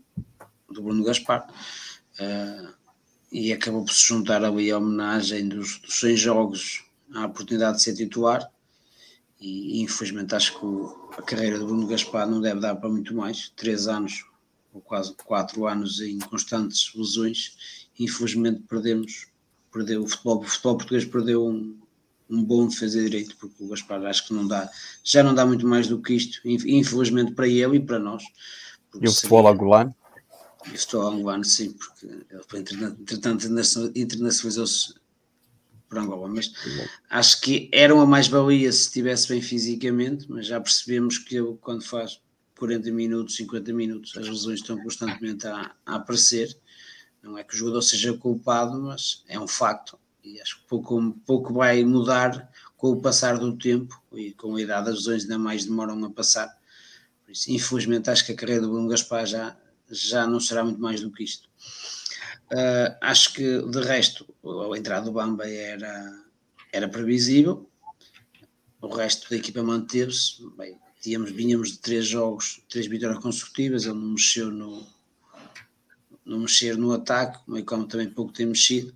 [0.71, 1.49] do Bruno Gaspar.
[2.21, 2.75] Uh,
[3.33, 6.85] e acabou por se juntar ali a homenagem dos, dos 100 jogos
[7.15, 8.47] à oportunidade de ser titular.
[9.41, 13.15] E infelizmente acho que o, a carreira do Bruno Gaspar não deve dar para muito
[13.15, 13.51] mais.
[13.57, 14.25] Três anos,
[14.73, 17.89] ou quase quatro anos em constantes lesões.
[17.99, 19.29] Infelizmente perdemos,
[19.73, 21.80] perdeu o futebol, o futebol português perdeu um,
[22.31, 24.71] um bom defesa direito, porque o Gaspar acho que não dá,
[25.03, 28.23] já não dá muito mais do que isto, infelizmente para ele e para nós.
[29.01, 29.95] E o futebol angolano?
[30.67, 32.43] E o futebol angolano, sim, porque ele
[33.01, 33.47] entretanto
[33.97, 34.95] internacionalizou-se
[35.89, 36.53] por Angola, mas
[37.11, 41.83] acho que era uma mais-valia se estivesse bem fisicamente, mas já percebemos que ele, quando
[41.83, 42.21] faz
[42.57, 46.57] 40 minutos, 50 minutos, as lesões estão constantemente a, a aparecer.
[47.23, 51.13] Não é que o jogador seja culpado, mas é um facto e acho que pouco,
[51.27, 55.39] pouco vai mudar com o passar do tempo e com a idade as lesões ainda
[55.39, 56.59] mais demoram a passar.
[57.29, 59.57] Isso, infelizmente, acho que a carreira do Bruno Gaspar já,
[59.91, 61.49] já não será muito mais do que isto.
[62.53, 66.25] Uh, acho que de resto a entrada do Bamba era,
[66.73, 67.71] era previsível,
[68.81, 70.43] o resto da equipa manteve-se.
[71.01, 74.87] Tínhamos, vinhamos de três jogos, três vitórias consecutivas, ele não mexeu no,
[76.25, 78.95] não mexer no ataque, como também pouco tem mexido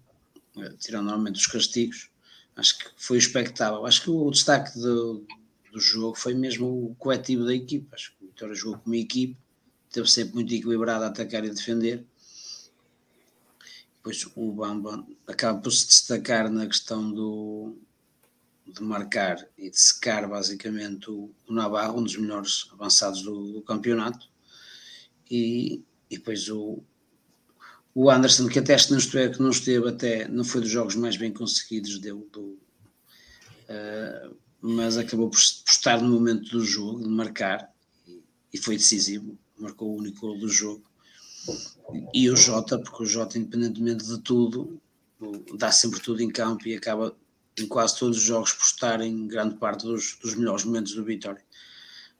[0.78, 2.10] tirando normalmente os castigos,
[2.56, 3.86] acho que foi expectável.
[3.86, 5.26] Acho que o destaque do,
[5.72, 7.94] do jogo foi mesmo o coletivo da equipa.
[7.94, 9.36] Acho que o Vitória jogou como equipe,
[9.90, 12.04] teve sempre muito equilibrado a atacar e defender.
[13.96, 17.74] Depois o Bamba acaba por se destacar na questão do,
[18.66, 24.28] de marcar e de secar basicamente o Navarro, um dos melhores avançados do, do campeonato.
[25.30, 26.82] E, e depois o,
[27.94, 31.16] o Anderson, que até não esteve, que não esteve até, não foi dos jogos mais
[31.16, 32.58] bem conseguidos dele, do,
[33.68, 37.70] uh, mas acabou por, por, estar no momento do jogo, de marcar,
[38.06, 38.22] e,
[38.52, 40.82] e foi decisivo, marcou o único gol do jogo.
[42.12, 44.80] E o Jota, porque o Jota, independentemente de tudo,
[45.56, 47.14] dá sempre tudo em campo e acaba
[47.58, 51.04] em quase todos os jogos por estar em grande parte dos, dos melhores momentos do
[51.04, 51.44] Vitória.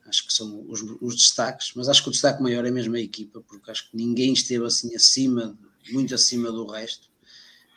[0.05, 2.99] Acho que são os, os, destaques, mas acho que o destaque maior é mesmo a
[2.99, 5.57] equipa, porque acho que ninguém esteve assim acima,
[5.91, 7.09] muito acima do resto.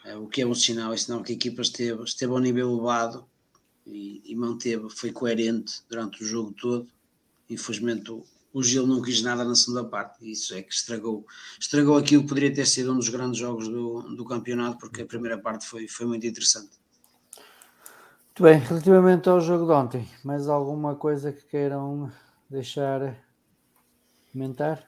[0.05, 2.70] Eh, o que é um sinal, é sinal que a equipa esteve, esteve ao nível
[2.70, 3.26] elevado
[3.86, 6.89] e, e manteve, foi coerente durante o jogo todo.
[7.48, 8.10] Infelizmente
[8.52, 11.24] o, Gil não quis nada na segunda parte, e isso é que estragou,
[11.60, 15.06] estragou aquilo que poderia ter sido um dos grandes jogos do, do campeonato, porque a
[15.06, 16.70] primeira parte foi, foi muito interessante.
[18.26, 22.10] Muito bem, relativamente ao jogo de ontem, mais alguma coisa que queiram
[22.48, 23.16] deixar
[24.32, 24.88] comentar?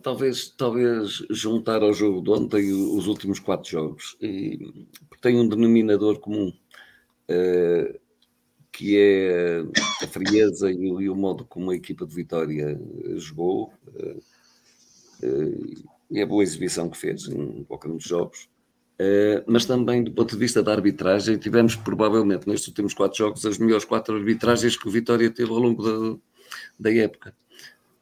[0.00, 4.86] Talvez, talvez juntar ao jogo de ontem os últimos quatro jogos, e,
[5.20, 8.00] tem um denominador comum, uh,
[8.70, 9.64] que é
[10.02, 12.80] a frieza e e o, modo como a equipa de Vitória
[13.16, 14.22] jogou, uh,
[15.26, 18.48] uh, e a boa exibição que fez em qualquer um dos jogos.
[19.04, 23.44] Eh, mas também do ponto de vista da arbitragem, tivemos provavelmente nestes últimos quatro jogos
[23.44, 26.18] as melhores quatro arbitragens que o Vitória teve ao longo da,
[26.78, 27.34] da época.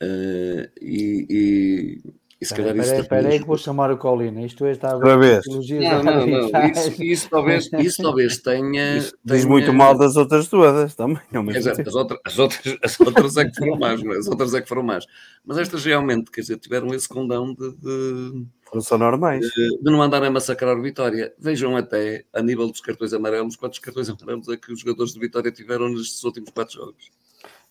[0.02, 2.00] Uh, e, e,
[2.40, 2.94] e se calhar isso.
[2.94, 4.40] Espera aí que vou chamar o Colina.
[4.42, 5.42] Isto é estar a ver.
[5.46, 6.50] Não, não, não.
[6.70, 8.96] Isso, isso, talvez, isso talvez tenha.
[8.96, 11.20] Isso diz muito mal das outras todas também.
[11.54, 14.68] Exato, as, outras, as, outras, as outras é que foram mais, as outras é que
[14.68, 15.04] foram mais.
[15.44, 19.46] Mas estas realmente, quer dizer, tiveram esse condão de, de não são normais.
[19.46, 21.34] De, de não andarem a massacrar o Vitória.
[21.38, 25.20] Vejam até, a nível dos cartões amarelos, quantos cartões amarelos é que os jogadores de
[25.20, 27.10] Vitória tiveram nestes últimos quatro jogos.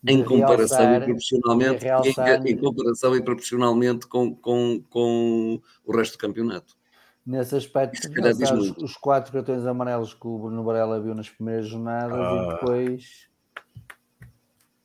[0.08, 6.14] Em comparação, realçar, e proporcionalmente, em, em, comparação e proporcionalmente com, com, com o resto
[6.14, 6.78] do campeonato.
[7.26, 8.00] Nesse aspecto,
[8.56, 12.34] os, os, quatro cartões amarelos que o Bruno Varela viu nas primeiras jornadas ah.
[12.34, 13.30] e depois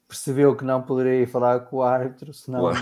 [0.08, 2.72] percebeu que não poderia ir falar com o árbitro, senão...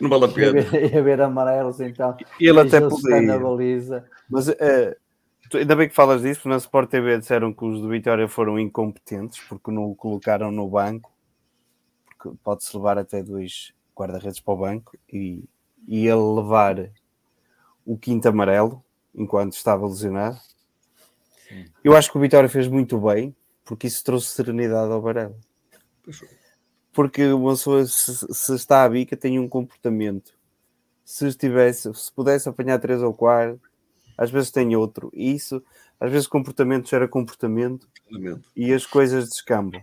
[0.00, 0.60] Não vale a pena.
[0.76, 2.16] Ia ver amarelos, então.
[2.40, 3.38] Ele até podia.
[3.38, 4.04] baliza.
[4.28, 4.96] Mas é,
[5.54, 9.40] ainda bem que falas disso, na Sport TV disseram que os do Vitória foram incompetentes
[9.48, 11.11] porque não o colocaram no banco,
[12.42, 15.44] pode-se levar até dois guarda-redes para o banco e,
[15.86, 16.90] e ele levar
[17.84, 18.82] o quinto amarelo
[19.14, 20.38] enquanto estava lesionado.
[21.48, 21.66] Sim.
[21.84, 23.34] Eu acho que o Vitória fez muito bem
[23.64, 25.36] porque isso trouxe serenidade ao Varela
[26.92, 30.34] porque uma pessoa, se, se, está à bica, tem um comportamento.
[31.04, 33.60] Se estivesse, se pudesse apanhar três ou quatro,
[34.16, 35.10] às vezes tem outro.
[35.14, 35.62] E isso,
[35.98, 37.88] às vezes, comportamento gera comportamento
[38.54, 39.82] e as coisas descambam.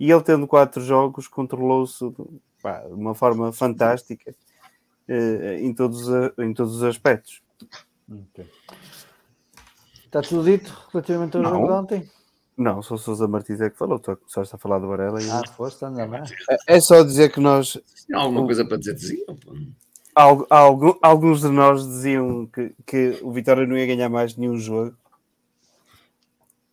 [0.00, 2.24] E ele, tendo quatro jogos, controlou-se de
[2.90, 4.34] uma forma fantástica
[5.06, 6.08] eh, em, todos,
[6.38, 7.42] em todos os aspectos.
[8.10, 8.50] Okay.
[10.06, 12.10] Está tudo dito relativamente ao jogo de ontem?
[12.56, 15.22] Não, sou Sousa Martins é que falou, tu começaste a falar do Varela.
[15.22, 15.30] E...
[15.30, 16.24] Ah, foste, anda lá.
[16.48, 17.78] É, é só dizer que nós.
[18.06, 19.38] Tem alguma coisa para dizer, diziam.
[20.14, 24.96] Algu, alguns de nós diziam que, que o Vitória não ia ganhar mais nenhum jogo.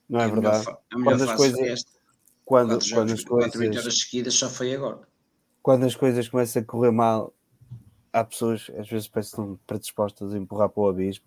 [0.10, 0.58] Não é, é verdade?
[0.58, 1.97] A melhor, a melhor quando as coisas.
[2.48, 3.52] Quando, quando jogos, as coisas.
[3.52, 5.02] Quatro vitórias seguidas só foi agora.
[5.62, 7.34] Quando as coisas começam a correr mal,
[8.14, 11.26] há pessoas, às vezes, parecem predispostas a empurrar para o abismo.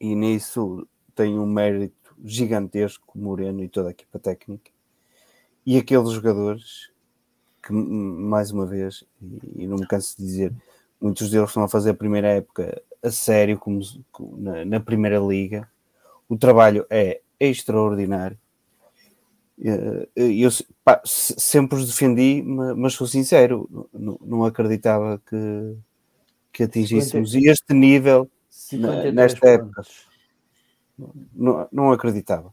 [0.00, 4.70] E nisso tem um mérito gigantesco, Moreno e toda a equipa técnica,
[5.66, 6.92] e aqueles jogadores
[7.60, 9.02] que, mais uma vez,
[9.56, 10.54] e, não me canso de dizer,
[11.00, 13.80] muitos deles estão a fazer a primeira época a sério, como
[14.38, 15.68] na, na primeira liga.
[16.28, 18.38] O trabalho é extraordinário.
[19.62, 20.50] Eh, eu,
[20.84, 25.76] pá, sempre os defendi, mas sou sincero, não, não acreditava que,
[26.52, 28.28] que atingíssemos 50, este nível
[29.12, 29.82] nesta época
[31.34, 32.52] não, não acreditava.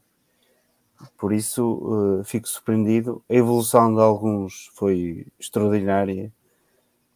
[1.18, 3.24] Por isso uh, fico surpreendido.
[3.28, 6.32] A evolução de alguns foi extraordinária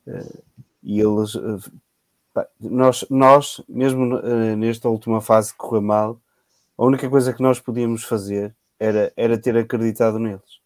[0.06, 0.42] uh,
[0.82, 1.60] e eles, uh,
[2.34, 4.20] pá, nós, nós, mesmo
[4.56, 6.20] nesta última fase que correu mal,
[6.76, 10.60] a única coisa que nós podíamos fazer era, era ter acreditado neles.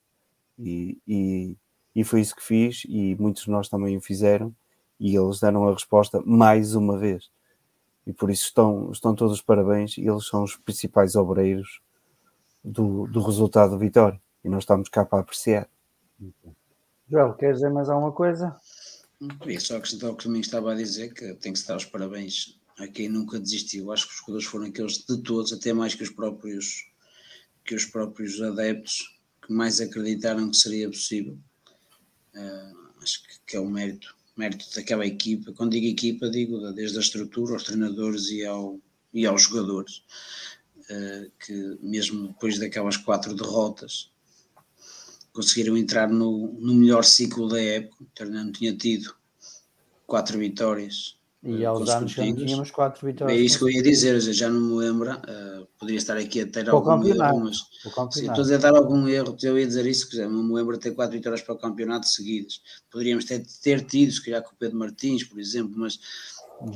[0.58, 1.56] E, e,
[1.94, 4.54] e foi isso que fiz, e muitos de nós também o fizeram,
[4.98, 7.30] e eles deram a resposta mais uma vez
[8.06, 11.80] e por isso estão, estão todos os parabéns e eles são os principais obreiros
[12.64, 15.68] do, do resultado da vitória e nós estamos cá para apreciar.
[17.08, 18.56] João, queres dizer mais alguma coisa?
[19.40, 21.76] Queria só acrescentar o que o Domingos estava a dizer, que tem que se dar
[21.76, 23.92] os parabéns a quem nunca desistiu.
[23.92, 26.89] Acho que os jogadores foram aqueles de todos, até mais que os próprios,
[27.70, 29.16] que os próprios adeptos,
[29.46, 31.38] que mais acreditaram que seria possível.
[32.34, 35.52] Uh, acho que, que, é um mérito mérito daquela equipa.
[35.52, 38.80] Quando digo equipa, digo desde a estrutura, aos treinadores e, ao,
[39.14, 40.02] e aos jogadores,
[40.78, 44.10] uh, que mesmo depois daquelas quatro derrotas,
[45.32, 48.02] conseguiram entrar no, no melhor ciclo da época.
[48.02, 49.14] O não tinha tido
[50.08, 53.38] quatro vitórias e aos anos já tínhamos quatro vitórias.
[53.38, 55.10] É isso que eu ia dizer, já não me lembro.
[55.10, 57.56] Uh, poderia estar aqui a ter para algum erro, mas
[58.12, 60.74] se estou a dizer, dar algum erro, eu ia dizer isso, que não me lembro
[60.74, 62.60] de ter quatro vitórias para o campeonato seguidas.
[62.90, 65.98] Poderíamos ter, ter tido, se calhar com o Pedro Martins, por exemplo, mas.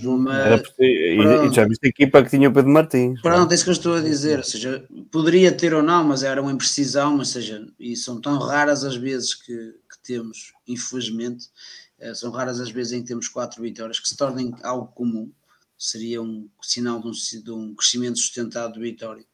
[0.02, 0.62] Uma...
[0.78, 3.20] e, e já viste a equipa que tinha o Pedro Martins.
[3.20, 4.38] Pronto, é isso que eu estou a dizer.
[4.38, 4.82] Ou seja,
[5.12, 8.96] poderia ter ou não, mas era uma imprecisão, mas seja, e são tão raras as
[8.96, 14.00] vezes que, que temos, infelizmente eh, são raras as vezes em que temos quatro vitórias
[14.00, 15.32] que se tornem algo comum,
[15.78, 19.24] seria um sinal de um, de um crescimento sustentado de vitória.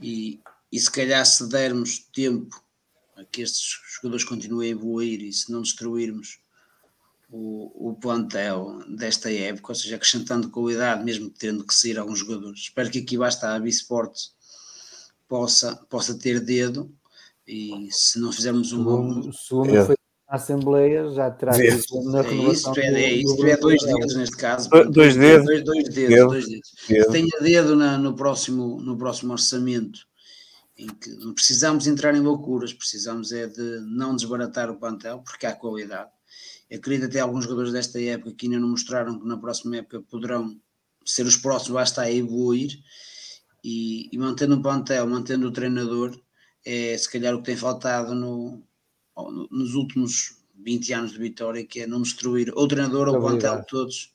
[0.00, 0.40] E,
[0.70, 2.62] e se calhar se dermos tempo
[3.16, 6.38] a que estes jogadores continuem a evoluir e se não destruirmos
[7.30, 12.60] o, o plantel desta época, ou seja, acrescentando qualidade, mesmo tendo que sair alguns jogadores.
[12.60, 14.14] Espero que aqui basta a Bisport
[15.26, 16.94] possa, possa ter dedo
[17.46, 19.32] e se não fizermos um bom.
[19.32, 19.84] Segundo é.
[19.84, 19.96] foi
[20.32, 22.72] a Assembleia já terá na renovação.
[22.74, 24.70] É isso, é, isso, é dois dedos neste caso.
[24.90, 25.44] dois dedos.
[25.44, 26.28] Dois, dois dedos, dedo.
[26.28, 26.74] dois dedos.
[26.88, 27.12] Dedo.
[27.12, 30.06] Tenha dedo na, no, próximo, no próximo orçamento,
[30.78, 35.44] em que não precisamos entrar em loucuras, precisamos é de não desbaratar o plantel, porque
[35.44, 36.08] há qualidade.
[36.70, 40.00] Eu acredito até alguns jogadores desta época que ainda não mostraram que na próxima época
[40.00, 40.58] poderão
[41.04, 42.78] ser os próximos, lá está a evoluir,
[43.62, 46.18] e, e mantendo o plantel, mantendo o treinador,
[46.64, 48.62] é se calhar o que tem faltado no,
[49.50, 54.12] nos últimos 20 anos de Vitória, que é não destruir ou treinador ou plantel, todos.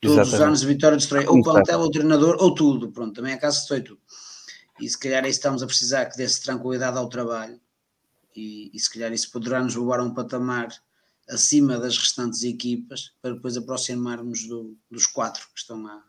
[0.00, 0.34] Todos Exatamente.
[0.34, 2.90] os anos de Vitória destrói ou plantel, ou treinador, ou tudo.
[2.90, 4.00] Pronto, também a casa destrói tudo.
[4.80, 7.60] E se calhar aí estamos a precisar que desse tranquilidade ao trabalho.
[8.34, 10.68] E, e se calhar isso poderá nos levar a um patamar
[11.28, 16.02] acima das restantes equipas para depois aproximarmos do, dos quatro que estão à,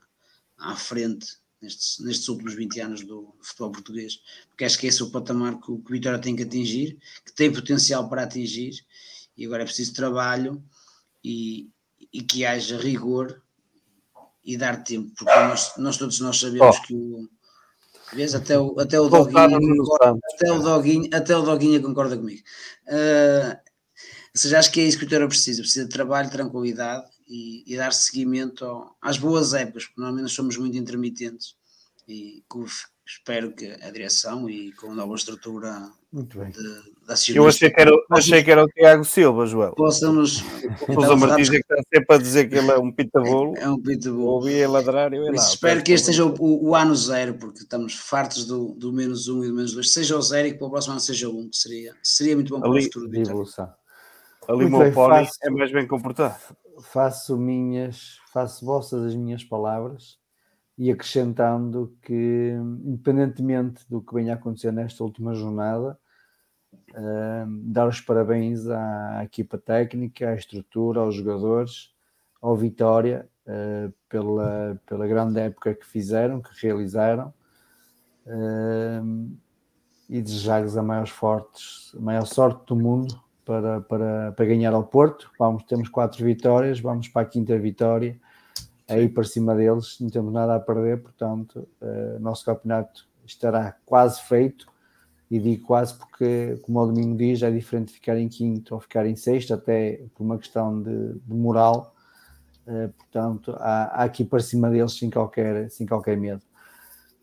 [0.58, 4.20] à frente nestes, nestes últimos 20 anos do futebol português,
[4.50, 6.98] porque acho que esse é o patamar que o, que o Vitória tem que atingir,
[7.26, 8.74] que tem potencial para atingir,
[9.38, 10.64] e agora é preciso trabalho
[11.24, 11.70] e,
[12.12, 13.42] e que haja rigor
[14.44, 16.82] e dar tempo, porque nós, nós todos nós sabemos oh.
[16.82, 17.30] que o
[18.14, 18.36] Vês?
[18.36, 22.44] Até o, até o Doguinho concorda, até o Doguinho, até o Doguinho concorda comigo.
[22.88, 23.56] Uh,
[24.34, 27.64] ou seja, acho que é isso que o Vitória precisa, precisa de trabalho, tranquilidade e,
[27.66, 31.56] e dar seguimento ao, às boas épocas, porque normalmente nós somos muito intermitentes
[32.08, 32.44] e
[33.08, 36.50] espero que a direção e com a nova estrutura muito bem.
[36.52, 36.62] De,
[37.08, 39.72] da Eu achei que, era, achei que era o Tiago Silva, Joel.
[39.76, 40.44] Possamos.
[40.90, 43.54] O José Martins é que está sempre a dizer que ele é um pitabolo.
[43.56, 44.26] É um pitabolo.
[44.26, 45.32] Ouvi a ladrar eu lá.
[45.32, 49.42] Espero que este seja o, o, ano zero, porque estamos fartos do, do menos um
[49.42, 49.94] e do menos dois.
[49.94, 52.36] Seja o zero e que para o próximo ano seja o um, que seria, seria
[52.36, 53.10] muito bom para Ali, o futuro.
[54.50, 56.36] Ali o meu é mais bem comportado
[56.82, 60.20] faço minhas, faço vossas as minhas palavras
[60.78, 62.54] e acrescentando que,
[62.84, 65.98] independentemente do que venha a acontecer nesta última jornada,
[66.92, 71.94] uh, dar os parabéns à equipa técnica, à estrutura, aos jogadores,
[72.42, 77.34] ao Vitória, uh, pela, pela grande época que fizeram, que realizaram,
[78.26, 79.38] uh,
[80.10, 84.84] e desejar-lhes a maior, fortes, a maior sorte do mundo para, para, para ganhar ao
[84.84, 85.32] Porto.
[85.38, 88.20] Vamos, temos quatro vitórias, vamos para a quinta vitória,
[88.88, 94.22] aí para cima deles, não temos nada a perder, portanto, uh, nosso campeonato estará quase
[94.22, 94.70] feito.
[95.30, 99.06] E digo quase porque, como o domingo diz, é diferente ficar em quinto ou ficar
[99.06, 101.96] em sexto, até por uma questão de, de moral.
[102.68, 106.42] Uh, portanto, há, há, aqui para cima deles sem qualquer, sem qualquer medo.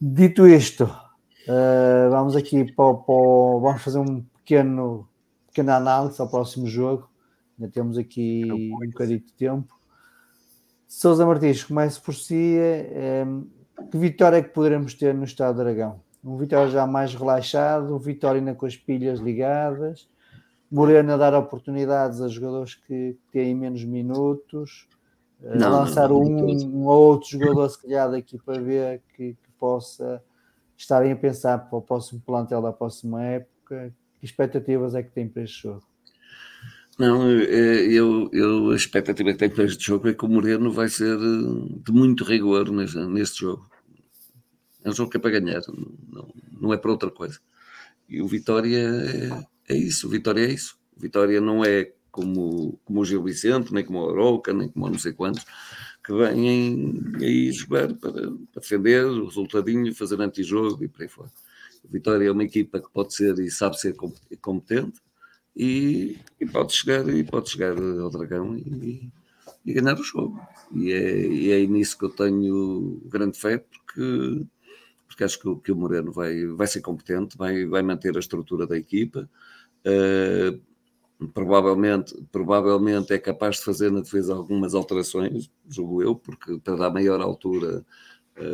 [0.01, 3.15] Dito isto, uh, vamos aqui para, para,
[3.61, 5.07] vamos fazer um pequeno
[5.48, 7.10] pequena análise ao próximo jogo.
[7.58, 9.74] Ainda temos aqui um bocadinho de tempo.
[10.86, 12.56] Sousa Martins, comece por si.
[12.58, 13.24] É,
[13.90, 16.00] que vitória é que poderemos ter no Estado de Aragão?
[16.24, 20.08] Um Vitória já mais relaxado, um Vitória ainda com as pilhas ligadas,
[20.70, 24.86] Morena dar oportunidades a jogadores que têm menos minutos,
[25.42, 29.02] eh, não, lançar não, não, um, um ou outro jogador, se calhar, daqui para ver
[29.14, 30.22] que, que possa
[30.76, 33.94] estarem a pensar para o próximo plantel da próxima época.
[34.20, 35.82] Que expectativas é que tem para este jogo?
[36.99, 40.89] Não, eu, eu, a expectativa que tenho para este jogo é que o Moreno vai
[40.89, 43.70] ser eh, de muito rigor neste, neste jogo.
[44.82, 45.61] É um jogo que é para ganhar,
[46.09, 46.28] não,
[46.61, 47.39] não é para outra coisa.
[48.09, 48.89] E o Vitória
[49.69, 50.77] é, é isso, o Vitória é isso.
[50.97, 54.89] O Vitória não é como, como o Gil Vicente, nem como o Aroca, nem como
[54.89, 55.45] não sei quantos,
[56.03, 61.31] que vêm aí jogar para, para defender o resultadinho, fazer antijogo e por aí fora.
[61.84, 63.94] O Vitória é uma equipa que pode ser e sabe ser
[64.40, 65.00] competente
[65.56, 69.10] e, e pode chegar e pode chegar ao Dragão e,
[69.64, 70.40] e ganhar o jogo.
[70.74, 74.46] E é, e é nisso que eu tenho grande fé, porque,
[75.06, 78.66] porque acho que, que o Moreno vai, vai ser competente, vai, vai manter a estrutura
[78.66, 79.28] da equipa.
[79.84, 80.60] Uh,
[81.34, 86.90] provavelmente, provavelmente é capaz de fazer na defesa algumas alterações, julgo eu, porque para dar
[86.90, 87.84] maior altura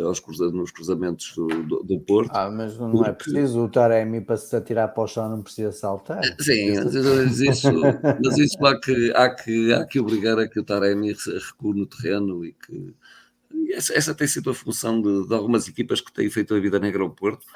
[0.04, 2.30] aos cruza nos cruzamentos do, do, do, Porto.
[2.34, 3.30] Ah, mas não é porque...
[3.30, 6.22] é preciso o Taremi para se atirar para o chão, não precisa saltar.
[6.40, 7.68] Sim, mas isso,
[8.22, 11.86] mas isso há, que, há, que, há que obrigar a que o Taremi recue no
[11.86, 12.94] terreno e que
[13.72, 16.78] essa, essa, tem sido a função de, de, algumas equipas que têm feito a vida
[16.78, 17.46] negra ao Porto.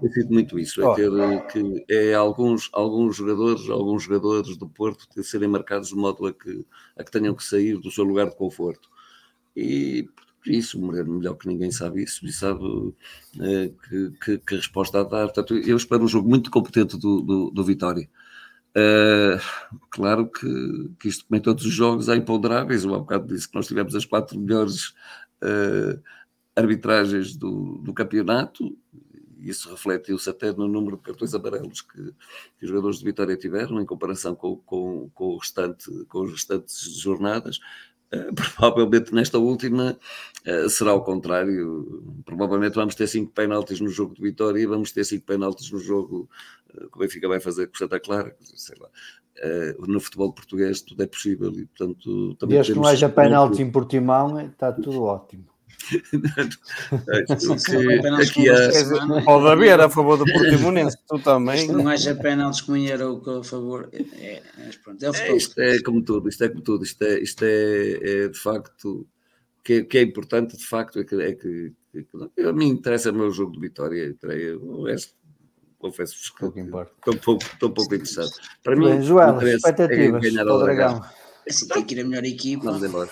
[0.00, 1.10] Tem sido muito isso, é ter
[1.46, 6.64] que é alguns, alguns jogadores, alguns jogadores do Porto serem marcados de modo a que,
[6.96, 8.88] a que tenham que sair do seu lugar de conforto.
[9.56, 10.08] E
[10.50, 12.64] isso, o Moreno melhor que ninguém sabe isso e sabe
[13.40, 15.26] é, que, que, que, resposta a dar.
[15.26, 18.08] Portanto, eu espero um jogo muito competente do, do, do Vitória.
[18.70, 19.40] Uh,
[19.90, 22.84] claro que, que isto, como em todos os jogos, há imponderáveis.
[22.84, 24.88] Eu há bocado disse que nós tivemos as quatro melhores
[25.42, 26.00] uh,
[26.54, 28.76] arbitragens do, do campeonato,
[29.40, 32.02] isso refletiu-se até no número de cartões amarelos que,
[32.58, 36.32] que, os jogadores de Vitória tiveram em comparação com, com, com, o restante, com as
[36.32, 37.60] restantes jornadas.
[38.34, 39.98] Provavelmente nesta última
[40.46, 42.02] uh, será o contrário.
[42.24, 45.78] Provavelmente vamos ter cinco penaltis no jogo de Vitória e vamos ter cinco penaltis no
[45.78, 46.28] jogo
[46.74, 48.34] uh, que o Benfica vai fazer com o Santa Clara.
[48.40, 48.88] Sei lá.
[49.86, 53.70] no futebol português tudo é possível e, portanto, também Desde que não haja penaltis em
[53.70, 55.46] Portimão, está tudo ótimo.
[58.20, 59.22] Aqui a...
[59.24, 61.56] Pode haver a favor do Portimonense, tu também.
[61.56, 63.88] Isto não haja penaltis com o a favor.
[63.92, 64.00] É,
[64.32, 64.42] é,
[64.82, 68.24] pronto, é, é, isto é como tudo, isto é como tudo, isto é, isto é,
[68.24, 69.06] é de facto
[69.64, 73.14] que, que, é importante de facto é que, é que, que a mim interessa o
[73.14, 74.16] meu jogo de vitória,
[74.60, 75.18] o resto
[75.78, 78.30] confesso-vos que estou um pouco, pouco interessado.
[78.62, 81.00] Para Bem, mim, Joel, expectativas é ganhar o Dragão.
[81.48, 82.64] Assim, tem que ir a melhor equipa.
[82.64, 83.10] Vamos embora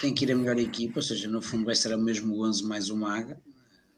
[0.00, 2.64] tem que ir a melhor equipa, ou seja, no fundo vai ser o mesmo 11
[2.64, 3.40] mais o Maga,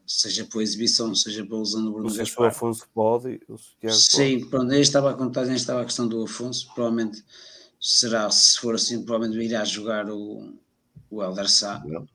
[0.07, 3.59] seja pela exibição, seja pela lesão do Bruno Não sei se o Afonso pode, o
[3.91, 4.51] Sim, pode.
[4.51, 7.23] pronto, aí estava a contar, aí estava a questão do Afonso, provavelmente
[7.81, 10.55] será, se for assim, provavelmente irá jogar o,
[11.11, 12.07] o Elder Sá, não.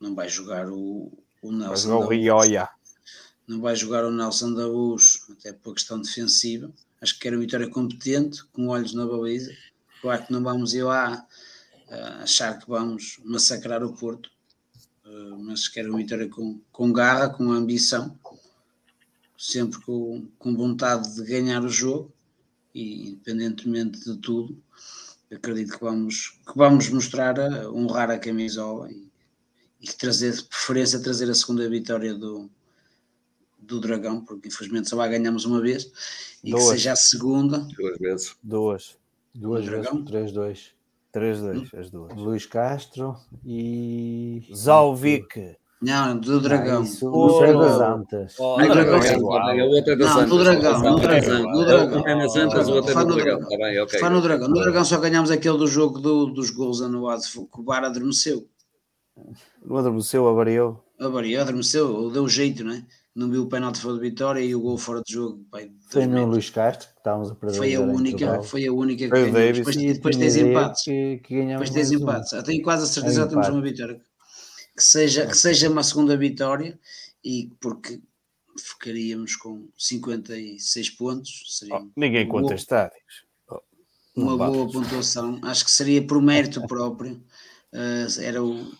[0.00, 1.12] não vai jogar o,
[1.42, 1.88] o Nelson.
[1.88, 2.68] Jogar o Rioia.
[3.46, 6.70] Não vai jogar o Nelson da Luz, até por questão defensiva.
[7.00, 9.52] Acho que quer uma vitória competente, com olhos na baliza.
[10.06, 11.26] Claro que não vamos ir lá
[12.22, 14.30] achar que vamos massacrar o Porto,
[15.04, 18.16] uh, mas quero uma vitória com, com garra, com ambição,
[19.36, 22.12] sempre com, com vontade de ganhar o jogo
[22.72, 24.56] e independentemente de tudo,
[25.28, 29.10] acredito que vamos, que vamos mostrar, a, honrar a camisola e,
[29.80, 32.48] e trazer, de preferência, trazer a segunda vitória do,
[33.58, 35.90] do Dragão, porque infelizmente só lá ganhamos uma vez,
[36.44, 36.62] e Duas.
[36.62, 37.58] que seja a segunda.
[37.76, 38.36] Duas vezes.
[38.40, 38.96] Duas.
[39.36, 40.76] Duas vezes, 3-2.
[41.16, 42.14] 3-2, as duas.
[42.14, 44.42] Luís Castro e.
[44.54, 45.56] Zalvic.
[45.80, 46.82] Não, do Dragão.
[46.82, 48.36] Isso, oh, é das Antas.
[48.38, 51.42] Oh, não, Dragão, é o outro é das Não, do Dragão, no Dragão.
[51.42, 52.06] No Dragão.
[52.06, 53.40] É nas Antas, o outro é do Dragão.
[53.40, 54.00] Está bem, ok.
[54.00, 54.48] Fala no Dragão.
[54.48, 58.46] No Dragão só ganhámos aquele do jogo do, dos gols anulados, que o Bar adormeceu.
[59.64, 60.82] Não adormeceu, avariou.
[60.98, 62.82] Avariou, adormeceu, deu jeito, não é?
[63.16, 65.42] Não viu o penalti fora de vitória e o gol fora de jogo.
[65.50, 67.56] Pai, foi no Luís Castro que estávamos a perder.
[67.56, 69.56] Foi a única, foi a única que ganhamos.
[69.56, 70.82] Depois, depois tens empates.
[70.84, 72.32] Que, que depois tens empates.
[72.34, 72.42] Um.
[72.42, 74.00] tenho quase a certeza que temos uma vitória.
[74.76, 76.78] Que seja, que seja uma segunda vitória
[77.24, 78.02] e porque
[78.58, 81.56] ficaríamos com 56 pontos.
[81.58, 83.24] Seria oh, ninguém conta estádios.
[83.48, 83.62] Oh,
[84.14, 85.40] uma boa pontuação.
[85.42, 87.14] Acho que seria por mérito próprio.
[87.72, 88.70] Uh, era o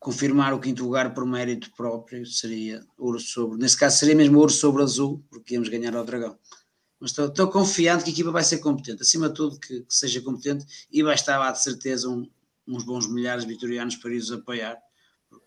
[0.00, 4.50] confirmar o quinto lugar por mérito próprio seria ouro sobre, nesse caso seria mesmo ouro
[4.50, 6.38] sobre azul, porque íamos ganhar ao Dragão.
[6.98, 9.94] Mas estou, estou confiante que a equipa vai ser competente, acima de tudo que, que
[9.94, 12.28] seja competente e vai estar lá de certeza um,
[12.66, 14.78] uns bons milhares vitorianos para ir os apoiar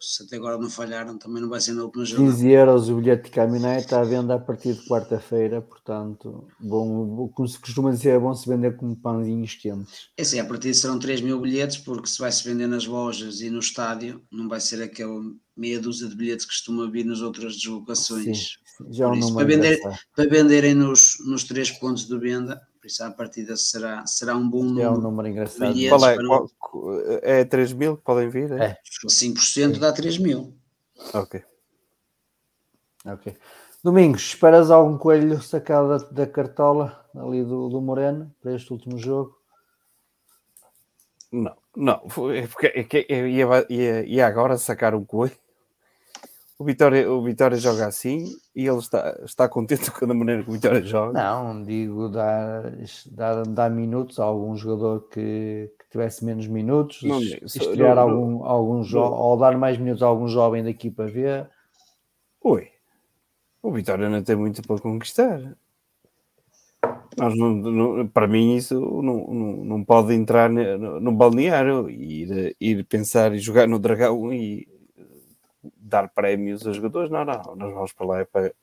[0.04, 2.32] se até agora não falharam, também não vai ser na última jornada.
[2.32, 7.30] 15 euros o bilhete de caminhonete está à venda a partir de quarta-feira, portanto, bom,
[7.30, 10.10] como se costuma dizer, é bom se vender como pãozinhos quentes.
[10.18, 13.40] É sim, a partir serão 3 mil bilhetes, porque se vai se vender nas lojas
[13.42, 17.22] e no estádio, não vai ser aquele meia dúzia de bilhetes que costuma vir nas
[17.22, 18.58] outras deslocações.
[18.78, 19.80] Sim, já um isso, para, vender,
[20.16, 24.50] para venderem nos, nos três pontos de venda, por isso, a partida será, será um
[24.50, 24.88] bom número.
[24.88, 25.74] É um número engraçado.
[25.88, 26.18] Qual é?
[26.18, 26.50] Qual,
[27.22, 28.52] é 3 mil que podem vir?
[28.52, 28.66] É.
[28.66, 28.78] é.
[29.08, 30.54] 5% dá 3 mil.
[31.14, 31.42] Ok.
[33.06, 33.38] Ok.
[33.82, 38.98] Domingos, esperas algum coelho sacado da, da cartola ali do, do Moreno para este último
[38.98, 39.34] jogo?
[41.32, 42.02] Não, não.
[42.36, 45.38] É porque é ia, ia, ia agora sacar um coelho
[46.60, 48.26] o Vitória, o Vitória joga assim
[48.56, 51.14] e ele está, está contente com a maneira que o Vitória joga.
[51.14, 52.72] Não, digo dar,
[53.12, 58.46] dar, dar minutos a algum jogador que, que tivesse menos minutos, Não, estrear não, algum,
[58.46, 59.14] algum jo- não.
[59.14, 61.50] ou dar mais minutos a algum jovem daqui para ver.
[62.42, 62.68] Oi,
[63.62, 65.56] o Vitória não tem muito para conquistar.
[67.18, 72.24] Nós não- não- para mim, isso não, não, não pode entrar no, no balneário e
[72.24, 74.68] ir, ir pensar e jogar no Dragão e
[75.94, 77.10] dar prémios a jogadores.
[77.12, 78.54] Não, não, nós vamos para lá é para.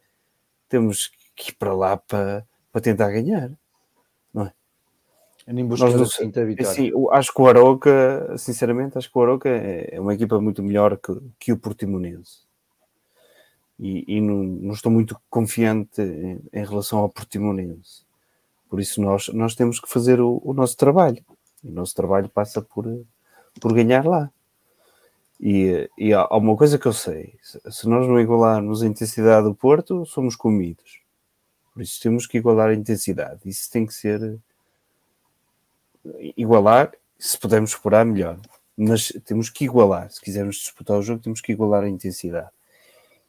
[0.68, 3.50] Temos que ir para lá para, para tentar ganhar.
[5.48, 6.70] Em busca Nós não da sei- quinta vitória.
[6.70, 10.62] Assim, acho que o Aroca, sinceramente, acho que o Aroca é é uma equipa muito
[10.62, 12.42] melhor que, que o Portimonense.
[13.78, 18.04] E, e não, não estou muito confiante em, em relação ao Portimonense.
[18.68, 21.24] Por isso nós, nós temos que fazer o, o nosso trabalho.
[21.64, 22.86] E o nosso trabalho passa por,
[23.60, 24.30] por ganhar lá.
[25.42, 29.54] E, e há uma coisa que eu sei: se nós não igualarmos a intensidade do
[29.54, 31.00] Porto, somos comidos.
[31.72, 33.40] Por isso temos que igualar a intensidade.
[33.46, 34.38] Isso tem que ser
[36.36, 38.38] igualar, se pudermos esperar, melhor.
[38.76, 40.10] Mas temos que igualar.
[40.10, 42.50] Se quisermos disputar o jogo, temos que igualar a intensidade.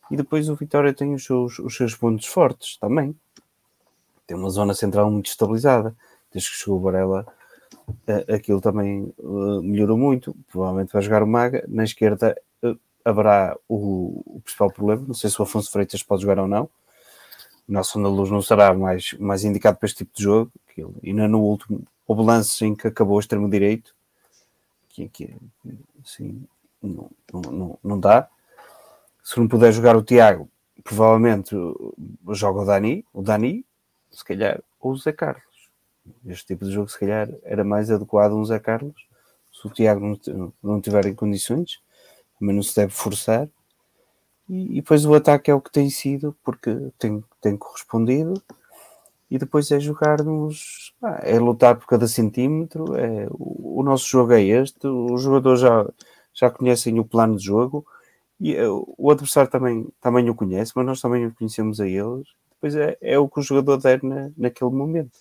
[0.10, 3.16] E depois o Vitória tem os seus, os seus pontos fortes também.
[4.28, 5.96] Tem uma zona central muito estabilizada.
[6.32, 7.41] Desde que chegou o Varela, eh,
[8.34, 10.36] aquilo também eh, melhorou muito.
[10.52, 11.64] Provavelmente vai jogar o Maga.
[11.68, 15.04] Na esquerda eh, haverá o, o principal problema.
[15.08, 16.64] Não sei se o Afonso Freitas pode jogar ou não.
[17.68, 20.52] O Nelson da Luz não será mais, mais indicado para este tipo de jogo.
[20.74, 23.96] Que ainda no último, houve lances em que acabou o extremo direito.
[24.90, 25.36] Que, que
[26.06, 26.46] assim,
[26.82, 28.28] não, não, não, não dá.
[29.24, 30.50] Se não puder jogar o Tiago,
[30.84, 31.94] provavelmente uh,
[32.32, 33.66] joga o Dani, o Dani,
[34.10, 35.51] se calhar, ou o Zé Carlos.
[36.26, 38.96] Este tipo de jogo, se calhar, era mais adequado um Zé Carlos.
[39.52, 41.80] Se o Tiago não, não tiver em condições,
[42.40, 43.48] também não se deve forçar.
[44.50, 48.42] E, e depois o ataque é o que tem sido, porque tem, tem correspondido.
[49.30, 52.96] E depois é jogar-nos, pá, é lutar por cada centímetro.
[52.96, 54.88] É, o, o nosso jogo é este.
[54.88, 55.88] Os jogadores já,
[56.34, 57.86] já conhecem o plano de jogo.
[58.42, 62.28] E eh, o adversário também, também o conhece, mas nós também o conhecemos a eles.
[62.56, 65.18] Depois é, é o que o jogador der na, naquele momento.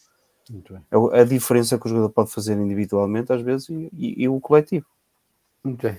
[0.91, 4.41] É a diferença que o jogador pode fazer individualmente, às vezes, e, e- e o
[4.41, 4.87] coletivo.
[5.63, 5.99] Muito bem.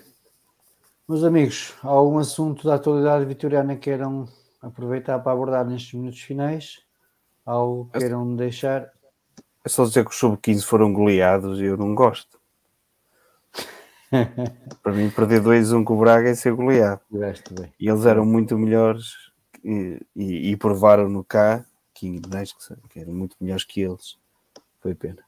[1.08, 4.28] Meus amigos, há algum assunto da atualidade vitoriana que queiram
[4.62, 6.80] aproveitar para abordar nestes minutos finais?
[7.46, 8.92] Algo que queiram deixar?
[9.64, 12.40] É só dizer que os sub-15 foram goleados e eu não gosto.
[14.84, 17.02] Para mim, perder 2-1 com o Braga é ser goleado.
[17.80, 19.14] E eles eram muito melhores
[19.64, 22.20] e, e, e provaram no cá que,
[22.90, 24.18] que eram muito melhores que eles.
[24.82, 25.24] Foi pena.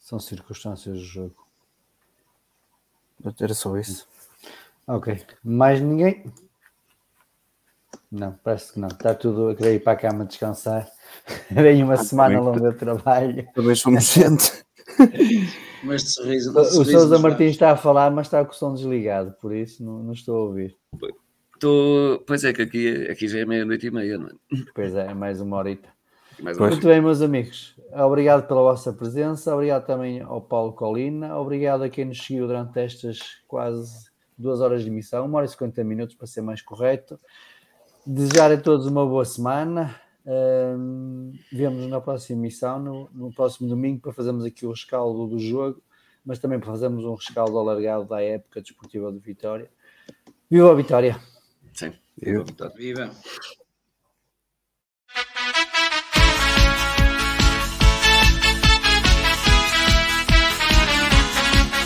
[0.00, 1.46] São circunstâncias do jogo.
[3.40, 4.08] Era só isso.
[4.86, 5.24] Ok.
[5.44, 6.24] Mais ninguém?
[8.10, 8.88] Não, parece que não.
[8.88, 10.90] Está tudo a querer ir para a cama descansar.
[11.50, 12.52] Dei uma semana também.
[12.52, 13.48] longa de trabalho.
[13.54, 14.64] Talvez somos gente.
[15.84, 16.50] Mas de sorriso.
[16.50, 19.52] O de sorriso Sousa Martins está a falar, mas está com o som desligado, por
[19.52, 20.76] isso não, não estou a ouvir.
[21.58, 22.22] Tô...
[22.26, 24.32] Pois é que aqui, aqui já é meia-noite e meia, não é?
[24.74, 25.88] Pois é, é mais uma horita.
[26.42, 27.74] Mais Muito bem, meus amigos.
[27.92, 29.54] Obrigado pela vossa presença.
[29.54, 31.38] Obrigado também ao Paulo Colina.
[31.38, 35.48] Obrigado a quem nos seguiu durante estas quase duas horas de emissão, uma hora e
[35.48, 37.18] 50 minutos para ser mais correto.
[38.04, 39.94] Desejar a todos uma boa semana.
[40.26, 45.38] Ahm, Vemo-nos na próxima emissão, no, no próximo domingo, para fazermos aqui o rescaldo do
[45.38, 45.80] jogo,
[46.24, 49.70] mas também para fazermos um rescaldo alargado da época desportiva de Vitória.
[50.50, 51.16] Viva a Vitória!
[51.72, 51.92] Sim.
[52.20, 52.44] Eu-
[52.76, 53.10] Viva.